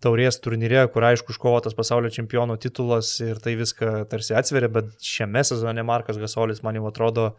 [0.04, 5.44] taurės turnyre, kur aišku užkovotas pasaulio čempiono titulas ir tai viską tarsi atsveria, bet šiame
[5.48, 7.32] sezone Markas Gasolis man jau atrodo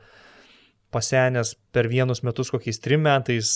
[0.94, 3.52] pasenęs per vienus metus kokiais trim metais.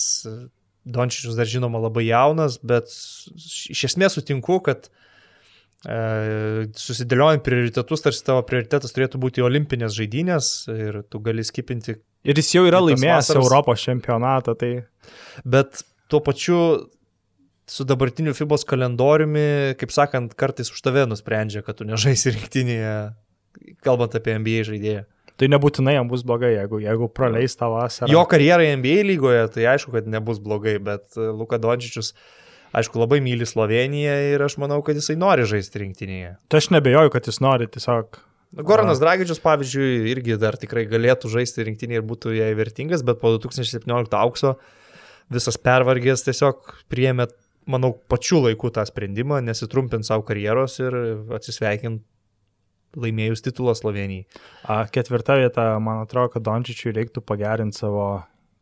[0.89, 4.87] Dončičius dar žinoma labai jaunas, bet iš esmės sutinku, kad
[5.83, 5.97] e,
[6.79, 11.99] susidėliojant prioritetus, tarsi tavo prioritetas turėtų būti olimpinės žaidynės ir tu gali skipinti.
[12.25, 13.43] Ir jis jau yra laimėjęs vasaras.
[13.43, 14.71] Europos čempionatą, tai.
[15.43, 16.61] Bet tuo pačiu
[17.69, 22.95] su dabartiniu FIBOS kalendoriumi, kaip sakant, kartais už tave nusprendžia, kad tu nežaisi rinktinėje,
[23.85, 25.05] kalbant apie NBA žaidėją.
[25.39, 28.11] Tai nebūtinai jam bus blogai, jeigu, jeigu praleis tą vasarą.
[28.11, 32.11] Jo karjerai NBA lygoje, tai aišku, kad nebus blogai, bet e, Luka Dončičius,
[32.75, 36.33] aišku, labai myli Sloveniją ir aš manau, kad jisai nori žaisti rinktinėje.
[36.51, 38.19] Tai aš nebejoju, kad jis nori tiesiog.
[38.65, 43.31] Goranas Dragičius, pavyzdžiui, irgi dar tikrai galėtų žaisti rinktinėje ir būtų jai vertingas, bet po
[43.37, 44.57] 2017 aukso
[45.31, 47.29] visas pervargęs tiesiog priėmė
[47.69, 50.95] manau, pačiu laiku tą sprendimą, nesitrumpint savo karjeros ir
[51.37, 52.01] atsisveikint
[52.97, 54.25] laimėjus titulą Slovenijai.
[54.93, 58.09] Ketvirta vieta, man atrodo, kad Dončičiui reiktų pagerinti savo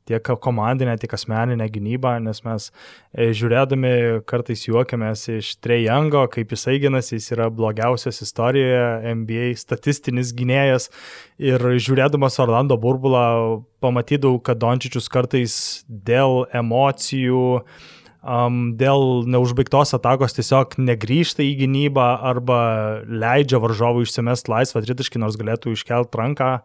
[0.07, 2.69] tiek komandinę, tiek asmeninę gynybą, nes mes
[3.11, 10.31] e, žiūrėdami kartais juokiamės iš Trejango, kaip jisai ginasi, jis yra blogiausias istorijoje NBA statistinis
[10.37, 10.87] gynėjas
[11.43, 13.25] ir žiūrėdamas Orlando burbulą
[13.83, 17.93] pamatydavau, kad Dončičius kartais dėl emocijų, uh,
[18.27, 22.59] um, dėl neužbaigtos atakos tiesiog negrįžta į gynybą arba
[23.07, 26.57] leidžia varžovui išsimest laisvą tritaškį, nors galėtų iškelt ranką,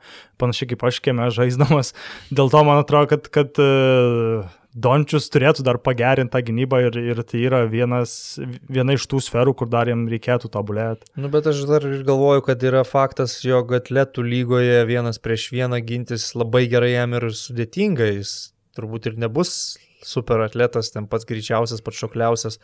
[0.43, 1.95] panašiai kaip aš kieme žaisdamas.
[2.35, 7.19] Dėl to man atrodo, kad, kad uh, Dončius turėtų dar pagerinti tą gynybą ir, ir
[7.29, 8.41] tai yra vienas,
[8.73, 11.11] viena iš tų sferų, kur dar jam reikėtų tobulėti.
[11.21, 15.83] Nu, bet aš dar ir galvoju, kad yra faktas, jog atletų lygoje vienas prieš vieną
[15.85, 19.77] gintis labai gerai jam ir sudėtinga, jis turbūt ir nebus
[20.07, 22.59] super atletas, ten pats greičiausias, pats šokliausias.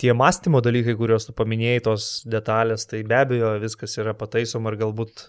[0.00, 4.80] Tie mąstymo dalykai, kuriuos tu paminėjai, tos detalės, tai be abejo viskas yra pataisoma ir
[4.82, 5.28] galbūt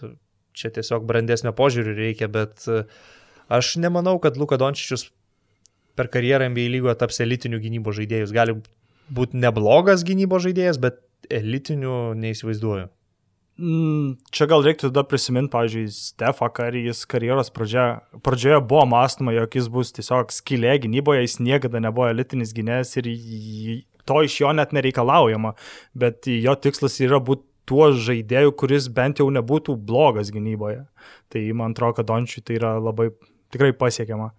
[0.58, 2.82] čia tiesiog brandesnio požiūrių reikia, bet e,
[3.54, 5.06] aš nemanau, kad Luka Dončičius
[5.98, 8.34] per karjerą NBA lygoje taps elitinių gynybos žaidėjus.
[8.34, 8.58] Gali
[9.14, 11.00] būti neblogas gynybos žaidėjas, bet
[11.32, 12.90] elitinių neįsivaizduoju.
[13.58, 17.86] Mm, čia gal reiktų tada prisiminti, pavyzdžiui, Stefą, kai jis karjeros pradžia,
[18.22, 23.10] pradžioje buvo mąstoma, jog jis bus tiesiog skylė gynyboje, jis niekada nebuvo elitinis gynėjas ir
[24.06, 25.56] to iš jo net nereikalaujama,
[25.98, 30.86] bet jo tikslas yra būti tuo žaidėju, kuris bent jau nebūtų blogas gynyboje.
[31.28, 33.10] Tai man atrodo, kad Dončiui tai yra labai
[33.52, 34.30] tikrai pasiekiama.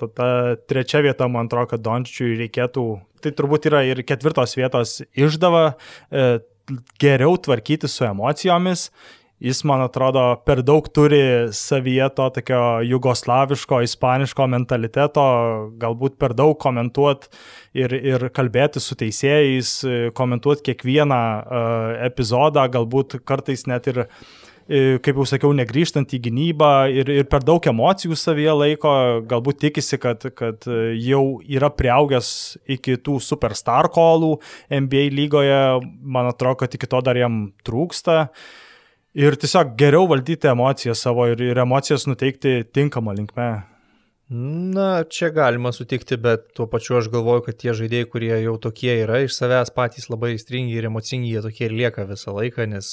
[0.00, 2.86] Tada trečia vieta, man atrodo, kad Dončiui reikėtų,
[3.22, 5.74] tai turbūt yra ir ketvirtos vietos išdava.
[6.08, 6.40] E,
[7.00, 8.90] geriau tvarkyti su emocijomis.
[9.44, 15.24] Jis, man atrodo, per daug turi savyje to tokio jugoslaviško, ispaniško mentaliteto,
[15.82, 17.28] galbūt per daug komentuoti
[17.82, 19.74] ir, ir kalbėti su teisėjais,
[20.16, 24.24] komentuoti kiekvieną uh, epizodą, galbūt kartais net ir uh,
[24.64, 28.92] kaip jau sakiau, negrįžtant į gynybą ir, ir per daug emocijų savyje laiko,
[29.28, 30.64] galbūt tikisi, kad, kad
[30.96, 32.30] jau yra prieaugęs
[32.76, 34.38] iki tų superstar kolų
[34.72, 35.60] NBA lygoje,
[36.00, 38.24] man atrodo, kad iki to dar jam trūksta.
[39.14, 43.50] Ir tiesiog geriau valdyti emocijas savo ir, ir emocijas nuteikti tinkamą linkmę.
[44.34, 48.94] Na, čia galima sutikti, bet tuo pačiu aš galvoju, kad tie žaidėjai, kurie jau tokie
[49.02, 52.88] yra, iš savęs patys labai stringi ir emocingi, jie tokie ir lieka visą laiką, nes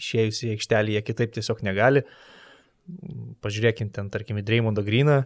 [0.00, 2.04] išėjus į aikštelį jie kitaip tiesiog negali.
[3.44, 5.20] Pažiūrėkim ten, tarkim, į Dreymondą Greeną,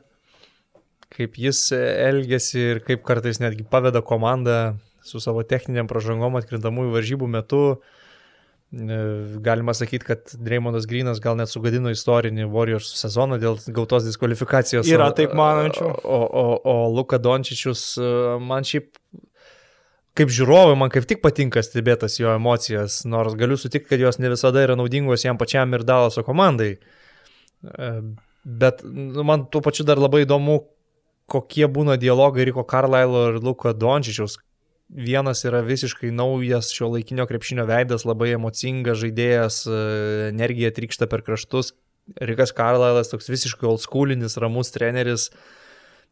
[1.15, 4.75] kaip jis elgesi ir kaip kartais netgi paveda komandą
[5.05, 7.61] su savo techniniam pražangom atkrintamųjų varžybų metu.
[8.75, 8.97] E,
[9.45, 14.89] galima sakyti, kad Dreymondas Greenas gal net sugadino istorinį Warriors sezoną dėl gautos diskvalifikacijos.
[14.91, 15.91] Yra taip manančių.
[16.03, 18.11] O, o, o Luka Dončičius e,
[18.43, 18.91] man šiaip
[20.19, 24.31] kaip žiūrovui man kaip tik patinka stebėtas jo emocijas, nors galiu sutikti, kad jos ne
[24.33, 26.77] visada yra naudingos jam pačiam ir Dalaso komandai.
[27.65, 27.91] E,
[28.45, 30.61] bet nu, man tuo pačiu dar labai įdomu,
[31.31, 34.39] kokie būna dialogai Riko Carlisle ir Luko Dončičiaus.
[34.95, 39.83] Vienas yra visiškai naujas šio laikinio krepšinio veidas, labai emocingas žaidėjas, e,
[40.31, 41.73] energija trykšta per kraštus.
[42.21, 45.64] Rikas Carlisle'as toks visiškai old schoolinis, ramus treneris, uh,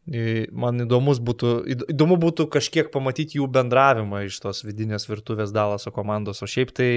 [0.05, 1.53] Man įdomus būtų,
[1.93, 6.89] įdomu būtų kažkiek pamatyti jų bendravimą iš tos vidinės virtuvės Dalaso komandos, o šiaip tai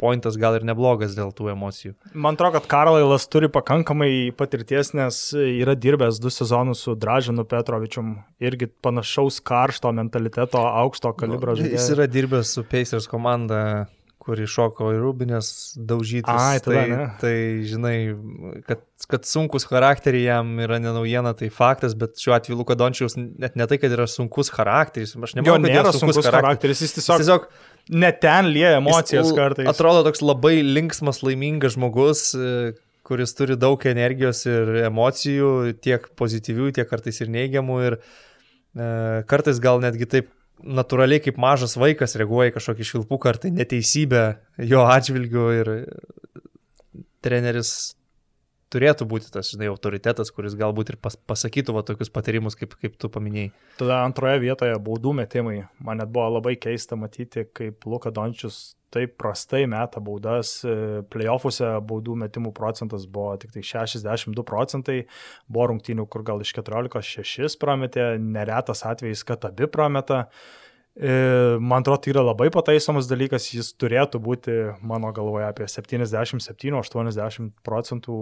[0.00, 1.92] pointas gal ir neblogas dėl tų emocijų.
[2.14, 8.14] Man atrodo, kad Karlailas turi pakankamai patirties, nes yra dirbęs du sezonus su Dražinu Petrovičium,
[8.40, 11.76] irgi panašaus karšto mentaliteto, aukšto kalibro Nu, žaidėjas.
[11.76, 13.60] Jis yra dirbęs su Pacers komanda,
[14.20, 15.48] kuri šoko į Rūbinės
[15.88, 16.28] daužyti.
[16.28, 17.04] Ai, tada tai, ne.
[17.22, 17.34] tai,
[17.66, 17.94] žinai,
[18.68, 23.16] kad, kad sunkus charakteriai jam yra ne naujiena, tai faktas, bet šiuo atveju Luka Dončiaus
[23.16, 25.16] net ne tai, kad yra sunkus charakteris.
[25.16, 27.46] Aš nemanau, kad nėra yra sunkus charakteris, jis Jis tiesiog, tiesiog
[28.02, 29.68] net ten lieja emocijas jis kartais.
[29.70, 32.72] Atrodo toks labai linksmas, laimingas žmogus, e,
[33.06, 35.52] kuris turi daug energijos ir emocijų,
[35.82, 37.78] tiek pozityvių, tiek kartais ir neigiamų.
[37.88, 38.90] Ir e,
[39.30, 40.30] kartais gal netgi taip
[40.64, 44.24] natūraliai kaip mažas vaikas reaguoja kažkokį švilpuką ar tai neteisybę
[44.70, 45.72] jo atžvilgiu ir
[47.24, 47.94] treneris
[48.70, 52.94] turėtų būti tas, žinai, autoritetas, kuris galbūt ir pas, pasakytų va tokius patarimus, kaip, kaip
[53.00, 53.50] tu paminėjai.
[53.80, 55.56] Tada antroje vietoje baudų metimai.
[55.82, 60.60] Man net buvo labai keista matyti, kaip Luka Dončius taip prastai meta baudas.
[60.64, 65.02] E, Playoffuose baudų metimų procentas buvo tik tai 62 procentai.
[65.48, 70.26] Buvo rungtynių, kur gal iš 14 6 prametė, neretas atvejis, kad abi prameta.
[70.26, 77.52] E, Man atrodo, tai yra labai pataisomas dalykas, jis turėtų būti, mano galvoje, apie 77-80
[77.64, 78.16] procentų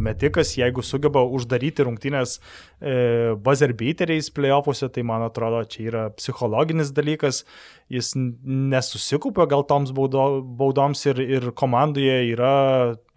[0.00, 2.38] metikas, jeigu sugeba uždaryti rungtynės
[2.80, 7.44] e, buzzer beateriais playoffuose, tai man atrodo, čia yra psichologinis dalykas,
[7.90, 12.52] jis nesusikupia gal toms baudo, baudoms ir, ir komandoje yra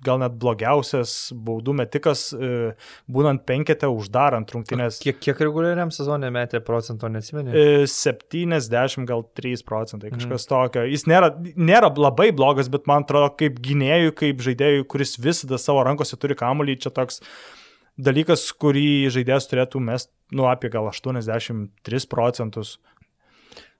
[0.03, 2.73] gal net blogiausias baudų metikas, e,
[3.07, 4.97] būnant penkete uždarant rungtynės.
[5.03, 7.53] Kiek, kiek reguliariam sezonė metė procento, neatsimeni?
[7.55, 10.19] E, 70 gal 3 procentai, Mhm.
[10.19, 10.83] kažkas tokio.
[10.89, 15.85] Jis nėra, nėra labai blogas, bet man atrodo, kaip gynėjui, kaip žaidėjui, kuris visada savo
[15.85, 17.21] rankose turi kamuolį, čia toks
[17.99, 22.79] dalykas, kurį žaidėjas turėtų mest, nu, apie gal 83 procentus.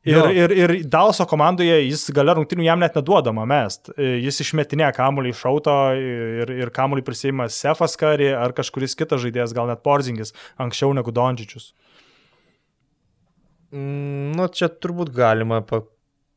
[0.03, 0.23] Ir, Jo.
[0.35, 3.88] ir, ir Dalso komandoje jis gale rungtinių jam net neduodama mest.
[3.95, 9.23] E, Jis išmetinė kamuolį iš auto ir, ir kamuolį prisima Sefas Kari ar kažkuris kitas
[9.23, 11.71] žaidėjas, gal net Porzingis, anksčiau negu Dončičius.
[13.71, 15.61] Mm, Nu, čia turbūt galima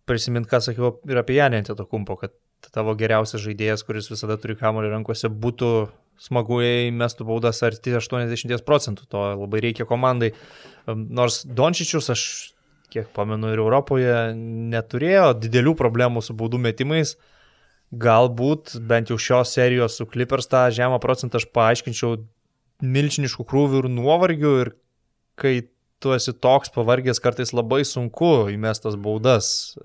[0.06, 2.34] prisiminti, ką sakiau ir apie Janį Antetokumpo, kad
[2.72, 5.70] tavo geriausias žaidėjas, kuris visada turi kamuolį rankose, būtų
[6.22, 9.08] smagu, jei mestų baudas arti 80 procentų.
[9.12, 10.32] To labai reikia komandai.
[10.86, 12.22] Nors Dončičius, aš
[12.92, 14.16] kiek pamenu ir Europoje,
[14.72, 17.14] neturėjo didelių problemų su baudų metimais.
[17.94, 22.16] Galbūt bent jau šios serijos su Clippers tą žemą procentą aš paaiškinčiau
[22.82, 24.72] milžiniškų krūvių ir nuovargių ir
[25.38, 25.54] kai
[26.02, 29.76] tu esi toks pavargęs, kartais labai sunku įmestas baudas,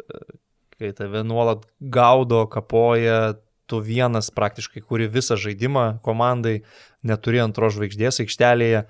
[0.75, 3.37] kai tave nuolat gaudo, kapoja,
[3.71, 6.61] tu vienas praktiškai kuri visą žaidimą komandai,
[7.07, 8.83] neturi antros žvaigždės aikštelėje.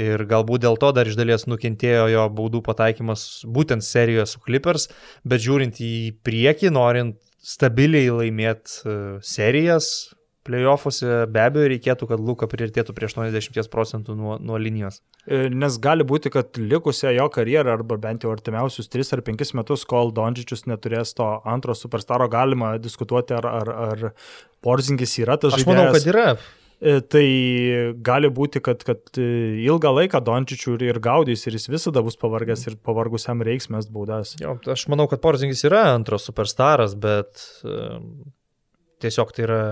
[0.00, 4.88] Ir galbūt dėl to dar iš dalies nukentėjo jo baudų pataikymas būtent serijoje su Clippers,
[5.28, 5.92] bet žiūrint į
[6.24, 8.96] priekį, norint stabiliai laimėti
[9.26, 10.14] serijas,
[10.46, 15.00] playoffuose be abejo reikėtų, kad Luka priartėtų prie 80 procentų nuo, nuo linijos.
[15.26, 19.54] E, Nes gali būti, kad likusią jo karjerą arba bent jau artimiausius 3 ar 5
[19.60, 24.08] metus, kol Dončičius neturės to antro superstaro, galima diskutuoti, ar, ar, ar
[24.62, 25.70] Porzingis yra tas Aš žaidėjas.
[25.70, 26.26] manau, kad yra.
[26.82, 27.26] E, Tai
[28.02, 29.24] gali būti, kad, kad e,
[29.62, 33.86] ilgą laiką Dončičių ir, ir gaudys ir jis visada bus pavargęs ir pavargusiam reiks mes
[33.86, 34.34] baudas.
[34.42, 38.32] Jo, aš manau, kad Porzingis yra antras superstaras, bet um,
[39.02, 39.62] tiesiog tai yra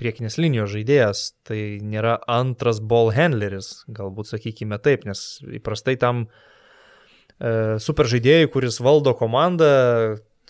[0.00, 5.24] priekinės linijos žaidėjas, tai nėra antras ball handleris, galbūt sakykime taip, nes
[5.60, 9.72] įprastai tam e, super žaidėjui, kuris valdo komandą,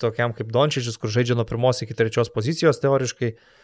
[0.03, 3.60] tokiam kaip Dončičius, kur žaidžia nuo pirmos iki trečios pozicijos teoriškai, e,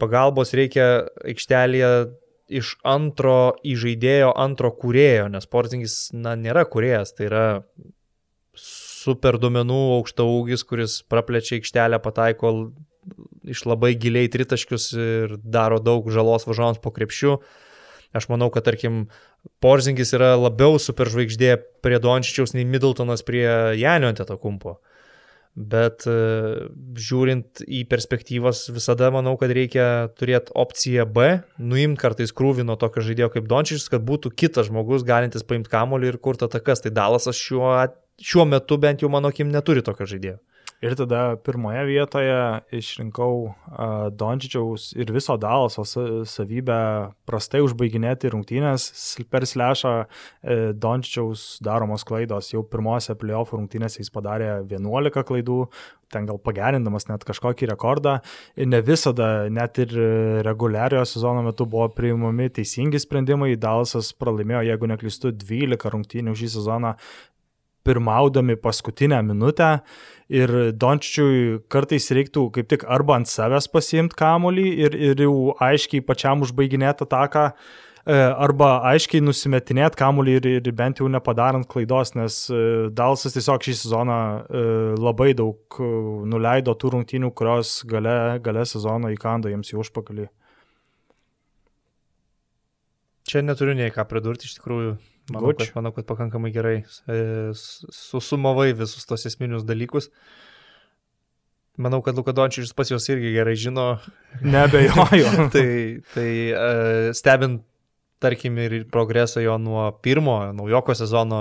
[0.00, 1.92] pagalbos reikia aikštelėje
[2.52, 7.44] iš antro įžaidėjo, antro kūrėjo, nes Porzingis, na, nėra kūrėjas, tai yra
[8.58, 12.52] super duomenų aukšta ūgis, kuris praplečia aikštelę, pataiko
[13.48, 17.40] iš labai giliai tritaškius ir daro daug žalos važiuojant po krepšiu.
[18.12, 19.06] Aš manau, kad tarkim
[19.64, 23.46] Porzingis yra labiau superžvaigždė prie Dončičiaus nei Middletonas prie
[23.80, 24.76] Janio Antetokumpo.
[25.52, 26.12] Bet e,
[26.96, 31.26] žiūrint į perspektyvas, visada manau, kad reikia turėti opciją B,
[31.60, 36.14] nuimti kartais krūvį nuo tokio žaidėjo kaip Dončičius, kad būtų kitas žmogus galintis paimti kamolį
[36.14, 36.80] ir kurti atakas.
[36.80, 37.74] Tai Dalasas šiuo,
[38.16, 40.38] šiuo metu bent jau mano akim neturi tokio žaidėjo.
[40.82, 42.38] Ir tada pirmoje vietoje
[42.74, 46.78] išrinkau uh, Dončičiaus ir viso Dalaso sa- savybę
[47.28, 48.88] prastai užbaiginėti rungtynės.
[49.30, 55.60] Per slešą e, Dončičiaus daromos klaidos jau pirmose playoff rungtynėse jis padarė 11 klaidų,
[56.12, 58.18] ten gal pagerindamas net kažkokį rekordą.
[58.58, 59.94] Ir ne visada, net ir
[60.44, 63.54] reguliariojo sezono metu buvo priimami teisingi sprendimai.
[63.54, 66.96] Dalasas pralaimėjo, jeigu neklystu, 12 rungtynių šį sezoną
[67.84, 69.78] pirmaudami paskutinę minutę
[70.32, 76.04] ir Dončičiui kartais reiktų kaip tik arba ant savęs pasiimti kamolį ir, ir jau aiškiai
[76.06, 77.44] pačiam užbaiginėti ataką,
[78.06, 82.62] e, arba aiškiai nusimetinėti kamolį ir, ir bent jau nepadarant klaidos, nes e,
[82.96, 84.66] Dalsas tiesiog šį sezoną e,
[84.98, 85.80] labai daug
[86.32, 90.30] nuleido tų rungtynių, kurios gale, gale sezono įkando jiems į užpakalį.
[93.28, 94.96] Čia neturiu nei ką pridurti, iš tikrųjų
[95.32, 97.18] Manau kad, manau, kad pakankamai gerai e,
[97.54, 100.10] susumavai visus tos esminius dalykus.
[101.80, 103.86] Manau, kad Lukadončičius pas juos irgi gerai žino.
[104.44, 105.30] Nebejoju.
[105.54, 105.68] tai
[106.12, 107.62] tai uh, stebint,
[108.20, 111.40] tarkim, ir progresą jo nuo pirmo naujoko sezono,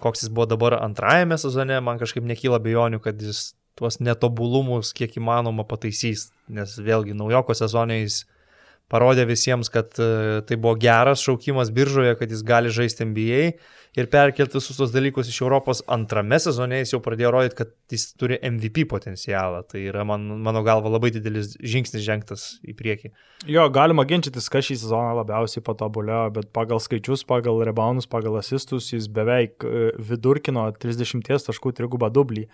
[0.00, 5.16] koks jis buvo dabar antrajame sezone, man kažkaip nekyla bejonių, kad jis tuos netobulumus kiek
[5.16, 6.28] įmanoma pataisys.
[6.52, 8.26] Nes vėlgi naujoko sezone jis
[8.90, 13.44] parodė visiems, kad e, tai buvo geras šaukimas biržoje, kad jis gali žaisti NBA
[13.98, 18.04] ir perkelti visus tos dalykus iš Europos antrame sezone jis jau pradėjo rodyti, kad jis
[18.18, 19.64] turi MVP potencialą.
[19.70, 23.10] Tai yra man, mano galva labai didelis žingsnis žengtas į priekį.
[23.50, 28.92] Jo, galima ginčytis, kas šį sezoną labiausiai patobulėjo, bet pagal skaičius, pagal reboundus, pagal asistus
[28.92, 32.46] jis beveik e, vidurkino 30 taškų trigubą dublį.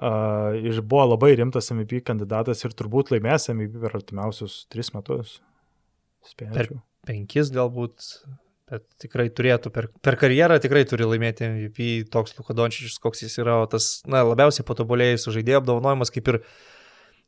[0.00, 5.40] Uh, ir buvo labai rimtas MVP kandidatas ir turbūt laimės MVP per artimiausius 3 metus.
[6.26, 6.54] Spėčiau.
[6.56, 6.70] Per
[7.08, 8.08] penkis galbūt,
[8.70, 13.60] bet tikrai turėtų, per, per karjerą tikrai turi laimėti MVP toks Lukadončičius, koks jis yra,
[13.64, 16.40] o tas, na, labiausiai patobulėjusių žaidėjų apdovanojimas, kaip ir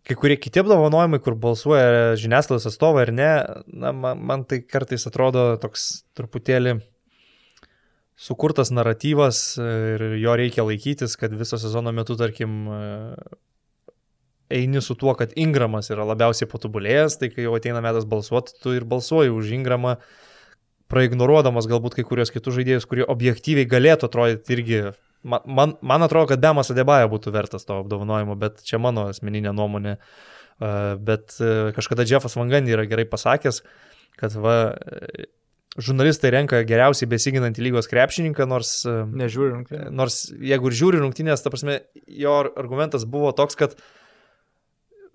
[0.09, 3.31] kai kurie kiti apdovanojimai, kur balsuoja žiniasklaidos atstovai ar ne,
[3.71, 6.81] na, man, man tai kartais atrodo toks truputėlį
[8.23, 12.67] sukurtas naratyvas ir jo reikia laikytis, kad viso sezono metu, tarkim,
[14.53, 18.75] eini su tuo, kad Ingramas yra labiausiai patobulėjęs, tai kai jau ateina metas balsuoti, tu
[18.77, 19.97] ir balsuoji už Ingramą,
[20.93, 24.83] praignoruodamas galbūt kai kurios kitus žaidėjus, kurie objektyviai galėtų atrodyti irgi.
[25.23, 29.55] Man, man, man atrodo, kad Bemas Adebaja būtų vertas to apdovanojimo, bet čia mano asmeninė
[29.57, 29.97] nuomonė.
[31.03, 33.63] Bet e, kažkada Jeffas Vangandy yra gerai pasakęs,
[34.21, 35.25] kad va, e,
[35.81, 38.75] žurnalistai renka geriausiai besiginantį lygos krepšininką, nors...
[38.87, 39.89] E, Nežiūri rungtynės.
[39.97, 40.19] Nors
[40.53, 44.02] jeigu ir žiūri rungtynės, ta prasme, jo argumentas buvo toks, kad uh,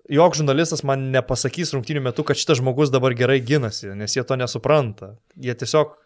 [0.08, 4.38] joks žurnalistas man nepasakys rungtynių metu, kad šitas žmogus dabar gerai ginasi, nes jie to
[4.40, 5.14] nesupranta.
[5.36, 5.96] Jie tiesiog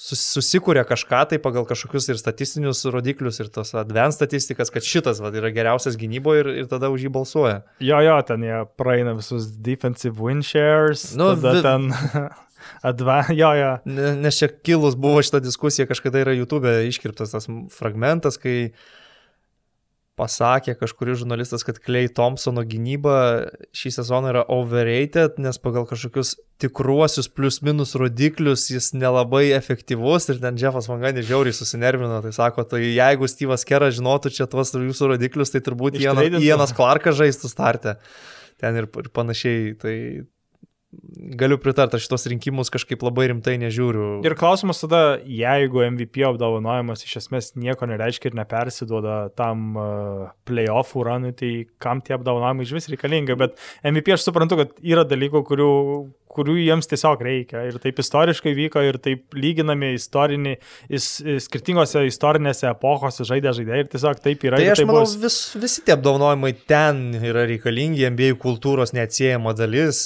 [0.00, 5.30] susikūrė kažką tai pagal kažkokius ir statistinius rodiklius, ir tas advanced statistikas, kad šitas va,
[5.30, 7.60] yra geriausias gynyboje ir, ir tada už jį balsuoja.
[7.82, 11.60] Jo, jo, ten jie praeina visus defensive win shares, nu, vi...
[11.62, 11.92] ten...
[12.80, 13.70] Adva, jo, jo.
[14.24, 17.46] Nes čia kilus buvo šita diskusija, kažkada yra YouTube iškirptas tas
[17.76, 18.86] fragmentas, kai uh,
[20.18, 23.16] pasakė kažkuris žurnalistas, kad Clay Thompsono gynyba
[23.74, 30.38] šį sezoną yra overrated, nes pagal kažkokius tikruosius plius minus rodiklius jis nelabai efektyvus ir
[30.44, 35.14] ten Jeffas Vanganis žiauriai susinervino, tai sako, tai jeigu Steve'as Keras žinotų čia tuos jūsų
[35.16, 35.98] rodiklius, tai turbūt
[36.46, 37.98] Ienas Clarkas žaistų startę
[38.62, 39.96] ten ir, ir panašiai, tai
[41.38, 44.22] galiu pritarti, aš šitos rinkimus kažkaip labai rimtai nežiūriu.
[44.26, 51.06] Ir klausimas tada, jeigu MVP apdovanojimas iš esmės nieko nereiškia ir nepersiduoda tam uh, playoffų
[51.08, 51.52] ranui, tai
[51.82, 53.56] kam tie apdovanojimai iš vis reikalingi, bet
[53.86, 55.72] MVP aš suprantu, kad yra dalykų, kurių
[56.34, 57.62] kurių jiems tiesiog reikia.
[57.68, 60.58] Ir taip istoriškai vyko, ir taip lyginami istoriniai,
[60.90, 61.08] is,
[61.46, 64.60] skirtingose istorinėse epochose žaidė žaidėjai ir tiesiog taip yra.
[64.60, 65.16] Tai aš tai manau, bus...
[65.22, 70.04] vis, visi tie apdovanojimai ten yra reikalingi, NBA kultūros neatsiejama dalis.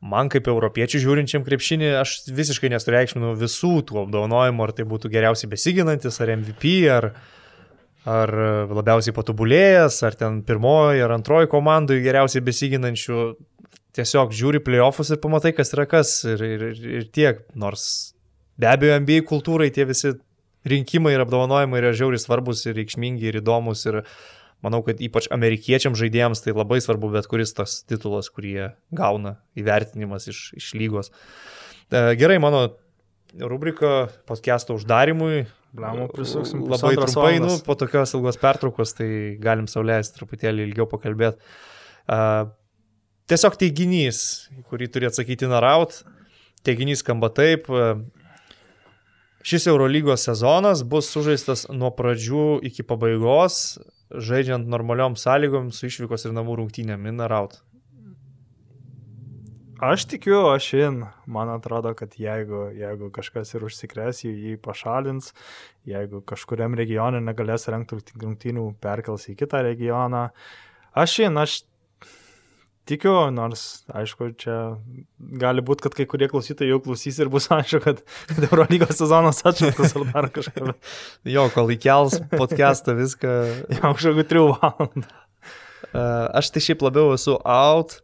[0.00, 5.50] man kaip europiečių žiūrinčiam krepšinį, aš visiškai nesureikšminu visų tų apdovanojimų, ar tai būtų geriausiai
[5.52, 7.10] besiginantis, ar MVP, ar,
[8.08, 8.32] ar
[8.72, 13.30] labiausiai patobulėjęs, ar ten pirmoji ar antroji komandai geriausiai besiginančių.
[13.90, 17.40] Tiesiog žiūri playoffus ir pamatai, kas yra kas ir, ir, ir tiek.
[17.58, 18.14] Nors
[18.54, 20.12] be abejo, NBA kultūrai tie visi
[20.70, 24.04] rinkimai ir apdovanojimai yra žiauriai svarbus ir reikšmingi ir įdomus ir
[24.64, 29.38] manau, kad ypač amerikiečiam žaidėjams tai labai svarbu bet kuris tas titulas, kurį jie gauna
[29.58, 31.12] įvertinimas iš, iš lygos.
[31.90, 32.66] E, gerai, mano
[33.34, 35.46] rubrika podcast'o uždarimui.
[35.72, 36.64] Blamo prisuksim.
[36.66, 39.10] Labai trumpai, nu, po tokios ilgos pertraukos, tai
[39.42, 41.38] galim sauliaisti truputėlį ilgiau pakalbėti.
[42.10, 42.48] Uh,
[43.30, 46.00] tiesiog teiginys, kurį turi atsakyti Naraut.
[46.66, 47.70] Teiginys skamba taip.
[49.46, 53.78] Šis Eurolygos sezonas bus sužaistas nuo pradžių iki pabaigos
[54.10, 57.60] žaidžiant normaliom sąlygom su išvykos ir namų rungtynėm in ar out?
[59.80, 60.96] Aš tikiu, aš in.
[61.24, 65.30] Man atrodo, kad jeigu, jeigu kažkas ir užsikrės, jį, jį pašalins,
[65.88, 70.26] jeigu kažkuriam regione negalės rengti rungtynių, perkels į kitą regioną.
[70.92, 71.62] Aš in, aš
[72.90, 73.64] tikiu, nors,
[73.94, 74.56] aišku, čia
[75.40, 79.42] gali būti, kad kai kurie klausytojai jau klausys ir bus aišku, kad, kad Eurolygos sezonas
[79.46, 80.74] atšauktas ar dar kažką.
[81.34, 83.34] Jo, kol įkels podcastą viską.
[83.78, 85.08] Jau kažkokiu 3 valandų.
[86.40, 88.00] Aš tai šiaip labiau esu out.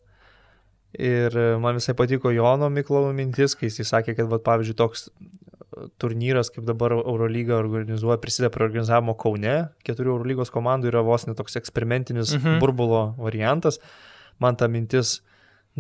[0.96, 5.10] Ir man visai patiko Jono Miklovo mintis, kai jis sakė, kad, va, pavyzdžiui, toks
[6.00, 9.56] turnyras, kaip dabar Eurolyga organizuoja, prisideda prie organizavimo Kaune,
[9.86, 12.60] keturių Eurolygos komandų yra vos netoks eksperimentinis mhm.
[12.62, 13.80] burbulo variantas.
[14.42, 15.20] Man ta mintis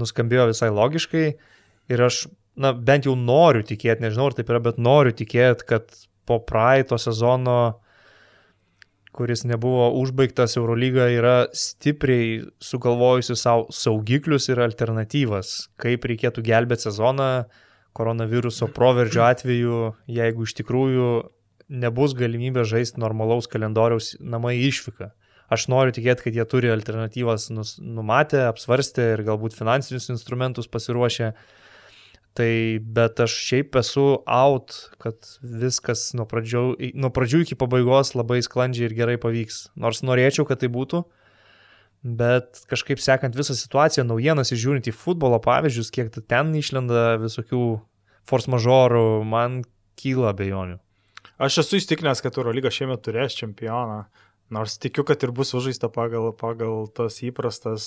[0.00, 1.26] nuskambėjo visai logiškai
[1.92, 2.26] ir aš,
[2.58, 5.92] na, bent jau noriu tikėti, nežinau ar taip yra, bet noriu tikėti, kad
[6.26, 7.76] po praeito sezono
[9.16, 17.30] kuris nebuvo užbaigtas, Eurolyga yra stipriai sugalvojusi savo saugiklius ir alternatyvas, kaip reikėtų gelbėti sezoną,
[17.96, 19.78] koronaviruso proveržio atveju,
[20.18, 21.08] jeigu iš tikrųjų
[21.82, 25.08] nebus galimybė žaisti normalaus kalendoriaus namai išvyką.
[25.52, 31.32] Aš noriu tikėti, kad jie turi alternatyvas numatę, apsvarstę ir galbūt finansinius instrumentus pasiruošę.
[32.36, 32.52] Tai
[32.96, 36.64] bet aš šiaip esu out, kad viskas nuo pradžių,
[37.00, 39.70] nuo pradžių iki pabaigos labai sklandžiai ir gerai pavyks.
[39.80, 41.00] Nors norėčiau, kad tai būtų,
[42.04, 47.62] bet kažkaip sekant visą situaciją, naujienas įžiūrint į futbolo pavyzdžius, kiek ten išlenda visokių
[48.28, 49.62] force majorų, man
[49.96, 50.76] kyla abejonių.
[51.40, 54.06] Aš esu įstikinęs, kad Eurolyga šiemet turės čempioną,
[54.50, 57.86] nors tikiu, kad ir bus užžaista pagal, pagal tas įprastas,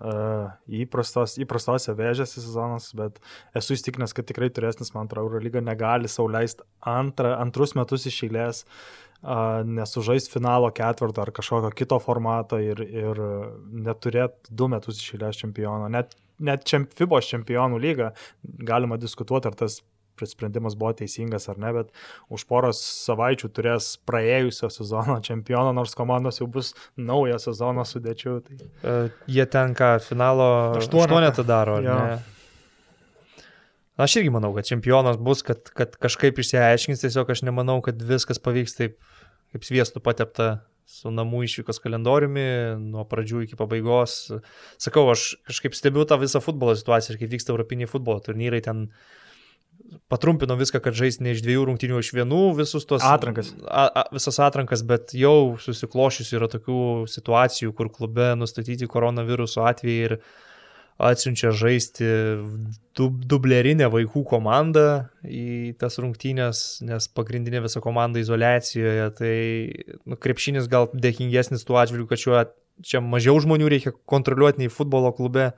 [0.00, 3.20] uh, įprastos, įprastose vėžėse sezonas, bet
[3.56, 8.64] esu įstikinęs, kad tikrai turės, nes man atrodo, Eurolyga negali sauliaisti antrus metus iš eilės
[8.64, 13.22] uh, nesužaist finalo ketvirto ar kažkokio kito formato ir, ir
[13.70, 15.90] neturėt du metus išėlės čempiono.
[15.92, 18.12] Net, net čemp, FIBOS čempionų lyga
[18.42, 19.80] galima diskutuoti, ar tas
[20.28, 21.92] sprendimas buvo teisingas ar ne, bet
[22.32, 28.36] už poros savaičių turės praėjusio sezono čempioną, nors komandos jau bus naujo sezono sudėčių.
[28.44, 28.60] Tai...
[28.82, 31.96] Uh, jie tenka finalo aštuonetą daro, ar ja.
[32.00, 32.36] ne?
[34.00, 38.40] Aš irgi manau, kad čempionas bus, kad, kad kažkaip išsiaiškins, tiesiog aš nemanau, kad viskas
[38.40, 38.94] pavyks taip,
[39.52, 40.50] kaip sviestų patepta
[40.90, 42.46] su namų išvykos kalendoriumi
[42.80, 44.16] nuo pradžių iki pabaigos.
[44.80, 48.88] Sakau, aš kažkaip stebiu tą visą futbolo situaciją ir kaip vyksta europiniai futbolo turnyrai ten
[50.10, 53.52] patrumpino viską, kad žais ne iš dviejų rungtynių, iš vienų visus tos atrankas.
[53.64, 60.08] A, a, visas atrankas, bet jau susiklošius yra tokių situacijų, kur klube nustatyti koronaviruso atvejai
[60.08, 60.16] ir
[61.00, 62.06] atsiunčia žaisti
[62.98, 64.86] dub, dublerinę vaikų komandą
[65.24, 69.34] į tas rungtynės, nes pagrindinė visa komanda izolacijoje, tai
[70.04, 72.44] nu, krepšinis gal dėkingesnis tuo atžvilgiu, kad šiuo
[72.84, 75.50] čia mažiau žmonių reikia kontroliuoti nei futbolo klube,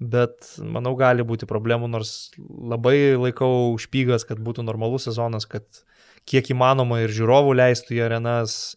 [0.00, 5.64] bet manau gali būti problemų, nors labai laikau užpygas, kad būtų normalus sezonas, kad
[6.28, 8.76] kiek įmanoma ir žiūrovų leistų į arenas.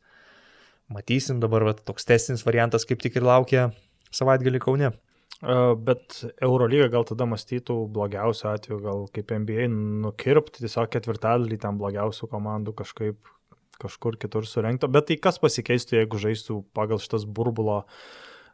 [0.93, 3.69] Matysim dabar, va, toks testinis variantas kaip tik ir laukia
[4.15, 4.93] savaitgalį Kaune.
[5.37, 12.29] Bet Eurolyga gal tada mąstytų blogiausiu atveju, gal kaip NBA nukirpti tiesiog ketvirtadalį ten blogiausių
[12.31, 13.33] komandų kažkaip
[13.77, 14.89] kažkur kitur surenkto.
[14.89, 17.99] Bet tai kas pasikeistų, jeigu žaistų pagal šitas burbulo uh,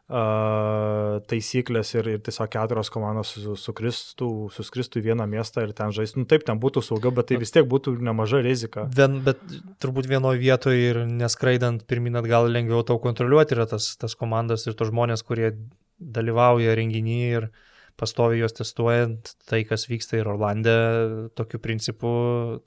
[0.04, 6.22] taisyklės ir, ir tiesiog keturios komandos sukristų, suskristų į vieną miestą ir ten žaistų.
[6.22, 8.84] Nu, taip, ten būtų saugiau, bet tai vis tiek būtų nemaža rizika.
[8.92, 9.40] Vien, bet
[9.80, 14.76] turbūt vienoje vietoje ir neskraidant pirmin atgal lengviau tau kontroliuoti yra tas, tas komandas ir
[14.76, 15.54] tos žmonės, kurie
[15.96, 17.48] dalyvauja renginį ir
[17.96, 20.76] pastovi juos testuojant, tai kas vyksta ir Orlandė,
[21.38, 22.10] tokiu principu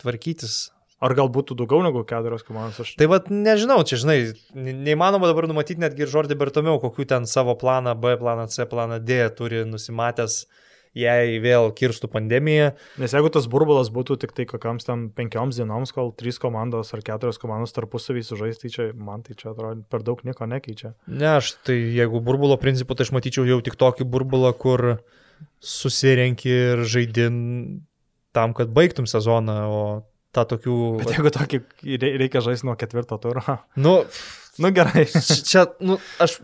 [0.02, 0.72] tvarkytis.
[0.98, 2.80] Ar gal būtų daugiau negu keturios komandos?
[2.82, 2.96] Aš...
[2.98, 4.18] Tai vad nežinau, čia žinai,
[4.58, 8.98] neįmanoma dabar numatyti netgi ir Žordį Bertomiau, kokiu ten savo planą B, planą C, planą
[9.06, 10.46] D turi nusimatęs
[10.98, 12.72] jei vėl kirstų pandemija.
[13.02, 17.04] Nes jeigu tas burbulas būtų tik tai kokiams tam penkioms dienoms, kol trys komandos ar
[17.06, 20.96] keturios komandos tarpusavį sužais, tai čia man tai čia atrodo per daug nieko nekeičia.
[21.08, 24.88] Ne, aš tai jeigu burbulo principu, tai aš matyčiau jau tik tokį burbulą, kur
[25.62, 27.38] susirenki ir žaidin
[28.34, 29.82] tam, kad baigtum sezoną, o
[30.38, 30.78] tą tokių...
[31.02, 31.62] Bet jeigu tokį
[32.22, 33.44] reikia žaisti nuo ketvirto turo.
[33.80, 34.00] Nu,
[34.64, 35.08] nu gerai.
[35.50, 36.40] Čia, nu, aš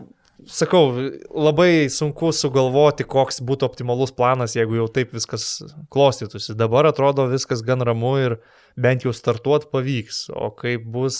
[0.50, 0.90] sakau,
[1.30, 5.62] labai sunku sugalvoti, koks būtų optimalus planas, jeigu jau taip viskas
[5.94, 6.56] klostytųsi.
[6.58, 8.38] Dabar atrodo viskas gan ramu ir
[8.80, 11.18] bent jau startuot pavyks, o kaip bus,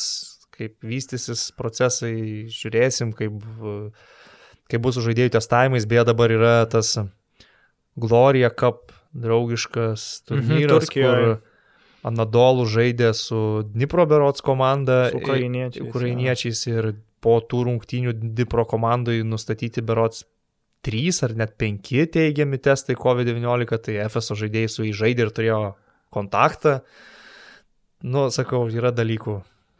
[0.54, 3.38] kaip vystysis procesai, žiūrėsim, kaip,
[4.70, 6.96] kaip bus žaidėjų testavimais, beje dabar yra tas
[7.94, 11.53] Gloria Cup draugiškas turnyras, mhm, kur
[12.04, 16.90] Anadolų žaidė su Dnipro Berots komanda, su ukrainiečiais, ukrainiečiais ir
[17.24, 20.26] po tų rungtynių Dipro komandai nustatyti berots
[20.84, 25.60] 3 ar net 5 teigiami testai COVID-19, tai FSO žaidėjai su įžaidė ir turėjo
[26.12, 26.82] kontaktą.
[28.04, 29.38] Nu, sakau, yra dalykų,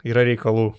[0.09, 0.71] yra reikalų.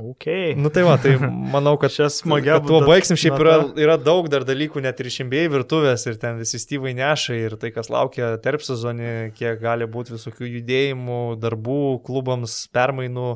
[0.00, 0.54] Okay.
[0.56, 1.14] Nu tai va, tai
[1.54, 5.10] manau, kad Čia smagia kad tuo baigsim, šiaip yra, yra daug dar dalykų, net ir
[5.12, 9.88] šimbėjai virtuvės ir ten visi styvai neša ir tai, kas laukia tarp sezonį, kiek gali
[9.90, 13.34] būti visokių judėjimų, darbų, klubams, permainų,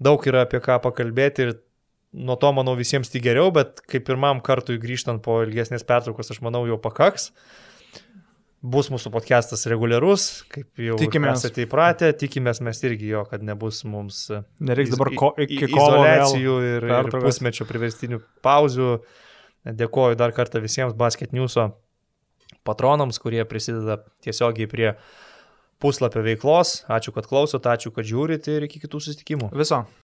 [0.00, 1.56] daug yra apie ką pakalbėti ir
[2.12, 6.40] nuo to, manau, visiems tik geriau, bet kaip pirmam kartui grįžtant po ilgesnės pertraukos, aš
[6.44, 7.30] manau, jau pakaks.
[8.60, 11.38] Bus mūsų podcastas reguliarus, kaip jau Tikimės.
[11.46, 15.70] esate įpratę, tikimės mes irgi jo, kad nebus mums e, Nereiks dabar ko, iki i-
[15.72, 18.90] kovo vėl izoliacijų ir, ir pusmečio priverstinių pauzių.
[19.64, 21.70] Dėkoju dar kartą visiems Basket News'o
[22.64, 24.92] patronams, kurie prisideda tiesiogiai prie
[25.80, 26.82] puslapio veiklos.
[26.92, 29.50] Ačiū, kad klausot, ačiū, kad žiūrit ir iki kitų susitikimų.
[29.56, 29.86] Viso.